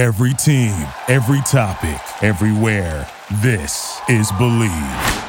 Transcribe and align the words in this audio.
Every 0.00 0.32
team, 0.32 0.72
every 1.08 1.42
topic, 1.42 2.00
everywhere. 2.22 3.06
This 3.42 4.00
is 4.08 4.32
Bleav. 4.32 5.26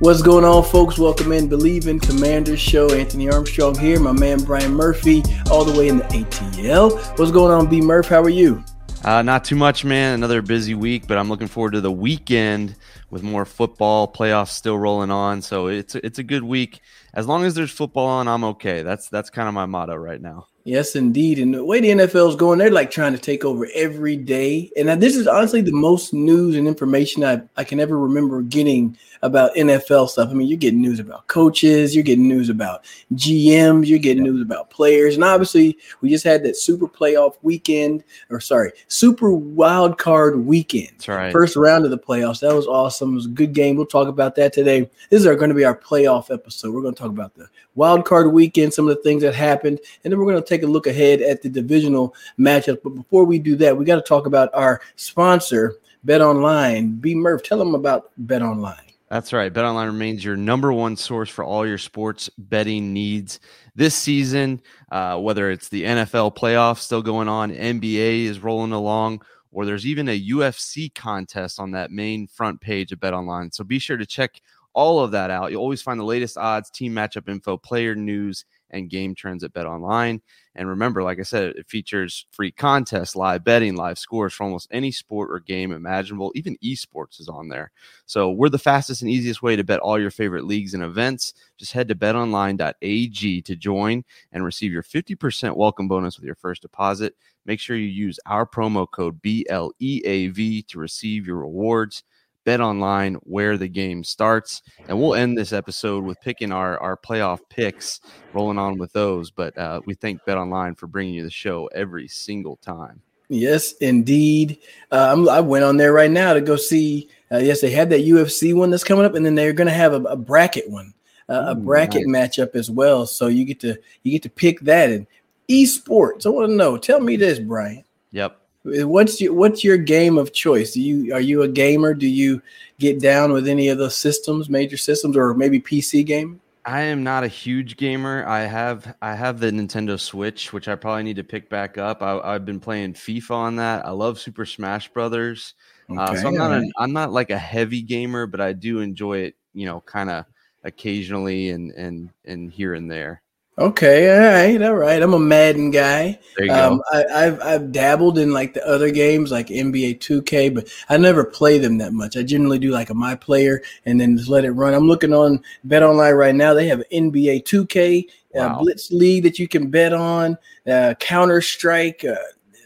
What's 0.00 0.20
going 0.20 0.44
on, 0.44 0.64
folks? 0.64 0.98
Welcome 0.98 1.32
in 1.32 1.48
Bleav 1.48 1.86
in 1.86 1.98
Commanders 1.98 2.60
Show. 2.60 2.92
Anthony 2.92 3.30
Armstrong 3.30 3.74
here, 3.78 3.98
my 3.98 4.12
man 4.12 4.44
Brian 4.44 4.74
Murphy, 4.74 5.22
all 5.50 5.64
the 5.64 5.72
way 5.78 5.88
in 5.88 5.96
the 5.96 6.04
ATL. 6.04 7.18
What's 7.18 7.32
going 7.32 7.52
on, 7.52 7.70
B 7.70 7.80
Murph? 7.80 8.08
How 8.08 8.20
are 8.20 8.28
you? 8.28 8.62
Uh, 9.02 9.22
not 9.22 9.44
too 9.44 9.56
much, 9.56 9.82
man. 9.82 10.12
Another 10.12 10.42
busy 10.42 10.74
week, 10.74 11.06
but 11.06 11.16
I'm 11.16 11.30
looking 11.30 11.48
forward 11.48 11.72
to 11.72 11.80
the 11.80 11.90
weekend 11.90 12.76
with 13.12 13.22
more 13.22 13.44
football. 13.44 14.10
Playoffs 14.10 14.48
still 14.48 14.78
rolling 14.78 15.12
on, 15.12 15.42
so 15.42 15.68
it's 15.68 15.94
it's 15.94 16.18
a 16.18 16.24
good 16.24 16.42
week. 16.42 16.80
As 17.14 17.28
long 17.28 17.44
as 17.44 17.54
there's 17.54 17.70
football 17.70 18.08
on, 18.08 18.26
I'm 18.26 18.42
okay. 18.42 18.82
That's 18.82 19.08
that's 19.08 19.30
kind 19.30 19.46
of 19.46 19.54
my 19.54 19.66
motto 19.66 19.94
right 19.94 20.20
now. 20.20 20.48
Yes, 20.64 20.96
indeed. 20.96 21.38
And 21.38 21.54
the 21.54 21.64
way 21.64 21.80
the 21.80 21.90
NFL 21.90 22.30
is 22.30 22.36
going, 22.36 22.58
they're 22.58 22.70
like 22.70 22.90
trying 22.90 23.12
to 23.12 23.18
take 23.18 23.44
over 23.44 23.68
every 23.74 24.16
day. 24.16 24.70
And 24.76 24.88
uh, 24.88 24.96
this 24.96 25.16
is 25.16 25.26
honestly 25.26 25.60
the 25.60 25.72
most 25.72 26.14
news 26.14 26.54
and 26.56 26.68
information 26.68 27.24
I, 27.24 27.42
I 27.56 27.64
can 27.64 27.80
ever 27.80 27.98
remember 27.98 28.42
getting 28.42 28.96
about 29.22 29.54
NFL 29.54 30.08
stuff. 30.08 30.30
I 30.30 30.32
mean, 30.32 30.48
you're 30.48 30.58
getting 30.58 30.82
news 30.82 30.98
about 30.98 31.26
coaches, 31.28 31.94
you're 31.94 32.04
getting 32.04 32.28
news 32.28 32.48
about 32.48 32.84
GMs, 33.14 33.86
you're 33.86 33.98
getting 33.98 34.24
news 34.24 34.42
about 34.42 34.70
players. 34.70 35.14
And 35.14 35.24
obviously, 35.24 35.78
we 36.00 36.10
just 36.10 36.24
had 36.24 36.42
that 36.44 36.56
super 36.56 36.88
playoff 36.88 37.36
weekend, 37.42 38.02
or 38.30 38.40
sorry, 38.40 38.72
super 38.88 39.32
wild 39.32 39.98
card 39.98 40.44
weekend. 40.44 40.90
That's 40.92 41.08
right. 41.08 41.32
First 41.32 41.56
round 41.56 41.84
of 41.84 41.90
the 41.90 41.98
playoffs. 41.98 42.40
That 42.40 42.54
was 42.54 42.66
awesome. 42.66 43.12
It 43.12 43.16
was 43.16 43.26
a 43.26 43.30
good 43.30 43.52
game. 43.52 43.76
We'll 43.76 43.86
talk 43.86 44.08
about 44.08 44.34
that 44.36 44.52
today. 44.52 44.90
This 45.10 45.24
is 45.24 45.26
going 45.26 45.50
to 45.50 45.54
be 45.54 45.64
our 45.64 45.76
playoff 45.76 46.32
episode. 46.32 46.74
We're 46.74 46.82
going 46.82 46.94
to 46.94 47.00
talk 47.00 47.10
about 47.10 47.34
the 47.34 47.48
wild 47.74 48.04
card 48.04 48.32
weekend, 48.32 48.74
some 48.74 48.88
of 48.88 48.96
the 48.96 49.02
things 49.02 49.22
that 49.22 49.34
happened, 49.34 49.80
and 50.04 50.12
then 50.12 50.18
we're 50.18 50.30
going 50.30 50.42
to 50.42 50.48
take 50.48 50.62
a 50.62 50.66
look 50.66 50.86
ahead 50.86 51.22
at 51.22 51.42
the 51.42 51.48
divisional 51.48 52.14
matchup. 52.38 52.82
But 52.82 52.90
before 52.90 53.24
we 53.24 53.38
do 53.38 53.56
that, 53.56 53.76
we 53.76 53.84
got 53.84 53.96
to 53.96 54.02
talk 54.02 54.26
about 54.26 54.50
our 54.52 54.80
sponsor, 54.96 55.76
Bet 56.04 56.20
Online. 56.20 56.96
B 56.96 57.14
Murph, 57.14 57.42
tell 57.42 57.58
them 57.58 57.74
about 57.74 58.10
Bet 58.18 58.42
Online. 58.42 58.91
That's 59.12 59.34
right. 59.34 59.52
BetOnline 59.52 59.88
remains 59.88 60.24
your 60.24 60.38
number 60.38 60.72
one 60.72 60.96
source 60.96 61.28
for 61.28 61.44
all 61.44 61.66
your 61.66 61.76
sports 61.76 62.30
betting 62.38 62.94
needs 62.94 63.40
this 63.74 63.94
season. 63.94 64.62
Uh, 64.90 65.18
whether 65.18 65.50
it's 65.50 65.68
the 65.68 65.82
NFL 65.82 66.34
playoffs 66.34 66.78
still 66.78 67.02
going 67.02 67.28
on, 67.28 67.52
NBA 67.52 68.24
is 68.24 68.42
rolling 68.42 68.72
along, 68.72 69.20
or 69.50 69.66
there's 69.66 69.84
even 69.84 70.08
a 70.08 70.18
UFC 70.18 70.94
contest 70.94 71.60
on 71.60 71.72
that 71.72 71.90
main 71.90 72.26
front 72.26 72.58
page 72.62 72.90
of 72.90 73.00
BetOnline. 73.00 73.52
So 73.52 73.64
be 73.64 73.78
sure 73.78 73.98
to 73.98 74.06
check 74.06 74.40
all 74.72 75.00
of 75.00 75.10
that 75.10 75.30
out. 75.30 75.50
You'll 75.50 75.60
always 75.60 75.82
find 75.82 76.00
the 76.00 76.04
latest 76.04 76.38
odds, 76.38 76.70
team 76.70 76.94
matchup 76.94 77.28
info, 77.28 77.58
player 77.58 77.94
news, 77.94 78.46
and 78.72 78.90
game 78.90 79.14
trends 79.14 79.44
at 79.44 79.52
Bet 79.52 79.66
Online. 79.66 80.20
And 80.54 80.68
remember, 80.68 81.02
like 81.02 81.18
I 81.18 81.22
said, 81.22 81.54
it 81.56 81.68
features 81.68 82.26
free 82.30 82.50
contests, 82.50 83.16
live 83.16 83.42
betting, 83.44 83.74
live 83.74 83.98
scores 83.98 84.34
for 84.34 84.44
almost 84.44 84.68
any 84.70 84.90
sport 84.90 85.30
or 85.30 85.40
game 85.40 85.72
imaginable. 85.72 86.32
Even 86.34 86.58
esports 86.62 87.20
is 87.20 87.28
on 87.28 87.48
there. 87.48 87.70
So 88.04 88.30
we're 88.30 88.50
the 88.50 88.58
fastest 88.58 89.02
and 89.02 89.10
easiest 89.10 89.42
way 89.42 89.56
to 89.56 89.64
bet 89.64 89.80
all 89.80 89.98
your 89.98 90.10
favorite 90.10 90.44
leagues 90.44 90.74
and 90.74 90.82
events. 90.82 91.32
Just 91.56 91.72
head 91.72 91.88
to 91.88 91.94
betonline.ag 91.94 93.42
to 93.42 93.56
join 93.56 94.04
and 94.32 94.44
receive 94.44 94.72
your 94.72 94.82
50% 94.82 95.56
welcome 95.56 95.88
bonus 95.88 96.18
with 96.18 96.26
your 96.26 96.34
first 96.34 96.62
deposit. 96.62 97.14
Make 97.46 97.58
sure 97.58 97.76
you 97.76 97.88
use 97.88 98.20
our 98.26 98.46
promo 98.46 98.86
code 98.90 99.20
BLEAV 99.22 100.66
to 100.66 100.78
receive 100.78 101.26
your 101.26 101.38
rewards 101.38 102.04
bet 102.44 102.60
online 102.60 103.14
where 103.22 103.56
the 103.56 103.68
game 103.68 104.04
starts. 104.04 104.62
And 104.88 105.00
we'll 105.00 105.14
end 105.14 105.36
this 105.36 105.52
episode 105.52 106.04
with 106.04 106.20
picking 106.20 106.52
our, 106.52 106.78
our 106.78 106.96
playoff 106.96 107.40
picks, 107.48 108.00
rolling 108.32 108.58
on 108.58 108.78
with 108.78 108.92
those. 108.92 109.30
But 109.30 109.56
uh, 109.56 109.80
we 109.86 109.94
thank 109.94 110.24
Bet 110.24 110.38
Online 110.38 110.74
for 110.74 110.86
bringing 110.86 111.14
you 111.14 111.24
the 111.24 111.30
show 111.30 111.66
every 111.74 112.08
single 112.08 112.56
time. 112.56 113.02
Yes, 113.28 113.72
indeed. 113.80 114.58
Uh, 114.90 115.24
i 115.30 115.40
went 115.40 115.64
on 115.64 115.78
there 115.78 115.92
right 115.92 116.10
now 116.10 116.34
to 116.34 116.40
go 116.40 116.56
see. 116.56 117.08
Uh, 117.30 117.38
yes, 117.38 117.62
they 117.62 117.70
had 117.70 117.88
that 117.90 118.00
UFC 118.00 118.54
one 118.54 118.70
that's 118.70 118.84
coming 118.84 119.06
up, 119.06 119.14
and 119.14 119.24
then 119.24 119.34
they're 119.34 119.54
going 119.54 119.68
to 119.68 119.72
have 119.72 119.94
a, 119.94 120.02
a, 120.02 120.16
bracket 120.16 120.68
one, 120.68 120.92
uh, 121.30 121.46
a 121.48 121.54
bracket 121.54 122.06
nice. 122.06 122.36
matchup 122.36 122.54
as 122.54 122.70
well. 122.70 123.06
So 123.06 123.28
you 123.28 123.46
get 123.46 123.58
to 123.60 123.78
you 124.02 124.12
get 124.12 124.22
to 124.24 124.28
pick 124.28 124.60
that 124.60 124.90
and 124.90 125.06
esports. 125.48 126.26
I 126.26 126.28
want 126.28 126.50
to 126.50 126.54
know. 126.54 126.76
Tell 126.76 127.00
me 127.00 127.16
this, 127.16 127.38
Brian. 127.38 127.84
Yep. 128.10 128.38
What's 128.64 129.20
your 129.20 129.34
what's 129.34 129.64
your 129.64 129.76
game 129.76 130.18
of 130.18 130.32
choice? 130.32 130.72
Do 130.72 130.80
you 130.80 131.14
are 131.14 131.20
you 131.20 131.42
a 131.42 131.48
gamer? 131.48 131.94
Do 131.94 132.06
you 132.06 132.40
get 132.78 133.00
down 133.00 133.32
with 133.32 133.48
any 133.48 133.68
of 133.68 133.78
the 133.78 133.90
systems, 133.90 134.48
major 134.48 134.76
systems, 134.76 135.16
or 135.16 135.34
maybe 135.34 135.60
PC 135.60 136.06
game? 136.06 136.40
I 136.64 136.82
am 136.82 137.02
not 137.02 137.24
a 137.24 137.28
huge 137.28 137.76
gamer. 137.76 138.24
I 138.24 138.42
have 138.42 138.94
I 139.02 139.16
have 139.16 139.40
the 139.40 139.50
Nintendo 139.50 139.98
Switch, 139.98 140.52
which 140.52 140.68
I 140.68 140.76
probably 140.76 141.02
need 141.02 141.16
to 141.16 141.24
pick 141.24 141.50
back 141.50 141.76
up. 141.76 142.02
I, 142.02 142.32
have 142.32 142.44
been 142.44 142.60
playing 142.60 142.94
FIFA 142.94 143.30
on 143.32 143.56
that. 143.56 143.84
I 143.84 143.90
love 143.90 144.20
Super 144.20 144.46
Smash 144.46 144.88
Brothers. 144.88 145.54
Okay, 145.90 146.00
uh, 146.00 146.14
so 146.14 146.28
I'm 146.28 146.34
not 146.36 146.52
a, 146.52 146.70
I'm 146.78 146.92
not 146.92 147.12
like 147.12 147.30
a 147.30 147.38
heavy 147.38 147.82
gamer, 147.82 148.26
but 148.26 148.40
I 148.40 148.52
do 148.52 148.78
enjoy 148.78 149.18
it. 149.18 149.34
You 149.54 149.66
know, 149.66 149.80
kind 149.80 150.08
of 150.08 150.24
occasionally 150.62 151.50
and 151.50 151.72
and 151.72 152.10
and 152.24 152.52
here 152.52 152.74
and 152.74 152.88
there. 152.88 153.22
Okay, 153.58 154.10
all 154.10 154.32
right, 154.32 154.62
all 154.62 154.74
right. 154.74 155.02
I'm 155.02 155.12
a 155.12 155.18
Madden 155.18 155.70
guy. 155.70 156.18
There 156.38 156.46
you 156.46 156.52
um, 156.52 156.78
go. 156.78 157.04
I, 157.14 157.20
have 157.20 157.40
I've 157.42 157.70
dabbled 157.70 158.16
in 158.16 158.32
like 158.32 158.54
the 158.54 158.66
other 158.66 158.90
games, 158.90 159.30
like 159.30 159.48
NBA 159.48 159.98
2K, 159.98 160.54
but 160.54 160.68
I 160.88 160.96
never 160.96 161.22
play 161.22 161.58
them 161.58 161.76
that 161.76 161.92
much. 161.92 162.16
I 162.16 162.22
generally 162.22 162.58
do 162.58 162.70
like 162.70 162.88
a 162.88 162.94
my 162.94 163.14
player 163.14 163.62
and 163.84 164.00
then 164.00 164.16
just 164.16 164.30
let 164.30 164.46
it 164.46 164.52
run. 164.52 164.72
I'm 164.72 164.88
looking 164.88 165.12
on 165.12 165.42
Bet 165.64 165.82
Online 165.82 166.14
right 166.14 166.34
now. 166.34 166.54
They 166.54 166.66
have 166.68 166.82
NBA 166.90 167.44
2K, 167.44 168.04
uh, 168.04 168.08
wow. 168.32 168.46
uh, 168.46 168.58
Blitz 168.60 168.90
League 168.90 169.24
that 169.24 169.38
you 169.38 169.46
can 169.46 169.68
bet 169.68 169.92
on, 169.92 170.38
uh, 170.66 170.94
Counter 170.98 171.42
Strike, 171.42 172.06
uh, 172.06 172.16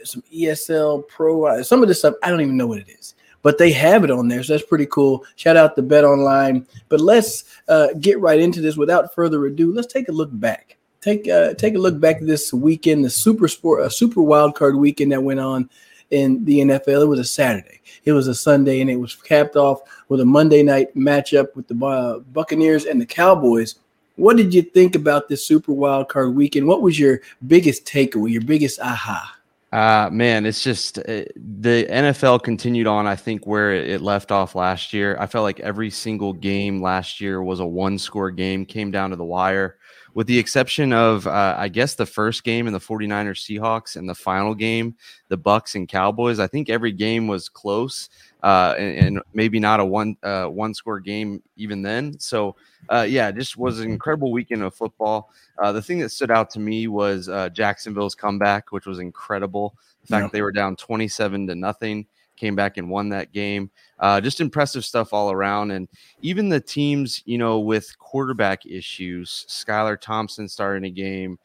some 0.05 0.23
ESL 0.33 1.09
Pro. 1.09 1.47
Uh, 1.47 1.63
some 1.65 1.83
of 1.83 1.89
this 1.89 1.99
stuff 1.99 2.15
I 2.23 2.31
don't 2.31 2.41
even 2.41 2.57
know 2.57 2.69
what 2.69 2.79
it 2.79 2.89
is 2.89 3.16
but 3.47 3.59
they 3.59 3.71
have 3.71 4.03
it 4.03 4.11
on 4.11 4.27
there. 4.27 4.43
So 4.43 4.55
that's 4.55 4.67
pretty 4.67 4.87
cool. 4.87 5.25
Shout 5.37 5.57
out 5.57 5.77
to 5.77 5.83
Bet 5.83 6.03
Online. 6.03 6.67
But 6.89 7.01
let's 7.01 7.45
uh, 7.69 7.91
get 8.01 8.19
right 8.19 8.41
into 8.41 8.61
this 8.61 8.77
without 8.77 9.15
further 9.15 9.47
ado. 9.47 9.73
Let's 9.73 9.87
take 9.93 10.09
a 10.09 10.13
look 10.13 10.31
back. 10.33 10.77
Take 11.01 11.29
uh, 11.29 11.55
take 11.55 11.77
a 11.77 11.79
look 11.79 12.01
back 12.01 12.19
this 12.21 12.53
weekend, 12.53 13.05
the 13.05 13.11
super 13.11 13.47
sport, 13.47 13.87
a 13.87 13.89
super 13.89 14.21
wild 14.21 14.57
card 14.57 14.75
weekend 14.75 15.13
that 15.13 15.23
went 15.23 15.39
on 15.39 15.71
in 16.11 16.45
the 16.45 16.59
NFL. 16.59 17.03
It 17.03 17.07
was 17.07 17.21
a 17.21 17.25
Saturday. 17.25 17.83
It 18.05 18.11
was 18.11 18.27
a 18.27 18.35
Sunday, 18.35 18.81
and 18.81 18.91
it 18.91 18.97
was 18.97 19.15
capped 19.15 19.55
off 19.55 19.79
with 20.09 20.19
a 20.19 20.25
Monday 20.25 20.65
night 20.65 20.97
matchup 20.97 21.55
with 21.55 21.69
the 21.69 21.87
uh, 21.87 22.19
Buccaneers 22.33 22.87
and 22.87 23.01
the 23.01 23.07
Cowboys. 23.07 23.77
What 24.17 24.37
did 24.37 24.53
you 24.53 24.63
think 24.63 24.97
about 24.97 25.29
this 25.29 25.47
super 25.47 25.71
wild 25.71 26.09
card 26.09 26.35
weekend? 26.35 26.67
What 26.67 26.83
was 26.83 26.99
your 26.99 27.21
biggest 27.47 27.85
takeaway, 27.85 28.33
your 28.33 28.43
biggest 28.43 28.81
aha? 28.81 29.36
Uh, 29.73 30.09
man, 30.13 30.47
it's 30.47 30.63
just 30.63 30.99
uh, 30.99 31.25
the 31.35 31.87
NFL 31.91 32.43
continued 32.45 32.87
on, 32.87 33.07
I 33.07 33.17
think, 33.17 33.47
where 33.47 33.75
it 33.75 34.01
left 34.01 34.31
off 34.31 34.55
last 34.55 34.93
year. 34.93 35.17
I 35.19 35.27
felt 35.27 35.43
like 35.43 35.61
every 35.61 35.91
single 35.91 36.33
game 36.33 36.81
last 36.81 37.21
year 37.21 37.43
was 37.43 37.61
a 37.61 37.67
one 37.67 37.99
score 37.99 38.31
game, 38.31 38.65
came 38.65 38.91
down 38.93 39.11
to 39.11 39.17
the 39.17 39.25
wire, 39.25 39.79
with 40.15 40.29
the 40.29 40.39
exception 40.39 40.93
of, 40.93 41.27
uh, 41.27 41.57
I 41.59 41.69
guess, 41.69 41.95
the 41.95 42.07
first 42.07 42.45
game 42.45 42.69
in 42.69 42.73
the 42.73 42.79
49ers 42.79 43.45
Seahawks 43.45 43.97
and 43.97 44.09
the 44.09 44.15
final 44.15 44.55
game, 44.55 44.95
the 45.29 45.39
Bucs 45.39 45.75
and 45.75 45.89
Cowboys. 45.89 46.39
I 46.39 46.47
think 46.47 46.71
every 46.71 46.93
game 46.93 47.27
was 47.27 47.49
close 47.49 48.09
uh, 48.47 48.77
and, 48.79 48.99
and, 49.07 49.23
maybe 49.35 49.59
not 49.59 49.81
a 49.81 49.85
one 49.85 50.17
uh, 50.23 50.47
one 50.47 50.73
score 50.73 51.01
game 51.01 51.43
even 51.57 51.83
then. 51.83 52.17
So 52.21 52.55
uh, 52.89 53.05
yeah, 53.09 53.33
just 53.33 53.57
was 53.57 53.81
an 53.81 53.91
incredible 53.91 54.31
weekend 54.31 54.63
of 54.63 54.73
football. 54.73 55.33
Uh, 55.59 55.73
the 55.73 55.83
thing 55.83 55.99
that 55.99 56.11
stood 56.11 56.31
out 56.31 56.49
to 56.51 56.61
me 56.61 56.87
was 56.87 57.29
uh, 57.29 57.49
Jacksonville's 57.49 58.15
comeback, 58.15 58.71
which 58.71 58.87
was 58.87 59.01
incredible. 59.01 59.75
The 60.03 60.07
fact 60.07 60.33
they 60.33 60.43
were 60.43 60.53
down 60.53 60.77
twenty 60.77 61.09
seven 61.09 61.49
to 61.49 61.57
nothing, 61.57 62.07
came 62.37 62.55
back 62.55 62.77
and 62.77 62.89
won 62.89 63.09
that 63.09 63.33
game. 63.33 63.69
Uh, 63.99 64.21
just 64.21 64.41
impressive 64.41 64.85
stuff 64.85 65.13
all 65.13 65.33
around, 65.33 65.73
and 65.73 65.89
even 66.23 66.49
the 66.49 66.61
teams 66.61 67.25
you 67.27 67.39
know 67.39 67.59
with 67.59 67.99
quarterback 67.99 68.65
issues, 68.65 69.45
Skylar 69.49 70.01
Thompson 70.01 70.49
starting 70.49 70.85
a 70.85 70.91
game. 70.91 71.41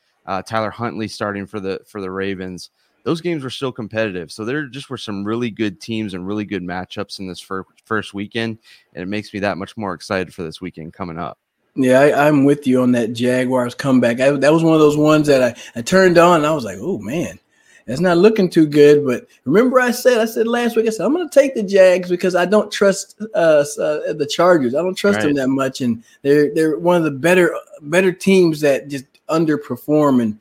Tyler 0.45 0.69
Huntley 0.69 1.07
starting 1.07 1.47
for 1.47 1.59
the 1.59 1.81
for 1.87 1.99
the 1.99 2.11
Ravens 2.11 2.69
those 3.03 3.21
games 3.21 3.43
were 3.43 3.49
still 3.49 3.71
competitive. 3.71 4.31
So 4.31 4.45
there 4.45 4.65
just 4.67 4.89
were 4.89 4.97
some 4.97 5.23
really 5.23 5.49
good 5.49 5.81
teams 5.81 6.13
and 6.13 6.27
really 6.27 6.45
good 6.45 6.63
matchups 6.63 7.19
in 7.19 7.27
this 7.27 7.39
fir- 7.39 7.65
first 7.83 8.13
weekend, 8.13 8.57
and 8.93 9.03
it 9.03 9.07
makes 9.07 9.33
me 9.33 9.39
that 9.39 9.57
much 9.57 9.77
more 9.77 9.93
excited 9.93 10.33
for 10.33 10.43
this 10.43 10.61
weekend 10.61 10.93
coming 10.93 11.17
up. 11.17 11.37
Yeah, 11.75 11.99
I, 12.01 12.27
am 12.27 12.43
with 12.43 12.67
you 12.67 12.81
on 12.81 12.91
that 12.93 13.13
Jaguars 13.13 13.75
comeback. 13.75 14.19
I, 14.19 14.31
that 14.31 14.51
was 14.51 14.63
one 14.63 14.73
of 14.73 14.81
those 14.81 14.97
ones 14.97 15.27
that 15.27 15.41
I, 15.41 15.79
I 15.79 15.81
turned 15.81 16.17
on 16.17 16.37
and 16.37 16.45
I 16.45 16.51
was 16.51 16.65
like, 16.65 16.77
oh 16.81 16.97
man, 16.97 17.39
that's 17.85 18.01
not 18.01 18.17
looking 18.17 18.49
too 18.49 18.65
good. 18.65 19.05
But 19.05 19.27
remember, 19.45 19.79
I 19.79 19.91
said 19.91 20.19
I 20.19 20.25
said 20.25 20.47
last 20.47 20.75
week, 20.75 20.85
I 20.87 20.89
said 20.89 21.05
I'm 21.05 21.13
going 21.13 21.27
to 21.29 21.33
take 21.33 21.55
the 21.55 21.63
Jags 21.63 22.09
because 22.09 22.35
I 22.35 22.45
don't 22.45 22.69
trust 22.71 23.21
uh, 23.33 23.63
uh, 23.79 24.13
the 24.13 24.29
Chargers. 24.29 24.75
I 24.75 24.81
don't 24.81 24.95
trust 24.95 25.19
right. 25.19 25.27
them 25.27 25.35
that 25.35 25.47
much, 25.47 25.79
and 25.79 26.03
they're 26.23 26.53
they're 26.53 26.77
one 26.77 26.97
of 26.97 27.03
the 27.03 27.11
better 27.11 27.55
better 27.81 28.11
teams 28.11 28.59
that 28.61 28.89
just 28.89 29.05
underperform 29.29 30.21
and 30.21 30.39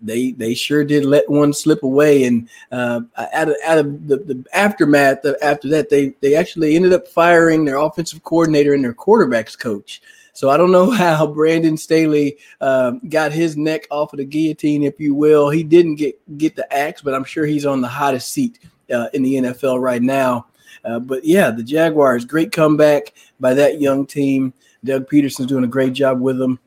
they 0.00 0.32
they 0.32 0.54
sure 0.54 0.84
did 0.84 1.04
let 1.04 1.28
one 1.28 1.52
slip 1.52 1.82
away. 1.82 2.24
And 2.24 2.48
uh, 2.72 3.00
out 3.16 3.48
of 3.48 3.56
out 3.64 3.78
of 3.78 4.08
the, 4.08 4.16
the 4.18 4.44
aftermath 4.52 5.24
after 5.42 5.68
that, 5.68 5.90
they 5.90 6.14
they 6.20 6.34
actually 6.34 6.76
ended 6.76 6.92
up 6.92 7.08
firing 7.08 7.64
their 7.64 7.76
offensive 7.76 8.22
coordinator 8.24 8.74
and 8.74 8.84
their 8.84 8.94
quarterbacks 8.94 9.58
coach. 9.58 10.02
So 10.32 10.50
I 10.50 10.58
don't 10.58 10.72
know 10.72 10.90
how 10.92 11.26
Brandon 11.26 11.76
Staley 11.76 12.36
um, 12.60 13.00
got 13.08 13.32
his 13.32 13.56
neck 13.56 13.86
off 13.90 14.12
of 14.12 14.18
the 14.18 14.24
guillotine, 14.24 14.82
if 14.82 15.00
you 15.00 15.14
will. 15.14 15.48
He 15.48 15.62
didn't 15.62 15.96
get 15.96 16.38
get 16.38 16.56
the 16.56 16.70
axe, 16.72 17.02
but 17.02 17.14
I'm 17.14 17.24
sure 17.24 17.46
he's 17.46 17.66
on 17.66 17.80
the 17.80 17.88
hottest 17.88 18.32
seat 18.32 18.58
uh, 18.92 19.08
in 19.14 19.22
the 19.22 19.34
NFL 19.36 19.80
right 19.80 20.02
now. 20.02 20.46
Uh, 20.84 21.00
but 21.00 21.24
yeah, 21.24 21.50
the 21.50 21.64
Jaguars, 21.64 22.24
great 22.24 22.52
comeback 22.52 23.12
by 23.40 23.54
that 23.54 23.80
young 23.80 24.06
team. 24.06 24.52
Doug 24.84 25.08
Pederson's 25.08 25.48
doing 25.48 25.64
a 25.64 25.68
great 25.68 25.94
job 25.94 26.20
with 26.20 26.38
them. 26.38 26.60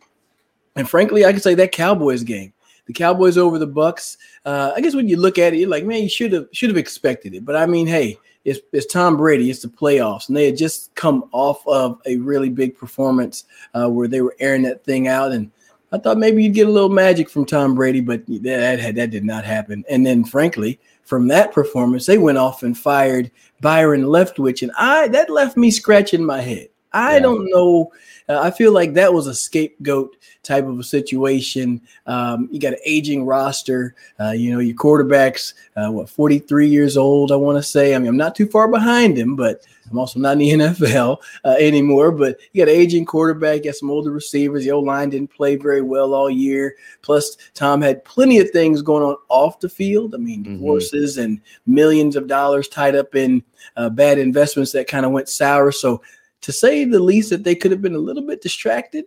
And 0.76 0.90
frankly, 0.90 1.26
I 1.26 1.32
can 1.32 1.42
say 1.42 1.56
that 1.56 1.72
Cowboys 1.72 2.24
game, 2.24 2.54
the 2.90 2.94
Cowboys 2.94 3.38
over 3.38 3.60
the 3.60 3.68
Bucs. 3.68 4.18
Uh, 4.44 4.74
I 4.76 4.82
guess 4.82 4.96
when 4.96 5.08
you 5.08 5.16
look 5.16 5.38
at 5.38 5.54
it, 5.54 5.58
you're 5.58 5.70
like, 5.70 5.86
man, 5.86 6.02
you 6.02 6.10
should 6.10 6.34
have 6.34 6.48
should 6.52 6.72
have 6.72 6.78
expected 6.78 7.36
it. 7.36 7.46
But 7.46 7.56
I 7.56 7.68
mean, 7.68 7.86
hey, 7.86 8.18
it's, 8.46 8.60
it's 8.74 8.92
Tom 8.92 9.16
Brady. 9.16 9.52
It's 9.52 9.62
the 9.62 9.68
playoffs, 9.68 10.28
and 10.28 10.36
they 10.36 10.48
had 10.48 10.58
just 10.58 10.96
come 10.96 11.30
off 11.32 11.66
of 11.68 12.02
a 12.08 12.18
really 12.18 12.50
big 12.50 12.76
performance 12.76 13.46
uh, 13.76 13.88
where 13.88 14.08
they 14.08 14.22
were 14.22 14.36
airing 14.40 14.64
that 14.64 14.84
thing 14.84 15.08
out, 15.08 15.32
and 15.32 15.52
I 15.92 16.00
thought 16.00 16.18
maybe 16.18 16.44
you'd 16.44 16.56
get 16.56 16.68
a 16.68 16.72
little 16.72 16.90
magic 16.90 17.30
from 17.30 17.46
Tom 17.46 17.76
Brady, 17.76 18.02
but 18.02 18.26
that 18.26 18.80
had, 18.80 18.96
that 18.96 19.12
did 19.12 19.24
not 19.24 19.46
happen. 19.46 19.86
And 19.88 20.04
then, 20.04 20.24
frankly, 20.24 20.80
from 21.04 21.28
that 21.28 21.54
performance, 21.54 22.08
they 22.08 22.18
went 22.18 22.40
off 22.40 22.64
and 22.64 22.76
fired 22.76 23.30
Byron 23.62 24.02
Leftwich, 24.02 24.64
and 24.64 24.72
I 24.80 25.10
that 25.10 25.30
left 25.30 25.58
me 25.58 25.70
scratching 25.70 26.26
my 26.26 26.42
head. 26.42 26.70
I 26.94 27.16
yeah. 27.16 27.20
don't 27.20 27.46
know. 27.50 27.92
Uh, 28.28 28.40
I 28.40 28.52
feel 28.52 28.72
like 28.72 28.94
that 28.94 29.14
was 29.14 29.28
a 29.28 29.34
scapegoat 29.36 30.16
type 30.44 30.66
of 30.66 30.80
a 30.80 30.84
situation. 30.84 31.82
Um, 32.06 32.50
you 32.52 32.60
got 32.60 32.74
an 32.74 32.80
aging 32.86 33.26
roster. 33.26 33.96
Uh, 34.20 34.32
you 34.32 34.52
know, 34.52 34.60
your 34.60 34.76
quarterback's 34.76 35.54
uh, 35.76 35.92
what 35.92 36.10
43 36.10 36.68
years 36.68 36.98
old. 36.98 37.32
I 37.32 37.36
want 37.36 37.58
to 37.58 37.64
say. 37.64 37.96
I 37.96 38.00
mean, 38.00 38.08
I'm 38.08 38.18
not 38.18 38.36
too 38.36 38.48
far 38.48 38.68
behind 38.68 39.18
him, 39.18 39.36
but 39.36 39.62
I'm 39.90 39.98
also 39.98 40.20
not 40.20 40.34
in 40.34 40.40
the 40.40 40.52
NFL 40.66 41.18
uh, 41.46 41.56
anymore. 41.60 42.12
But 42.12 42.40
you 42.54 42.64
got 42.64 42.72
an 42.72 42.80
aging 42.80 43.06
quarterback. 43.06 43.58
You 43.58 43.64
got 43.66 43.76
some 43.76 43.92
older 43.92 44.12
receivers. 44.12 44.64
The 44.64 44.72
old 44.72 44.86
line 44.86 45.10
didn't 45.10 45.32
play 45.32 45.56
very 45.56 45.82
well 45.82 46.14
all 46.14 46.30
year. 46.30 46.76
Plus, 47.02 47.38
Tom 47.54 47.82
had 47.82 48.04
plenty 48.06 48.40
of 48.40 48.50
things 48.52 48.82
going 48.82 49.04
on 49.04 49.18
off 49.30 49.60
the 49.60 49.70
field. 49.70 50.16
I 50.16 50.18
mean, 50.18 50.44
mm-hmm. 50.44 50.54
divorces 50.54 51.18
and 51.18 51.42
millions 51.66 52.16
of 52.16 52.28
dollars 52.28 52.68
tied 52.68 52.96
up 52.96 53.16
in 53.16 53.44
uh, 53.76 53.90
bad 53.90 54.18
investments 54.18 54.72
that 54.72 54.88
kind 54.88 55.06
of 55.06 55.12
went 55.12 55.30
sour. 55.30 55.72
So 55.72 56.02
to 56.42 56.52
say 56.52 56.86
the 56.86 57.00
least 57.00 57.30
that 57.30 57.44
they 57.44 57.56
could 57.56 57.72
have 57.72 57.82
been 57.82 57.96
a 57.96 58.00
little 58.00 58.26
bit 58.26 58.42
distracted, 58.42 59.06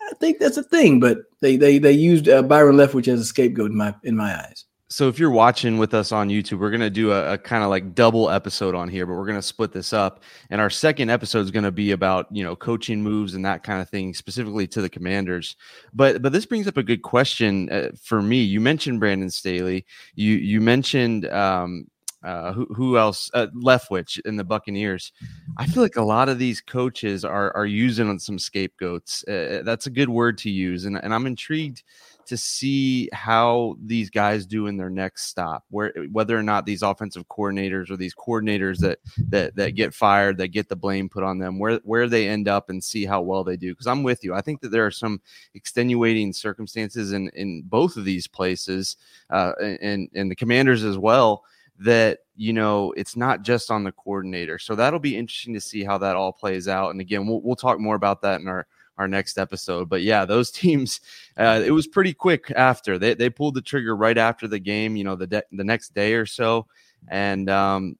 I 0.00 0.14
think 0.20 0.38
that's 0.38 0.56
a 0.56 0.62
thing. 0.62 1.00
But 1.00 1.18
they 1.40 1.56
they 1.56 1.78
they 1.78 1.92
used 1.92 2.28
uh, 2.28 2.42
Byron 2.42 2.76
Leftwich 2.76 3.08
as 3.08 3.20
a 3.20 3.24
scapegoat 3.24 3.70
in 3.70 3.76
my 3.76 3.94
in 4.02 4.16
my 4.16 4.36
eyes. 4.36 4.64
So 4.92 5.08
if 5.08 5.18
you're 5.18 5.30
watching 5.30 5.78
with 5.78 5.94
us 5.94 6.12
on 6.12 6.28
YouTube, 6.28 6.58
we're 6.58 6.70
gonna 6.70 6.90
do 6.90 7.12
a, 7.12 7.32
a 7.32 7.38
kind 7.38 7.64
of 7.64 7.70
like 7.70 7.94
double 7.94 8.28
episode 8.28 8.74
on 8.74 8.90
here, 8.90 9.06
but 9.06 9.14
we're 9.14 9.26
gonna 9.26 9.40
split 9.40 9.72
this 9.72 9.94
up. 9.94 10.22
And 10.50 10.60
our 10.60 10.68
second 10.68 11.08
episode 11.08 11.40
is 11.40 11.50
gonna 11.50 11.70
be 11.70 11.92
about 11.92 12.26
you 12.30 12.44
know 12.44 12.54
coaching 12.54 13.02
moves 13.02 13.34
and 13.34 13.44
that 13.46 13.62
kind 13.62 13.80
of 13.80 13.88
thing, 13.88 14.12
specifically 14.12 14.66
to 14.66 14.82
the 14.82 14.90
Commanders. 14.90 15.56
But 15.94 16.20
but 16.20 16.32
this 16.32 16.44
brings 16.44 16.68
up 16.68 16.76
a 16.76 16.82
good 16.82 17.00
question 17.00 17.70
uh, 17.72 17.88
for 17.98 18.20
me. 18.20 18.42
You 18.42 18.60
mentioned 18.60 19.00
Brandon 19.00 19.30
Staley. 19.30 19.86
You 20.14 20.34
you 20.34 20.60
mentioned 20.60 21.26
um, 21.28 21.86
uh, 22.24 22.52
who, 22.52 22.66
who 22.74 22.98
else? 22.98 23.30
Uh, 23.34 23.48
Leftwich 23.54 24.20
in 24.24 24.36
the 24.36 24.44
Buccaneers. 24.44 25.12
I 25.56 25.66
feel 25.66 25.82
like 25.82 25.96
a 25.96 26.02
lot 26.02 26.28
of 26.28 26.38
these 26.38 26.60
coaches 26.60 27.24
are 27.24 27.54
are 27.56 27.66
using 27.66 28.18
some 28.18 28.38
scapegoats. 28.38 29.24
Uh, 29.26 29.62
that's 29.64 29.86
a 29.86 29.90
good 29.90 30.08
word 30.08 30.38
to 30.38 30.50
use, 30.50 30.84
and 30.84 30.96
and 31.02 31.12
I'm 31.12 31.26
intrigued 31.26 31.82
to 32.24 32.36
see 32.36 33.08
how 33.12 33.76
these 33.84 34.08
guys 34.08 34.46
do 34.46 34.68
in 34.68 34.76
their 34.76 34.88
next 34.88 35.24
stop. 35.24 35.64
Where 35.70 35.92
whether 36.12 36.38
or 36.38 36.42
not 36.44 36.64
these 36.64 36.82
offensive 36.82 37.26
coordinators 37.28 37.90
or 37.90 37.96
these 37.96 38.14
coordinators 38.14 38.78
that 38.78 39.00
that 39.28 39.56
that 39.56 39.74
get 39.74 39.92
fired, 39.92 40.38
that 40.38 40.48
get 40.48 40.68
the 40.68 40.76
blame 40.76 41.08
put 41.08 41.24
on 41.24 41.38
them, 41.38 41.58
where 41.58 41.80
where 41.82 42.08
they 42.08 42.28
end 42.28 42.46
up, 42.46 42.70
and 42.70 42.82
see 42.82 43.04
how 43.04 43.20
well 43.20 43.42
they 43.42 43.56
do. 43.56 43.72
Because 43.72 43.88
I'm 43.88 44.04
with 44.04 44.22
you. 44.22 44.32
I 44.32 44.42
think 44.42 44.60
that 44.60 44.70
there 44.70 44.86
are 44.86 44.92
some 44.92 45.20
extenuating 45.54 46.32
circumstances 46.32 47.12
in 47.12 47.30
in 47.30 47.62
both 47.62 47.96
of 47.96 48.04
these 48.04 48.28
places, 48.28 48.96
uh, 49.30 49.52
and 49.60 50.08
and 50.14 50.30
the 50.30 50.36
Commanders 50.36 50.84
as 50.84 50.98
well 50.98 51.44
that 51.78 52.20
you 52.36 52.52
know 52.52 52.92
it's 52.96 53.16
not 53.16 53.42
just 53.42 53.70
on 53.70 53.84
the 53.84 53.92
coordinator. 53.92 54.58
So 54.58 54.74
that'll 54.74 55.00
be 55.00 55.16
interesting 55.16 55.54
to 55.54 55.60
see 55.60 55.84
how 55.84 55.98
that 55.98 56.16
all 56.16 56.32
plays 56.32 56.68
out. 56.68 56.90
And 56.90 57.00
again 57.00 57.26
we'll, 57.26 57.40
we'll 57.42 57.56
talk 57.56 57.78
more 57.78 57.96
about 57.96 58.22
that 58.22 58.40
in 58.40 58.48
our 58.48 58.66
our 58.98 59.08
next 59.08 59.38
episode. 59.38 59.88
But 59.88 60.02
yeah 60.02 60.24
those 60.24 60.50
teams 60.52 61.00
uh, 61.36 61.62
it 61.64 61.72
was 61.72 61.86
pretty 61.86 62.12
quick 62.12 62.50
after. 62.52 62.98
They, 62.98 63.14
they 63.14 63.30
pulled 63.30 63.54
the 63.54 63.62
trigger 63.62 63.96
right 63.96 64.18
after 64.18 64.46
the 64.46 64.58
game 64.58 64.96
you 64.96 65.04
know 65.04 65.16
the 65.16 65.26
de- 65.26 65.44
the 65.52 65.64
next 65.64 65.94
day 65.94 66.14
or 66.14 66.26
so. 66.26 66.66
And 67.08 67.48
um 67.50 67.96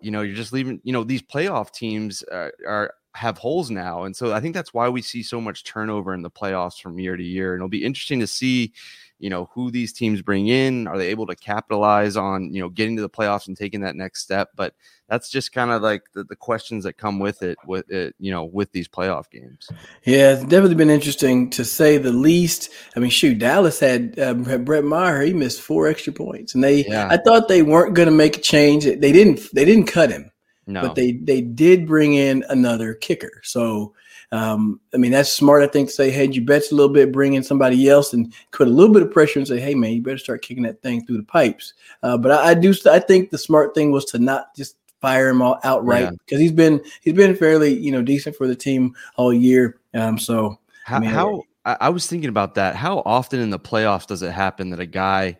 you 0.00 0.10
know 0.10 0.22
you're 0.22 0.36
just 0.36 0.52
leaving 0.52 0.80
you 0.84 0.92
know 0.92 1.04
these 1.04 1.22
playoff 1.22 1.72
teams 1.72 2.22
uh, 2.24 2.50
are 2.66 2.92
have 3.14 3.38
holes 3.38 3.70
now. 3.70 4.04
And 4.04 4.14
so 4.14 4.32
i 4.34 4.40
think 4.40 4.54
that's 4.54 4.74
why 4.74 4.90
we 4.90 5.00
see 5.00 5.22
so 5.22 5.40
much 5.40 5.64
turnover 5.64 6.12
in 6.12 6.20
the 6.20 6.30
playoffs 6.30 6.80
from 6.80 6.98
year 6.98 7.16
to 7.16 7.24
year. 7.24 7.54
And 7.54 7.60
it'll 7.60 7.68
be 7.68 7.84
interesting 7.84 8.20
to 8.20 8.26
see 8.26 8.74
you 9.18 9.30
know 9.30 9.48
who 9.52 9.70
these 9.70 9.92
teams 9.92 10.22
bring 10.22 10.48
in 10.48 10.86
are 10.86 10.98
they 10.98 11.08
able 11.08 11.26
to 11.26 11.36
capitalize 11.36 12.16
on 12.16 12.52
you 12.52 12.60
know 12.60 12.68
getting 12.68 12.96
to 12.96 13.02
the 13.02 13.08
playoffs 13.08 13.48
and 13.48 13.56
taking 13.56 13.80
that 13.80 13.96
next 13.96 14.22
step? 14.22 14.50
But 14.54 14.74
that's 15.08 15.30
just 15.30 15.52
kind 15.52 15.70
of 15.70 15.82
like 15.82 16.02
the, 16.14 16.24
the 16.24 16.36
questions 16.36 16.84
that 16.84 16.94
come 16.94 17.18
with 17.18 17.42
it 17.42 17.58
with 17.66 17.90
it 17.90 18.14
you 18.18 18.30
know 18.30 18.44
with 18.44 18.72
these 18.72 18.88
playoff 18.88 19.30
games. 19.30 19.68
Yeah 20.04 20.32
it's 20.32 20.42
definitely 20.42 20.74
been 20.74 20.90
interesting 20.90 21.50
to 21.50 21.64
say 21.64 21.98
the 21.98 22.12
least. 22.12 22.70
I 22.96 23.00
mean 23.00 23.10
shoot 23.10 23.38
dallas 23.38 23.80
had 23.80 24.18
uh, 24.18 24.34
Brett 24.34 24.84
Maher 24.84 25.22
he 25.22 25.32
missed 25.32 25.60
four 25.60 25.88
extra 25.88 26.12
points 26.12 26.54
and 26.54 26.62
they 26.62 26.84
yeah. 26.84 27.08
i 27.10 27.16
thought 27.16 27.48
they 27.48 27.62
weren't 27.62 27.94
going 27.94 28.08
to 28.08 28.14
make 28.14 28.38
a 28.38 28.40
change. 28.40 28.84
They 28.84 29.12
didn't 29.12 29.40
they 29.52 29.64
didn't 29.64 29.86
cut 29.86 30.10
him 30.10 30.30
no. 30.66 30.82
but 30.82 30.94
they 30.94 31.12
they 31.12 31.40
did 31.40 31.86
bring 31.86 32.14
in 32.14 32.44
another 32.48 32.94
kicker. 32.94 33.40
So 33.44 33.94
um, 34.32 34.80
I 34.92 34.96
mean, 34.96 35.12
that's 35.12 35.32
smart, 35.32 35.62
I 35.62 35.66
think, 35.66 35.88
to 35.88 35.94
say, 35.94 36.10
hey, 36.10 36.28
you 36.28 36.42
bets 36.42 36.72
a 36.72 36.74
little 36.74 36.92
bit, 36.92 37.12
bring 37.12 37.34
in 37.34 37.42
somebody 37.42 37.88
else 37.88 38.12
and 38.12 38.32
put 38.52 38.66
a 38.66 38.70
little 38.70 38.92
bit 38.92 39.02
of 39.02 39.12
pressure 39.12 39.38
and 39.38 39.46
say, 39.46 39.60
hey, 39.60 39.74
man, 39.74 39.92
you 39.92 40.02
better 40.02 40.18
start 40.18 40.42
kicking 40.42 40.64
that 40.64 40.82
thing 40.82 41.04
through 41.04 41.18
the 41.18 41.22
pipes. 41.22 41.74
Uh, 42.02 42.16
but 42.18 42.32
I, 42.32 42.50
I, 42.50 42.54
do, 42.54 42.74
I 42.90 42.98
think 42.98 43.30
the 43.30 43.38
smart 43.38 43.74
thing 43.74 43.92
was 43.92 44.04
to 44.06 44.18
not 44.18 44.54
just 44.56 44.76
fire 45.00 45.28
him 45.28 45.42
all 45.42 45.60
outright 45.62 46.10
because 46.24 46.40
he's 46.40 46.52
been, 46.52 46.82
he's 47.02 47.14
been 47.14 47.36
fairly, 47.36 47.72
you 47.72 47.92
know, 47.92 48.02
decent 48.02 48.34
for 48.36 48.46
the 48.46 48.56
team 48.56 48.94
all 49.16 49.32
year. 49.32 49.78
Um, 49.94 50.18
so, 50.18 50.58
how, 50.84 50.96
I, 50.96 51.00
mean, 51.00 51.10
how 51.10 51.42
I 51.64 51.88
was 51.88 52.06
thinking 52.06 52.28
about 52.28 52.54
that. 52.54 52.76
How 52.76 53.02
often 53.04 53.40
in 53.40 53.50
the 53.50 53.58
playoffs 53.58 54.06
does 54.06 54.22
it 54.22 54.30
happen 54.30 54.70
that 54.70 54.80
a 54.80 54.86
guy 54.86 55.38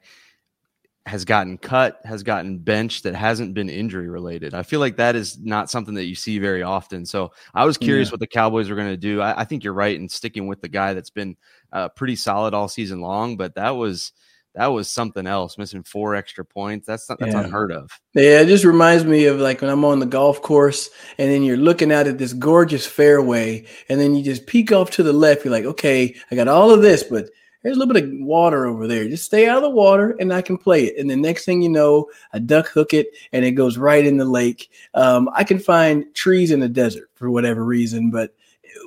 has 1.06 1.24
gotten 1.24 1.56
cut, 1.56 2.00
has 2.04 2.24
gotten 2.24 2.58
benched 2.58 3.04
that 3.04 3.14
hasn't 3.14 3.54
been 3.54 3.70
injury 3.70 4.08
related. 4.08 4.54
I 4.54 4.64
feel 4.64 4.80
like 4.80 4.96
that 4.96 5.14
is 5.14 5.38
not 5.38 5.70
something 5.70 5.94
that 5.94 6.06
you 6.06 6.16
see 6.16 6.40
very 6.40 6.64
often. 6.64 7.06
So 7.06 7.30
I 7.54 7.64
was 7.64 7.78
curious 7.78 8.08
yeah. 8.08 8.12
what 8.14 8.20
the 8.20 8.26
Cowboys 8.26 8.68
were 8.68 8.74
going 8.76 8.88
to 8.88 8.96
do. 8.96 9.20
I, 9.20 9.42
I, 9.42 9.44
think 9.44 9.62
you're 9.62 9.72
right 9.72 9.94
in 9.94 10.08
sticking 10.08 10.48
with 10.48 10.60
the 10.60 10.68
guy 10.68 10.94
that's 10.94 11.10
been 11.10 11.36
uh, 11.72 11.90
pretty 11.90 12.16
solid 12.16 12.54
all 12.54 12.68
season 12.68 13.00
long, 13.00 13.36
but 13.36 13.54
that 13.54 13.70
was 13.70 14.12
that 14.56 14.66
was 14.66 14.90
something 14.90 15.28
else. 15.28 15.58
Missing 15.58 15.84
four 15.84 16.16
extra 16.16 16.44
points. 16.44 16.86
That's 16.86 17.08
not, 17.08 17.20
that's 17.20 17.34
yeah. 17.34 17.44
unheard 17.44 17.70
of. 17.70 17.90
Yeah, 18.14 18.40
it 18.40 18.46
just 18.46 18.64
reminds 18.64 19.04
me 19.04 19.26
of 19.26 19.38
like 19.38 19.60
when 19.60 19.70
I'm 19.70 19.84
on 19.84 20.00
the 20.00 20.06
golf 20.06 20.42
course 20.42 20.90
and 21.18 21.30
then 21.30 21.44
you're 21.44 21.56
looking 21.56 21.92
out 21.92 22.08
at 22.08 22.18
this 22.18 22.32
gorgeous 22.32 22.86
fairway, 22.86 23.64
and 23.88 24.00
then 24.00 24.16
you 24.16 24.24
just 24.24 24.46
peek 24.46 24.72
off 24.72 24.90
to 24.92 25.04
the 25.04 25.12
left. 25.12 25.44
You're 25.44 25.52
like, 25.52 25.66
okay, 25.66 26.16
I 26.32 26.34
got 26.34 26.48
all 26.48 26.72
of 26.72 26.82
this, 26.82 27.04
but 27.04 27.28
there's 27.66 27.76
a 27.76 27.80
little 27.80 27.92
bit 27.92 28.04
of 28.04 28.10
water 28.20 28.66
over 28.66 28.86
there. 28.86 29.08
Just 29.08 29.24
stay 29.24 29.48
out 29.48 29.56
of 29.56 29.64
the 29.64 29.70
water 29.70 30.14
and 30.20 30.32
I 30.32 30.40
can 30.40 30.56
play 30.56 30.84
it. 30.84 30.98
And 30.98 31.10
the 31.10 31.16
next 31.16 31.44
thing 31.44 31.60
you 31.60 31.68
know, 31.68 32.08
I 32.32 32.38
duck 32.38 32.68
hook 32.68 32.94
it 32.94 33.08
and 33.32 33.44
it 33.44 33.52
goes 33.52 33.76
right 33.76 34.06
in 34.06 34.18
the 34.18 34.24
lake. 34.24 34.70
Um, 34.94 35.28
I 35.34 35.42
can 35.42 35.58
find 35.58 36.14
trees 36.14 36.52
in 36.52 36.60
the 36.60 36.68
desert 36.68 37.10
for 37.16 37.28
whatever 37.28 37.64
reason, 37.64 38.10
but 38.10 38.32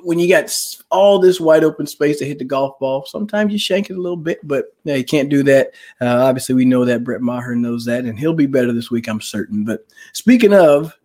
when 0.02 0.18
you 0.18 0.30
got 0.30 0.50
all 0.90 1.18
this 1.18 1.38
wide 1.38 1.62
open 1.62 1.86
space 1.86 2.18
to 2.20 2.24
hit 2.24 2.38
the 2.38 2.44
golf 2.44 2.78
ball, 2.78 3.04
sometimes 3.04 3.52
you 3.52 3.58
shank 3.58 3.90
it 3.90 3.98
a 3.98 4.00
little 4.00 4.16
bit, 4.16 4.38
but 4.44 4.74
yeah, 4.84 4.94
you 4.94 5.04
can't 5.04 5.28
do 5.28 5.42
that. 5.42 5.72
Uh, 6.00 6.24
obviously, 6.24 6.54
we 6.54 6.64
know 6.64 6.86
that 6.86 7.04
Brett 7.04 7.20
Maher 7.20 7.54
knows 7.54 7.84
that, 7.84 8.06
and 8.06 8.18
he'll 8.18 8.32
be 8.32 8.46
better 8.46 8.72
this 8.72 8.90
week, 8.90 9.08
I'm 9.08 9.20
certain. 9.20 9.62
But 9.62 9.84
speaking 10.14 10.54
of 10.54 10.96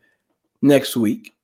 next 0.61 0.95
week, 0.95 1.34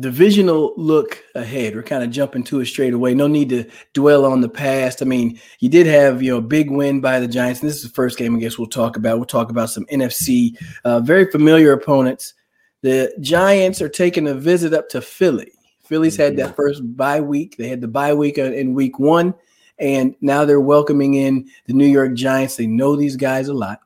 divisional 0.00 0.74
look 0.76 1.22
ahead. 1.34 1.74
We're 1.74 1.82
kind 1.82 2.02
of 2.02 2.10
jumping 2.10 2.44
to 2.44 2.60
it 2.60 2.66
straight 2.66 2.92
away. 2.92 3.14
No 3.14 3.26
need 3.26 3.48
to 3.50 3.64
dwell 3.92 4.24
on 4.24 4.40
the 4.40 4.48
past. 4.48 5.02
I 5.02 5.04
mean, 5.04 5.40
you 5.60 5.68
did 5.68 5.86
have 5.86 6.22
you 6.22 6.32
know 6.32 6.38
a 6.38 6.42
big 6.42 6.70
win 6.70 7.00
by 7.00 7.20
the 7.20 7.28
Giants. 7.28 7.60
And 7.60 7.68
this 7.68 7.76
is 7.76 7.82
the 7.82 7.88
first 7.90 8.18
game 8.18 8.36
I 8.36 8.38
guess 8.38 8.58
we'll 8.58 8.68
talk 8.68 8.96
about. 8.96 9.18
We'll 9.18 9.26
talk 9.26 9.50
about 9.50 9.70
some 9.70 9.86
NFC 9.86 10.56
uh, 10.84 11.00
very 11.00 11.30
familiar 11.30 11.72
opponents. 11.72 12.34
The 12.82 13.12
Giants 13.20 13.82
are 13.82 13.88
taking 13.88 14.28
a 14.28 14.34
visit 14.34 14.72
up 14.72 14.88
to 14.90 15.00
Philly. 15.00 15.52
Philly's 15.84 16.16
had 16.16 16.36
that 16.36 16.54
first 16.54 16.82
bye 16.96 17.20
week. 17.20 17.56
They 17.56 17.68
had 17.68 17.80
the 17.80 17.88
bye 17.88 18.14
week 18.14 18.38
in 18.38 18.74
week 18.74 18.98
one, 18.98 19.34
and 19.78 20.14
now 20.20 20.44
they're 20.44 20.60
welcoming 20.60 21.14
in 21.14 21.48
the 21.66 21.72
New 21.72 21.86
York 21.86 22.14
Giants. 22.14 22.56
They 22.56 22.66
know 22.66 22.94
these 22.94 23.16
guys 23.16 23.48
a 23.48 23.54
lot, 23.54 23.80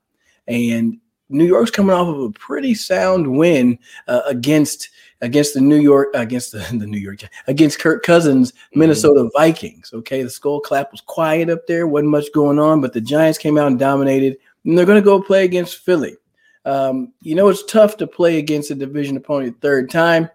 and 0.49 0.99
New 1.33 1.47
York's 1.47 1.71
coming 1.71 1.95
off 1.95 2.09
of 2.09 2.21
a 2.21 2.31
pretty 2.31 2.75
sound 2.75 3.37
win 3.37 3.79
uh, 4.09 4.23
against 4.27 4.91
against 5.21 5.55
the 5.55 5.61
New 5.61 5.81
York 5.81 6.09
against 6.15 6.53
the, 6.53 6.59
the 6.79 6.87
New 6.87 6.99
York 6.99 7.21
against 7.47 7.79
Kirk 7.79 8.03
Cousins 8.03 8.53
mm-hmm. 8.53 8.81
Minnesota 8.81 9.21
mm-hmm. 9.21 9.39
Vikings. 9.39 9.91
Okay, 9.93 10.23
the 10.23 10.29
Skol 10.29 10.62
clap 10.62 10.93
was 10.93 11.01
quiet 11.01 11.49
up 11.49 11.67
there, 11.67 11.87
wasn't 11.87 12.11
much 12.11 12.27
going 12.35 12.59
on, 12.59 12.81
but 12.81 12.93
the 12.93 13.01
Giants 13.01 13.39
came 13.39 13.59
out 13.59 13.69
and 13.69 13.79
dominated, 13.79 14.37
and 14.65 14.77
they're 14.77 14.87
going 14.87 15.01
to 15.01 15.05
go 15.05 15.21
play 15.23 15.45
against 15.45 15.79
Philly. 15.79 16.17
Um, 16.65 17.12
you 17.23 17.35
know, 17.35 17.49
it's 17.49 17.65
tough 17.65 17.97
to 17.97 18.07
play 18.07 18.39
against 18.39 18.71
a 18.71 18.75
division 18.75 19.17
opponent 19.17 19.61
third 19.61 19.91
time. 19.91 20.29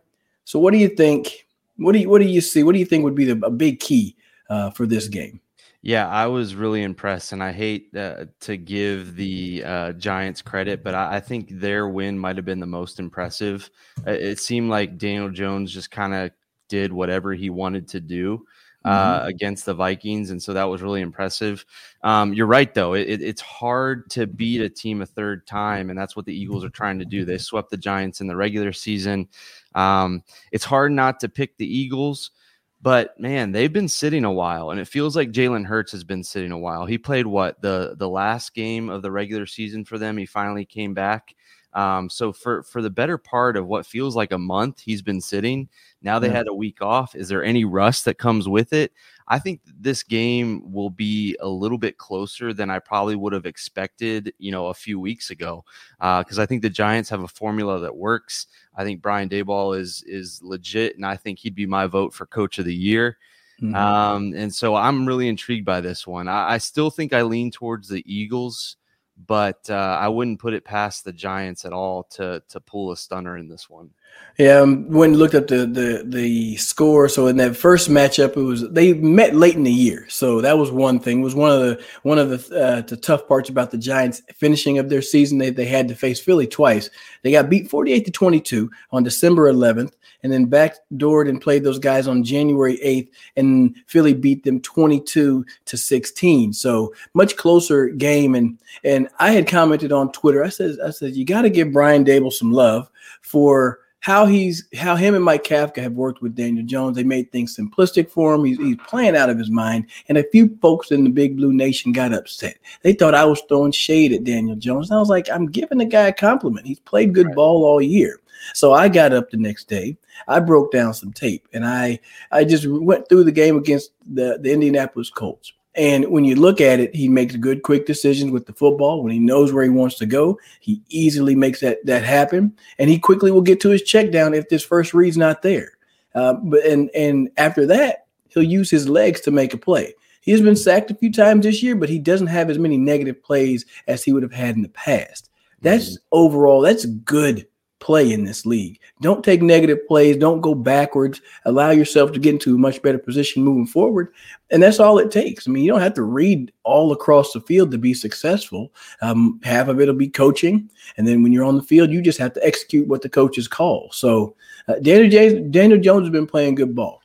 So, 0.43 0.59
what 0.59 0.71
do 0.71 0.77
you 0.77 0.89
think 0.89 1.45
What 1.77 1.93
do 1.93 1.99
you 1.99 2.09
what 2.09 2.21
do 2.21 2.27
you 2.27 2.41
see? 2.41 2.63
What 2.63 2.73
do 2.73 2.79
you 2.79 2.85
think 2.85 3.03
would 3.03 3.15
be 3.15 3.25
the, 3.25 3.45
a 3.45 3.51
big 3.51 3.79
key 3.79 4.15
uh, 4.49 4.71
for 4.71 4.85
this 4.85 5.07
game? 5.07 5.39
Yeah, 5.87 6.09
I 6.09 6.27
was 6.27 6.53
really 6.53 6.83
impressed, 6.83 7.31
and 7.31 7.41
I 7.41 7.53
hate 7.53 7.95
uh, 7.95 8.25
to 8.41 8.57
give 8.57 9.15
the 9.15 9.63
uh, 9.63 9.93
Giants 9.93 10.41
credit, 10.41 10.83
but 10.83 10.93
I, 10.93 11.15
I, 11.15 11.19
think 11.21 11.47
their 11.49 11.87
win 11.87 12.19
might 12.19 12.35
have 12.35 12.43
been 12.43 12.59
the 12.59 12.65
most 12.65 12.99
impressive. 12.99 13.69
It 14.05 14.37
seemed 14.37 14.69
like 14.69 14.97
Daniel 14.97 15.29
Jones 15.29 15.71
just 15.71 15.89
kind 15.89 16.13
of 16.13 16.31
did 16.67 16.91
whatever 16.91 17.33
he 17.33 17.49
wanted 17.49 17.87
to 17.87 18.01
do 18.01 18.45
uh, 18.83 19.19
mm-hmm. 19.19 19.27
against 19.29 19.65
the 19.65 19.73
Vikings, 19.73 20.31
and 20.31 20.43
so 20.43 20.51
that 20.51 20.65
was 20.65 20.81
really 20.81 20.99
impressive. 20.99 21.65
Um, 22.03 22.33
you're 22.33 22.47
right, 22.47 22.73
though; 22.73 22.93
it, 22.93 23.21
it's 23.21 23.39
hard 23.39 24.09
to 24.09 24.27
beat 24.27 24.59
a 24.59 24.67
team 24.67 25.01
a 25.01 25.05
third 25.05 25.47
time, 25.47 25.89
and 25.89 25.97
that's 25.97 26.17
what 26.17 26.25
the 26.25 26.37
Eagles 26.37 26.65
are 26.65 26.69
trying 26.69 26.99
to 26.99 27.05
do. 27.05 27.23
They 27.23 27.37
swept 27.37 27.69
the 27.69 27.77
Giants 27.77 28.19
in 28.19 28.27
the 28.27 28.35
regular 28.35 28.73
season. 28.73 29.29
Um, 29.73 30.21
it's 30.51 30.65
hard 30.65 30.91
not 30.91 31.21
to 31.21 31.29
pick 31.29 31.55
the 31.55 31.65
Eagles. 31.65 32.31
But 32.81 33.19
man, 33.19 33.51
they've 33.51 33.73
been 33.73 33.87
sitting 33.87 34.23
a 34.23 34.31
while, 34.31 34.69
and 34.69 34.79
it 34.79 34.87
feels 34.87 35.15
like 35.15 35.31
Jalen 35.31 35.65
Hurts 35.65 35.91
has 35.93 36.03
been 36.03 36.23
sitting 36.23 36.51
a 36.51 36.57
while. 36.57 36.85
He 36.85 36.97
played 36.97 37.25
what 37.25 37.61
the 37.61 37.95
the 37.97 38.09
last 38.09 38.53
game 38.53 38.89
of 38.89 39.01
the 39.01 39.11
regular 39.11 39.45
season 39.47 39.83
for 39.83 39.97
them. 39.97 40.17
He 40.17 40.25
finally 40.25 40.65
came 40.65 40.93
back. 40.93 41.33
Um, 41.77 42.09
so 42.09 42.33
for 42.33 42.63
for 42.63 42.81
the 42.81 42.89
better 42.89 43.19
part 43.19 43.55
of 43.55 43.67
what 43.67 43.85
feels 43.85 44.15
like 44.15 44.31
a 44.31 44.37
month, 44.37 44.79
he's 44.79 45.03
been 45.03 45.21
sitting. 45.21 45.69
Now 46.01 46.17
they 46.17 46.27
yeah. 46.27 46.37
had 46.37 46.47
a 46.47 46.53
week 46.53 46.81
off. 46.81 47.15
Is 47.15 47.29
there 47.29 47.43
any 47.43 47.65
rust 47.65 48.03
that 48.05 48.17
comes 48.17 48.49
with 48.49 48.73
it? 48.73 48.91
I 49.27 49.37
think 49.37 49.61
this 49.79 50.01
game 50.01 50.71
will 50.71 50.89
be 50.89 51.37
a 51.39 51.47
little 51.47 51.77
bit 51.77 51.99
closer 51.99 52.51
than 52.51 52.71
I 52.71 52.79
probably 52.79 53.15
would 53.15 53.33
have 53.33 53.45
expected, 53.45 54.33
you 54.39 54.51
know, 54.51 54.67
a 54.67 54.73
few 54.73 54.99
weeks 54.99 55.29
ago, 55.29 55.65
because 55.99 56.39
uh, 56.39 56.41
I 56.41 56.47
think 56.47 56.63
the 56.63 56.69
Giants 56.69 57.11
have 57.11 57.21
a 57.21 57.27
formula 57.27 57.79
that 57.81 57.95
works. 57.95 58.47
I 58.75 58.83
think 58.83 59.03
Brian 59.03 59.29
Daboll 59.29 59.77
is 59.77 60.03
is 60.07 60.41
legit, 60.41 60.95
and 60.95 61.05
I 61.05 61.15
think 61.15 61.37
he'd 61.37 61.53
be 61.53 61.67
my 61.67 61.85
vote 61.85 62.11
for 62.11 62.25
Coach 62.25 62.57
of 62.57 62.65
the 62.65 62.73
Year. 62.73 63.19
Mm-hmm. 63.61 63.75
Um, 63.75 64.33
and 64.35 64.53
so 64.53 64.73
I'm 64.73 65.05
really 65.05 65.27
intrigued 65.27 65.65
by 65.65 65.81
this 65.81 66.07
one. 66.07 66.27
I, 66.27 66.53
I 66.53 66.57
still 66.57 66.89
think 66.89 67.13
I 67.13 67.21
lean 67.21 67.51
towards 67.51 67.87
the 67.87 68.03
Eagles 68.11 68.77
but 69.25 69.69
uh, 69.69 69.97
I 69.99 70.07
wouldn't 70.09 70.39
put 70.39 70.53
it 70.53 70.65
past 70.65 71.03
the 71.03 71.13
Giants 71.13 71.65
at 71.65 71.73
all 71.73 72.03
to 72.11 72.43
to 72.49 72.59
pull 72.59 72.91
a 72.91 72.97
stunner 72.97 73.37
in 73.37 73.47
this 73.49 73.69
one. 73.69 73.91
Yeah, 74.37 74.59
um, 74.59 74.87
when 74.91 75.15
looked 75.15 75.33
up 75.33 75.47
the, 75.47 75.65
the 75.65 76.03
the 76.05 76.55
score, 76.57 77.09
so 77.09 77.25
in 77.25 77.37
that 77.37 77.57
first 77.57 77.89
matchup, 77.89 78.37
it 78.37 78.41
was 78.41 78.69
they 78.69 78.93
met 78.93 79.35
late 79.35 79.55
in 79.55 79.63
the 79.63 79.71
year, 79.71 80.05
so 80.09 80.41
that 80.41 80.59
was 80.59 80.69
one 80.69 80.99
thing. 80.99 81.21
It 81.21 81.23
was 81.23 81.33
one 81.33 81.49
of 81.49 81.59
the 81.59 81.83
one 82.03 82.19
of 82.19 82.29
the 82.29 82.55
uh, 82.55 82.81
the 82.81 82.97
tough 82.97 83.27
parts 83.27 83.49
about 83.49 83.71
the 83.71 83.79
Giants 83.79 84.21
finishing 84.35 84.77
of 84.77 84.89
their 84.89 85.01
season. 85.01 85.39
They 85.39 85.49
they 85.49 85.65
had 85.65 85.87
to 85.87 85.95
face 85.95 86.19
Philly 86.19 86.45
twice. 86.45 86.91
They 87.23 87.31
got 87.31 87.49
beat 87.49 87.67
forty 87.67 87.93
eight 87.93 88.05
to 88.05 88.11
twenty 88.11 88.39
two 88.39 88.69
on 88.91 89.01
December 89.01 89.47
eleventh, 89.47 89.95
and 90.21 90.31
then 90.31 90.45
backdoored 90.45 91.29
and 91.29 91.41
played 91.41 91.63
those 91.63 91.79
guys 91.79 92.07
on 92.07 92.23
January 92.23 92.77
8th, 92.77 93.09
and 93.37 93.75
Philly 93.87 94.13
beat 94.13 94.43
them 94.43 94.59
22 94.61 95.45
to 95.65 95.77
16. 95.77 96.53
So 96.53 96.93
much 97.13 97.37
closer 97.37 97.89
game. 97.89 98.35
And 98.35 98.57
and 98.83 99.09
I 99.19 99.31
had 99.31 99.47
commented 99.47 99.91
on 99.91 100.11
Twitter. 100.11 100.43
I 100.43 100.49
said, 100.49 100.77
I 100.85 100.91
said, 100.91 101.15
you 101.15 101.25
got 101.25 101.43
to 101.43 101.49
give 101.49 101.71
Brian 101.71 102.05
Daboll 102.05 102.33
some 102.33 102.51
love 102.51 102.89
for 103.21 103.79
how 103.99 104.25
he's 104.25 104.67
how 104.75 104.95
him 104.95 105.15
and 105.15 105.23
Mike 105.23 105.43
Kafka 105.43 105.81
have 105.81 105.93
worked 105.93 106.21
with 106.21 106.35
Daniel 106.35 106.65
Jones. 106.65 106.95
They 106.95 107.03
made 107.03 107.31
things 107.31 107.57
simplistic 107.57 108.09
for 108.09 108.33
him. 108.33 108.45
He's, 108.45 108.57
he's 108.57 108.77
playing 108.87 109.17
out 109.17 109.29
of 109.29 109.37
his 109.37 109.49
mind. 109.49 109.87
And 110.07 110.17
a 110.17 110.29
few 110.31 110.57
folks 110.61 110.91
in 110.91 111.03
the 111.03 111.09
Big 111.09 111.35
Blue 111.35 111.53
Nation 111.53 111.91
got 111.91 112.13
upset. 112.13 112.57
They 112.83 112.93
thought 112.93 113.15
I 113.15 113.25
was 113.25 113.41
throwing 113.47 113.71
shade 113.71 114.13
at 114.13 114.23
Daniel 114.23 114.55
Jones. 114.55 114.89
And 114.89 114.97
I 114.97 114.99
was 114.99 115.09
like, 115.09 115.29
I'm 115.29 115.47
giving 115.47 115.79
the 115.79 115.85
guy 115.85 116.07
a 116.07 116.13
compliment. 116.13 116.67
He's 116.67 116.79
played 116.79 117.13
good 117.13 117.27
right. 117.27 117.35
ball 117.35 117.65
all 117.65 117.81
year. 117.81 118.21
So 118.53 118.73
I 118.73 118.87
got 118.87 119.13
up 119.13 119.29
the 119.29 119.37
next 119.37 119.67
day. 119.67 119.97
I 120.27 120.39
broke 120.39 120.71
down 120.71 120.93
some 120.93 121.13
tape 121.13 121.47
and 121.53 121.65
I 121.65 121.99
I 122.31 122.43
just 122.43 122.67
went 122.67 123.09
through 123.09 123.23
the 123.23 123.31
game 123.31 123.57
against 123.57 123.91
the, 124.05 124.37
the 124.41 124.51
Indianapolis 124.51 125.09
Colts. 125.09 125.53
And 125.77 126.09
when 126.09 126.25
you 126.25 126.35
look 126.35 126.59
at 126.59 126.79
it, 126.79 126.95
he 126.95 127.07
makes 127.07 127.35
good, 127.35 127.61
quick 127.61 127.85
decisions 127.85 128.31
with 128.31 128.47
the 128.47 128.53
football. 128.53 129.03
When 129.03 129.11
he 129.11 129.19
knows 129.19 129.53
where 129.53 129.63
he 129.63 129.69
wants 129.69 129.95
to 129.99 130.07
go, 130.07 130.39
he 130.59 130.81
easily 130.89 131.35
makes 131.35 131.61
that 131.61 131.85
that 131.85 132.03
happen, 132.03 132.57
and 132.79 132.89
he 132.89 132.97
quickly 132.97 133.29
will 133.29 133.41
get 133.41 133.61
to 133.61 133.69
his 133.69 133.83
check 133.83 134.11
down 134.11 134.33
if 134.33 134.49
this 134.49 134.63
first 134.63 134.93
read's 134.95 135.17
not 135.17 135.43
there. 135.43 135.77
Uh, 136.15 136.33
but 136.33 136.65
and 136.65 136.89
and 136.95 137.29
after 137.37 137.67
that, 137.67 138.07
he'll 138.29 138.41
use 138.41 138.71
his 138.71 138.89
legs 138.89 139.21
to 139.21 139.31
make 139.31 139.53
a 139.53 139.57
play. 139.57 139.93
He 140.21 140.31
has 140.31 140.41
been 140.41 140.55
sacked 140.55 140.91
a 140.91 140.95
few 140.95 141.13
times 141.13 141.45
this 141.45 141.61
year, 141.61 141.75
but 141.75 141.89
he 141.89 141.99
doesn't 141.99 142.27
have 142.27 142.49
as 142.49 142.57
many 142.57 142.77
negative 142.77 143.23
plays 143.23 143.65
as 143.87 144.03
he 144.03 144.11
would 144.11 144.23
have 144.23 144.33
had 144.33 144.55
in 144.55 144.63
the 144.63 144.69
past. 144.69 145.29
That's 145.61 145.91
mm-hmm. 145.91 146.03
overall 146.11 146.61
that's 146.61 146.85
good 146.85 147.47
play 147.79 148.11
in 148.11 148.23
this 148.23 148.45
league. 148.45 148.79
Don't 149.01 149.23
take 149.23 149.41
negative 149.41 149.85
plays. 149.87 150.17
Don't 150.17 150.41
go 150.41 150.55
backwards. 150.55 151.21
Allow 151.45 151.71
yourself 151.71 152.11
to 152.11 152.19
get 152.19 152.33
into 152.33 152.55
a 152.55 152.57
much 152.57 152.81
better 152.81 152.97
position 152.97 153.43
moving 153.43 153.67
forward. 153.67 154.13
And 154.49 154.63
that's 154.63 154.79
all 154.79 154.97
it 154.97 155.11
takes. 155.11 155.47
I 155.47 155.51
mean, 155.51 155.63
you 155.63 155.71
don't 155.71 155.81
have 155.81 155.93
to 155.95 156.03
read 156.03 156.51
all 156.63 156.91
across 156.91 157.33
the 157.33 157.41
field 157.41 157.71
to 157.71 157.77
be 157.77 157.93
successful. 157.93 158.73
Um, 159.01 159.39
half 159.43 159.67
of 159.67 159.79
it 159.79 159.87
will 159.87 159.93
be 159.93 160.09
coaching. 160.09 160.69
And 160.97 161.07
then 161.07 161.21
when 161.21 161.31
you're 161.31 161.45
on 161.45 161.55
the 161.55 161.63
field, 161.63 161.91
you 161.91 162.01
just 162.01 162.19
have 162.19 162.33
to 162.33 162.45
execute 162.45 162.87
what 162.87 163.01
the 163.01 163.09
coaches 163.09 163.47
call. 163.47 163.89
So 163.91 164.35
uh, 164.67 164.75
Daniel, 164.75 165.09
J- 165.09 165.41
Daniel 165.49 165.79
Jones 165.79 166.05
has 166.07 166.11
been 166.11 166.27
playing 166.27 166.55
good 166.55 166.75
ball. 166.75 167.01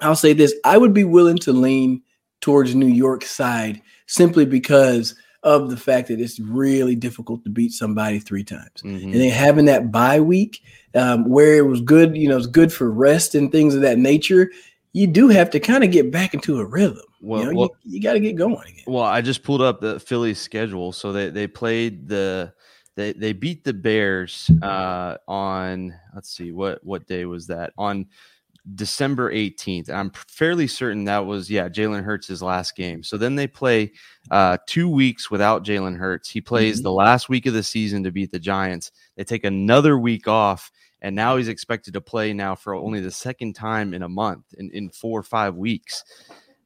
I'll 0.00 0.16
say 0.16 0.32
this 0.32 0.54
I 0.64 0.78
would 0.78 0.94
be 0.94 1.04
willing 1.04 1.38
to 1.38 1.52
lean 1.52 2.02
towards 2.40 2.74
New 2.74 2.86
York 2.88 3.24
side 3.24 3.82
simply 4.06 4.44
because– 4.44 5.14
of 5.42 5.70
the 5.70 5.76
fact 5.76 6.08
that 6.08 6.20
it's 6.20 6.38
really 6.38 6.94
difficult 6.94 7.42
to 7.44 7.50
beat 7.50 7.72
somebody 7.72 8.18
three 8.18 8.44
times. 8.44 8.82
Mm-hmm. 8.84 9.04
And 9.04 9.14
then 9.14 9.30
having 9.30 9.64
that 9.64 9.90
bye 9.90 10.20
week 10.20 10.62
um, 10.94 11.28
where 11.28 11.56
it 11.56 11.66
was 11.66 11.80
good, 11.80 12.16
you 12.16 12.28
know, 12.28 12.36
it's 12.36 12.46
good 12.46 12.72
for 12.72 12.90
rest 12.90 13.34
and 13.34 13.50
things 13.50 13.74
of 13.74 13.80
that 13.82 13.98
nature. 13.98 14.50
You 14.92 15.06
do 15.06 15.28
have 15.28 15.50
to 15.50 15.60
kind 15.60 15.82
of 15.82 15.90
get 15.90 16.12
back 16.12 16.34
into 16.34 16.60
a 16.60 16.64
rhythm. 16.64 17.02
Well, 17.20 17.40
you, 17.40 17.52
know, 17.52 17.58
well, 17.58 17.70
you, 17.82 17.94
you 17.94 18.02
got 18.02 18.12
to 18.12 18.20
get 18.20 18.36
going 18.36 18.68
again. 18.68 18.84
Well, 18.86 19.04
I 19.04 19.20
just 19.20 19.42
pulled 19.42 19.62
up 19.62 19.80
the 19.80 19.98
Philly 19.98 20.34
schedule. 20.34 20.92
So 20.92 21.12
they, 21.12 21.30
they 21.30 21.46
played 21.46 22.08
the 22.08 22.52
they, 22.94 23.12
they 23.12 23.32
beat 23.32 23.64
the 23.64 23.72
Bears 23.72 24.50
uh, 24.62 25.16
on 25.26 25.94
let's 26.14 26.30
see 26.30 26.52
what 26.52 26.84
what 26.84 27.06
day 27.06 27.24
was 27.24 27.46
that 27.46 27.72
on 27.78 28.06
December 28.74 29.32
18th. 29.32 29.90
I'm 29.90 30.10
fairly 30.10 30.66
certain 30.66 31.04
that 31.04 31.26
was, 31.26 31.50
yeah, 31.50 31.68
Jalen 31.68 32.04
Hurts' 32.04 32.42
last 32.42 32.76
game. 32.76 33.02
So 33.02 33.16
then 33.16 33.34
they 33.34 33.46
play 33.46 33.92
uh, 34.30 34.58
two 34.66 34.88
weeks 34.88 35.30
without 35.30 35.64
Jalen 35.64 35.96
Hurts. 35.96 36.30
He 36.30 36.40
plays 36.40 36.76
mm-hmm. 36.76 36.84
the 36.84 36.92
last 36.92 37.28
week 37.28 37.46
of 37.46 37.54
the 37.54 37.62
season 37.62 38.04
to 38.04 38.12
beat 38.12 38.30
the 38.30 38.38
Giants. 38.38 38.92
They 39.16 39.24
take 39.24 39.44
another 39.44 39.98
week 39.98 40.28
off, 40.28 40.70
and 41.00 41.16
now 41.16 41.36
he's 41.36 41.48
expected 41.48 41.94
to 41.94 42.00
play 42.00 42.32
now 42.32 42.54
for 42.54 42.74
only 42.74 43.00
the 43.00 43.10
second 43.10 43.54
time 43.54 43.94
in 43.94 44.02
a 44.02 44.08
month, 44.08 44.44
in, 44.56 44.70
in 44.70 44.90
four 44.90 45.18
or 45.18 45.24
five 45.24 45.56
weeks. 45.56 46.04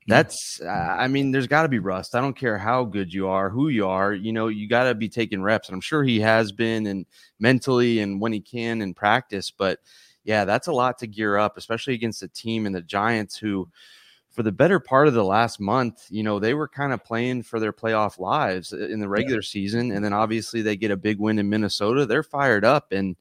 That's, 0.08 0.60
uh, 0.60 0.68
I 0.68 1.08
mean, 1.08 1.32
there's 1.32 1.48
got 1.48 1.62
to 1.62 1.68
be 1.68 1.80
rust. 1.80 2.14
I 2.14 2.20
don't 2.20 2.36
care 2.38 2.58
how 2.58 2.84
good 2.84 3.12
you 3.12 3.26
are, 3.26 3.50
who 3.50 3.68
you 3.68 3.88
are, 3.88 4.12
you 4.12 4.32
know, 4.32 4.46
you 4.46 4.68
got 4.68 4.84
to 4.84 4.94
be 4.94 5.08
taking 5.08 5.42
reps. 5.42 5.68
And 5.68 5.74
I'm 5.74 5.80
sure 5.80 6.04
he 6.04 6.20
has 6.20 6.52
been, 6.52 6.86
and 6.86 7.06
mentally 7.40 7.98
and 8.00 8.20
when 8.20 8.32
he 8.32 8.40
can 8.40 8.82
in 8.82 8.94
practice, 8.94 9.50
but 9.50 9.80
yeah, 10.26 10.44
that's 10.44 10.66
a 10.66 10.72
lot 10.72 10.98
to 10.98 11.06
gear 11.06 11.36
up, 11.36 11.56
especially 11.56 11.94
against 11.94 12.22
a 12.22 12.28
team 12.28 12.66
and 12.66 12.74
the 12.74 12.82
Giants 12.82 13.36
who, 13.36 13.68
for 14.32 14.42
the 14.42 14.50
better 14.50 14.80
part 14.80 15.06
of 15.06 15.14
the 15.14 15.24
last 15.24 15.60
month, 15.60 16.04
you 16.10 16.24
know, 16.24 16.40
they 16.40 16.52
were 16.52 16.66
kind 16.66 16.92
of 16.92 17.04
playing 17.04 17.44
for 17.44 17.60
their 17.60 17.72
playoff 17.72 18.18
lives 18.18 18.72
in 18.72 18.98
the 18.98 19.08
regular 19.08 19.40
yeah. 19.40 19.46
season. 19.46 19.92
And 19.92 20.04
then 20.04 20.12
obviously 20.12 20.62
they 20.62 20.76
get 20.76 20.90
a 20.90 20.96
big 20.96 21.20
win 21.20 21.38
in 21.38 21.48
Minnesota. 21.48 22.06
They're 22.06 22.24
fired 22.24 22.64
up. 22.64 22.90
And 22.90 23.14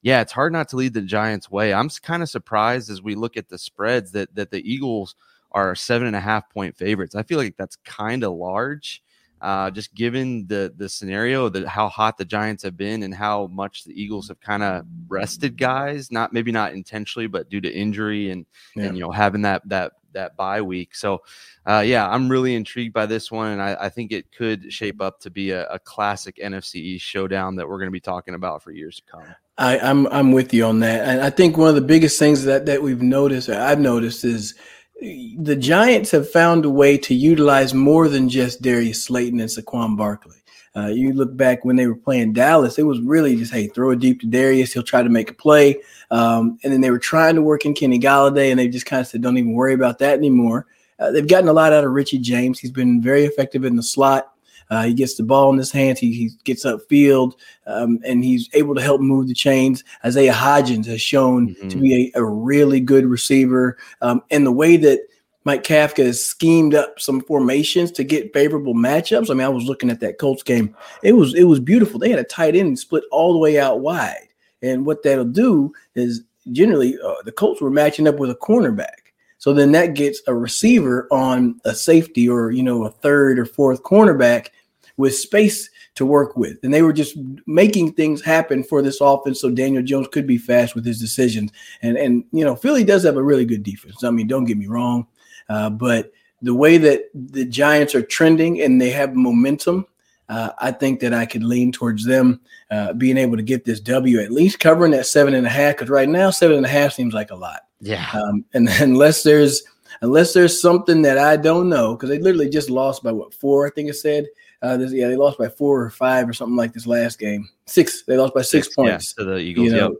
yeah, 0.00 0.22
it's 0.22 0.32
hard 0.32 0.54
not 0.54 0.70
to 0.70 0.76
lead 0.76 0.94
the 0.94 1.02
Giants' 1.02 1.50
way. 1.50 1.74
I'm 1.74 1.90
kind 1.90 2.22
of 2.22 2.30
surprised 2.30 2.90
as 2.90 3.02
we 3.02 3.14
look 3.14 3.36
at 3.36 3.50
the 3.50 3.58
spreads 3.58 4.12
that 4.12 4.34
that 4.34 4.50
the 4.50 4.62
Eagles 4.68 5.14
are 5.52 5.74
seven 5.74 6.06
and 6.06 6.16
a 6.16 6.20
half 6.20 6.48
point 6.48 6.74
favorites. 6.74 7.14
I 7.14 7.22
feel 7.22 7.38
like 7.38 7.56
that's 7.58 7.76
kind 7.84 8.24
of 8.24 8.32
large 8.32 9.02
uh, 9.40 9.70
just 9.70 9.94
given 9.94 10.46
the 10.46 10.72
the 10.76 10.88
scenario 10.88 11.48
that 11.48 11.66
how 11.66 11.88
hot 11.88 12.16
the 12.18 12.24
Giants 12.24 12.62
have 12.62 12.76
been 12.76 13.02
and 13.02 13.14
how 13.14 13.46
much 13.48 13.84
the 13.84 14.00
Eagles 14.00 14.28
have 14.28 14.40
kind 14.40 14.62
of 14.62 14.84
rested 15.08 15.56
guys, 15.56 16.10
not 16.10 16.32
maybe 16.32 16.52
not 16.52 16.72
intentionally, 16.72 17.26
but 17.26 17.50
due 17.50 17.60
to 17.60 17.70
injury 17.70 18.30
and 18.30 18.46
yeah. 18.74 18.84
and 18.84 18.96
you 18.96 19.02
know 19.02 19.10
having 19.10 19.42
that 19.42 19.62
that 19.68 19.92
that 20.16 20.36
bye 20.36 20.60
week. 20.60 20.94
So, 20.94 21.22
uh, 21.66 21.84
yeah, 21.86 22.08
I'm 22.08 22.28
really 22.28 22.54
intrigued 22.54 22.92
by 22.92 23.06
this 23.06 23.30
one, 23.30 23.52
and 23.52 23.62
I, 23.62 23.76
I 23.78 23.88
think 23.88 24.10
it 24.10 24.32
could 24.32 24.72
shape 24.72 25.00
up 25.00 25.20
to 25.20 25.30
be 25.30 25.50
a, 25.52 25.66
a 25.68 25.78
classic 25.78 26.36
NFC 26.42 26.76
East 26.76 27.04
showdown 27.04 27.56
that 27.56 27.68
we're 27.68 27.78
going 27.78 27.88
to 27.88 27.92
be 27.92 28.00
talking 28.00 28.34
about 28.34 28.62
for 28.62 28.72
years 28.72 28.96
to 28.96 29.02
come. 29.12 29.34
I, 29.58 29.78
I'm 29.78 30.06
I'm 30.08 30.32
with 30.32 30.52
you 30.52 30.64
on 30.64 30.80
that, 30.80 31.06
and 31.08 31.20
I 31.20 31.30
think 31.30 31.56
one 31.56 31.68
of 31.68 31.76
the 31.76 31.80
biggest 31.80 32.18
things 32.18 32.44
that 32.44 32.66
that 32.66 32.82
we've 32.82 33.02
noticed, 33.02 33.48
I've 33.48 33.80
noticed, 33.80 34.24
is 34.24 34.54
the 35.00 35.56
Giants 35.56 36.10
have 36.10 36.30
found 36.30 36.64
a 36.64 36.70
way 36.70 36.96
to 36.98 37.14
utilize 37.14 37.74
more 37.74 38.08
than 38.08 38.28
just 38.28 38.62
Darius 38.62 39.04
Slayton 39.04 39.40
and 39.40 39.50
Saquon 39.50 39.96
Barkley. 39.96 40.36
Uh, 40.74 40.88
you 40.88 41.12
look 41.14 41.34
back 41.36 41.64
when 41.64 41.76
they 41.76 41.86
were 41.86 41.96
playing 41.96 42.34
Dallas, 42.34 42.78
it 42.78 42.82
was 42.82 43.00
really 43.00 43.34
just, 43.36 43.52
hey, 43.52 43.66
throw 43.66 43.90
it 43.90 43.98
deep 43.98 44.20
to 44.20 44.26
Darius. 44.26 44.74
He'll 44.74 44.82
try 44.82 45.02
to 45.02 45.08
make 45.08 45.30
a 45.30 45.34
play. 45.34 45.76
Um, 46.10 46.58
and 46.62 46.72
then 46.72 46.82
they 46.82 46.90
were 46.90 46.98
trying 46.98 47.34
to 47.36 47.42
work 47.42 47.64
in 47.64 47.72
Kenny 47.72 47.98
Golladay, 47.98 48.50
and 48.50 48.60
they 48.60 48.68
just 48.68 48.84
kind 48.84 49.00
of 49.00 49.06
said, 49.06 49.22
don't 49.22 49.38
even 49.38 49.52
worry 49.52 49.72
about 49.72 49.98
that 50.00 50.18
anymore. 50.18 50.66
Uh, 50.98 51.10
they've 51.10 51.28
gotten 51.28 51.48
a 51.48 51.52
lot 51.52 51.72
out 51.72 51.84
of 51.84 51.92
Richie 51.92 52.18
James. 52.18 52.58
He's 52.58 52.70
been 52.70 53.00
very 53.00 53.24
effective 53.24 53.64
in 53.64 53.76
the 53.76 53.82
slot. 53.82 54.32
Uh, 54.70 54.84
he 54.84 54.94
gets 54.94 55.14
the 55.14 55.22
ball 55.22 55.52
in 55.52 55.58
his 55.58 55.72
hands. 55.72 55.98
He, 55.98 56.12
he 56.12 56.30
gets 56.44 56.64
upfield, 56.64 57.34
um, 57.66 57.98
and 58.04 58.24
he's 58.24 58.48
able 58.52 58.74
to 58.74 58.82
help 58.82 59.00
move 59.00 59.28
the 59.28 59.34
chains. 59.34 59.84
Isaiah 60.04 60.32
Hodgins 60.32 60.86
has 60.86 61.00
shown 61.00 61.50
mm-hmm. 61.50 61.68
to 61.68 61.76
be 61.76 62.12
a, 62.14 62.20
a, 62.20 62.24
really 62.24 62.80
good 62.80 63.06
receiver. 63.06 63.78
Um, 64.00 64.22
and 64.30 64.44
the 64.44 64.52
way 64.52 64.76
that 64.76 65.00
Mike 65.46 65.62
Kafka 65.62 66.04
has 66.04 66.22
schemed 66.22 66.74
up 66.74 66.98
some 66.98 67.20
formations 67.20 67.92
to 67.92 68.02
get 68.02 68.32
favorable 68.32 68.74
matchups. 68.74 69.30
I 69.30 69.34
mean, 69.34 69.46
I 69.46 69.48
was 69.48 69.64
looking 69.64 69.90
at 69.90 70.00
that 70.00 70.18
Colts 70.18 70.42
game. 70.42 70.74
It 71.04 71.12
was 71.12 71.34
it 71.34 71.44
was 71.44 71.60
beautiful. 71.60 72.00
They 72.00 72.10
had 72.10 72.18
a 72.18 72.24
tight 72.24 72.56
end 72.56 72.76
split 72.80 73.04
all 73.12 73.32
the 73.32 73.38
way 73.38 73.60
out 73.60 73.78
wide. 73.78 74.26
And 74.60 74.84
what 74.84 75.04
that'll 75.04 75.24
do 75.24 75.72
is 75.94 76.22
generally 76.50 76.98
uh, 76.98 77.22
the 77.24 77.30
Colts 77.30 77.60
were 77.60 77.70
matching 77.70 78.08
up 78.08 78.16
with 78.16 78.30
a 78.30 78.34
cornerback. 78.34 79.05
So 79.46 79.52
then 79.52 79.70
that 79.72 79.94
gets 79.94 80.20
a 80.26 80.34
receiver 80.34 81.06
on 81.12 81.60
a 81.64 81.72
safety 81.72 82.28
or, 82.28 82.50
you 82.50 82.64
know, 82.64 82.84
a 82.84 82.90
third 82.90 83.38
or 83.38 83.44
fourth 83.44 83.84
cornerback 83.84 84.48
with 84.96 85.14
space 85.14 85.70
to 85.94 86.04
work 86.04 86.36
with. 86.36 86.58
And 86.64 86.74
they 86.74 86.82
were 86.82 86.92
just 86.92 87.16
making 87.46 87.92
things 87.92 88.20
happen 88.20 88.64
for 88.64 88.82
this 88.82 89.00
offense 89.00 89.40
so 89.40 89.48
Daniel 89.48 89.84
Jones 89.84 90.08
could 90.10 90.26
be 90.26 90.36
fast 90.36 90.74
with 90.74 90.84
his 90.84 90.98
decisions. 90.98 91.52
And, 91.82 91.96
and 91.96 92.24
you 92.32 92.44
know, 92.44 92.56
Philly 92.56 92.82
does 92.82 93.04
have 93.04 93.16
a 93.16 93.22
really 93.22 93.44
good 93.44 93.62
defense. 93.62 94.02
I 94.02 94.10
mean, 94.10 94.26
don't 94.26 94.46
get 94.46 94.58
me 94.58 94.66
wrong. 94.66 95.06
Uh, 95.48 95.70
but 95.70 96.10
the 96.42 96.52
way 96.52 96.76
that 96.78 97.04
the 97.14 97.44
Giants 97.44 97.94
are 97.94 98.02
trending 98.02 98.62
and 98.62 98.80
they 98.80 98.90
have 98.90 99.14
momentum, 99.14 99.86
uh, 100.28 100.50
I 100.58 100.72
think 100.72 100.98
that 100.98 101.14
I 101.14 101.24
could 101.24 101.44
lean 101.44 101.70
towards 101.70 102.04
them 102.04 102.40
uh, 102.72 102.94
being 102.94 103.16
able 103.16 103.36
to 103.36 103.44
get 103.44 103.64
this 103.64 103.78
W, 103.78 104.18
at 104.18 104.32
least 104.32 104.58
covering 104.58 104.90
that 104.90 105.06
seven 105.06 105.34
and 105.34 105.46
a 105.46 105.50
half. 105.50 105.76
Because 105.76 105.88
right 105.88 106.08
now, 106.08 106.30
seven 106.30 106.56
and 106.56 106.66
a 106.66 106.68
half 106.68 106.94
seems 106.94 107.14
like 107.14 107.30
a 107.30 107.36
lot. 107.36 107.60
Yeah. 107.80 108.08
Um, 108.12 108.44
and 108.54 108.68
unless 108.80 109.22
there's 109.22 109.62
unless 110.00 110.32
there's 110.32 110.60
something 110.60 111.02
that 111.02 111.18
I 111.18 111.36
don't 111.36 111.68
know, 111.68 111.94
because 111.94 112.08
they 112.08 112.18
literally 112.18 112.48
just 112.48 112.70
lost 112.70 113.02
by 113.02 113.12
what 113.12 113.34
four? 113.34 113.66
I 113.66 113.70
think 113.70 113.90
it 113.90 113.94
said. 113.94 114.26
Uh, 114.62 114.76
this, 114.76 114.92
yeah, 114.92 115.06
they 115.06 115.16
lost 115.16 115.38
by 115.38 115.48
four 115.48 115.82
or 115.82 115.90
five 115.90 116.28
or 116.28 116.32
something 116.32 116.56
like 116.56 116.72
this 116.72 116.86
last 116.86 117.18
game. 117.18 117.48
Six. 117.66 118.04
They 118.04 118.16
lost 118.16 118.34
by 118.34 118.42
six, 118.42 118.66
six 118.66 118.74
points 118.74 119.14
yeah, 119.16 119.24
to 119.24 119.30
the 119.30 119.36
Eagles. 119.38 119.66
You 119.66 119.72
know, 119.72 119.90
yep. 119.90 119.98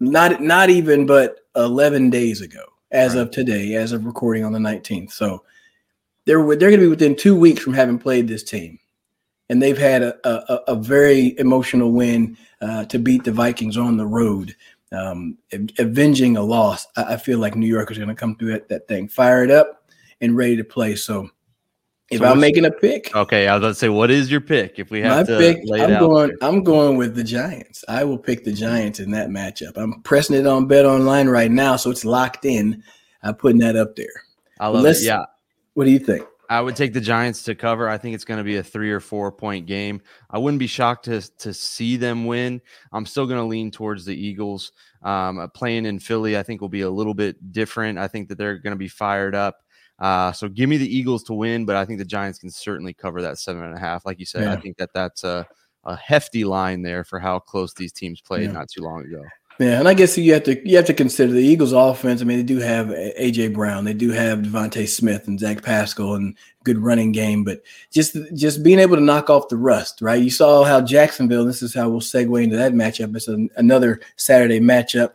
Not 0.00 0.42
not 0.42 0.70
even 0.70 1.06
but 1.06 1.40
eleven 1.56 2.10
days 2.10 2.40
ago, 2.40 2.64
as 2.90 3.14
right. 3.14 3.22
of 3.22 3.30
today, 3.30 3.74
as 3.74 3.92
of 3.92 4.04
recording 4.04 4.44
on 4.44 4.52
the 4.52 4.60
nineteenth. 4.60 5.12
So 5.12 5.42
they're 6.26 6.44
they're 6.56 6.70
going 6.70 6.80
to 6.80 6.86
be 6.86 6.88
within 6.88 7.16
two 7.16 7.36
weeks 7.36 7.62
from 7.62 7.72
having 7.72 7.98
played 7.98 8.28
this 8.28 8.42
team, 8.42 8.78
and 9.48 9.62
they've 9.62 9.78
had 9.78 10.02
a 10.02 10.28
a, 10.28 10.72
a 10.72 10.76
very 10.76 11.38
emotional 11.38 11.90
win 11.92 12.36
uh, 12.60 12.84
to 12.86 12.98
beat 12.98 13.24
the 13.24 13.32
Vikings 13.32 13.76
on 13.76 13.96
the 13.96 14.06
road 14.06 14.54
um, 14.94 15.38
avenging 15.78 16.36
a 16.36 16.42
loss. 16.42 16.86
I, 16.96 17.14
I, 17.14 17.16
feel 17.16 17.38
like 17.38 17.56
New 17.56 17.66
York 17.66 17.90
is 17.90 17.98
going 17.98 18.08
to 18.08 18.14
come 18.14 18.36
through 18.36 18.52
that, 18.52 18.68
that 18.68 18.88
thing 18.88 19.08
fired 19.08 19.50
up 19.50 19.90
and 20.20 20.36
ready 20.36 20.56
to 20.56 20.64
play. 20.64 20.96
So 20.96 21.28
if 22.10 22.20
so 22.20 22.26
I'm 22.26 22.38
making 22.38 22.64
a 22.64 22.70
pick, 22.70 23.14
okay, 23.14 23.48
I 23.48 23.54
was 23.54 23.60
about 23.60 23.68
to 23.68 23.74
say, 23.74 23.88
what 23.88 24.10
is 24.10 24.30
your 24.30 24.40
pick? 24.40 24.78
If 24.78 24.90
we 24.90 25.00
have 25.00 25.28
my 25.28 25.38
pick, 25.38 25.58
I'm 25.72 25.98
going. 25.98 26.32
I'm 26.42 26.62
going 26.62 26.96
with 26.96 27.14
the 27.14 27.24
Giants. 27.24 27.84
I 27.88 28.04
will 28.04 28.18
pick 28.18 28.44
the 28.44 28.52
Giants 28.52 29.00
in 29.00 29.10
that 29.12 29.28
matchup. 29.28 29.76
I'm 29.76 30.02
pressing 30.02 30.36
it 30.36 30.46
on 30.46 30.66
Bet 30.66 30.84
Online 30.84 31.28
right 31.28 31.50
now, 31.50 31.76
so 31.76 31.90
it's 31.90 32.04
locked 32.04 32.44
in. 32.44 32.82
I'm 33.22 33.34
putting 33.34 33.58
that 33.60 33.76
up 33.76 33.96
there. 33.96 34.12
I 34.60 34.68
love 34.68 34.82
Let's, 34.82 35.02
it. 35.02 35.06
Yeah. 35.06 35.24
What 35.72 35.84
do 35.84 35.90
you 35.90 35.98
think? 35.98 36.24
I 36.50 36.60
would 36.60 36.76
take 36.76 36.92
the 36.92 37.00
Giants 37.00 37.42
to 37.44 37.54
cover. 37.54 37.88
I 37.88 37.98
think 37.98 38.14
it's 38.14 38.24
going 38.24 38.38
to 38.38 38.44
be 38.44 38.56
a 38.56 38.62
three 38.62 38.90
or 38.90 39.00
four 39.00 39.32
point 39.32 39.66
game. 39.66 40.00
I 40.30 40.38
wouldn't 40.38 40.58
be 40.58 40.66
shocked 40.66 41.06
to 41.06 41.20
to 41.38 41.54
see 41.54 41.96
them 41.96 42.26
win. 42.26 42.60
I'm 42.92 43.06
still 43.06 43.26
going 43.26 43.40
to 43.40 43.46
lean 43.46 43.70
towards 43.70 44.04
the 44.04 44.14
Eagles. 44.14 44.72
Um, 45.02 45.38
uh, 45.38 45.48
playing 45.48 45.86
in 45.86 45.98
Philly, 45.98 46.36
I 46.36 46.42
think 46.42 46.60
will 46.60 46.68
be 46.68 46.82
a 46.82 46.90
little 46.90 47.14
bit 47.14 47.52
different. 47.52 47.98
I 47.98 48.08
think 48.08 48.28
that 48.28 48.38
they're 48.38 48.58
going 48.58 48.72
to 48.72 48.78
be 48.78 48.88
fired 48.88 49.34
up. 49.34 49.56
Uh, 49.98 50.32
so 50.32 50.48
give 50.48 50.68
me 50.68 50.76
the 50.76 50.96
Eagles 50.96 51.22
to 51.24 51.34
win, 51.34 51.64
but 51.64 51.76
I 51.76 51.84
think 51.84 51.98
the 51.98 52.04
Giants 52.04 52.38
can 52.38 52.50
certainly 52.50 52.94
cover 52.94 53.22
that 53.22 53.38
seven 53.38 53.62
and 53.62 53.74
a 53.74 53.78
half. 53.78 54.04
Like 54.04 54.18
you 54.18 54.26
said, 54.26 54.42
yeah. 54.42 54.52
I 54.52 54.56
think 54.56 54.76
that 54.78 54.90
that's 54.92 55.24
a, 55.24 55.46
a 55.84 55.96
hefty 55.96 56.44
line 56.44 56.82
there 56.82 57.04
for 57.04 57.18
how 57.18 57.38
close 57.38 57.74
these 57.74 57.92
teams 57.92 58.20
played 58.20 58.44
yeah. 58.44 58.52
not 58.52 58.68
too 58.68 58.82
long 58.82 59.04
ago. 59.04 59.22
Yeah, 59.60 59.78
and 59.78 59.86
I 59.86 59.94
guess 59.94 60.18
you 60.18 60.32
have 60.32 60.42
to 60.44 60.68
you 60.68 60.76
have 60.76 60.86
to 60.86 60.94
consider 60.94 61.32
the 61.32 61.44
Eagles' 61.44 61.72
offense. 61.72 62.20
I 62.20 62.24
mean, 62.24 62.38
they 62.38 62.42
do 62.44 62.58
have 62.58 62.88
AJ 62.88 63.54
Brown, 63.54 63.84
they 63.84 63.94
do 63.94 64.10
have 64.10 64.40
DeVonta 64.40 64.88
Smith 64.88 65.28
and 65.28 65.38
Zach 65.38 65.62
Pascal, 65.62 66.14
and 66.14 66.36
good 66.64 66.78
running 66.78 67.12
game. 67.12 67.44
But 67.44 67.62
just 67.92 68.16
just 68.34 68.64
being 68.64 68.80
able 68.80 68.96
to 68.96 69.02
knock 69.02 69.30
off 69.30 69.48
the 69.48 69.56
rust, 69.56 70.02
right? 70.02 70.20
You 70.20 70.30
saw 70.30 70.64
how 70.64 70.80
Jacksonville. 70.80 71.44
This 71.44 71.62
is 71.62 71.72
how 71.72 71.88
we'll 71.88 72.00
segue 72.00 72.42
into 72.42 72.56
that 72.56 72.72
matchup. 72.72 73.14
It's 73.14 73.28
an, 73.28 73.48
another 73.56 74.00
Saturday 74.16 74.58
matchup 74.58 75.12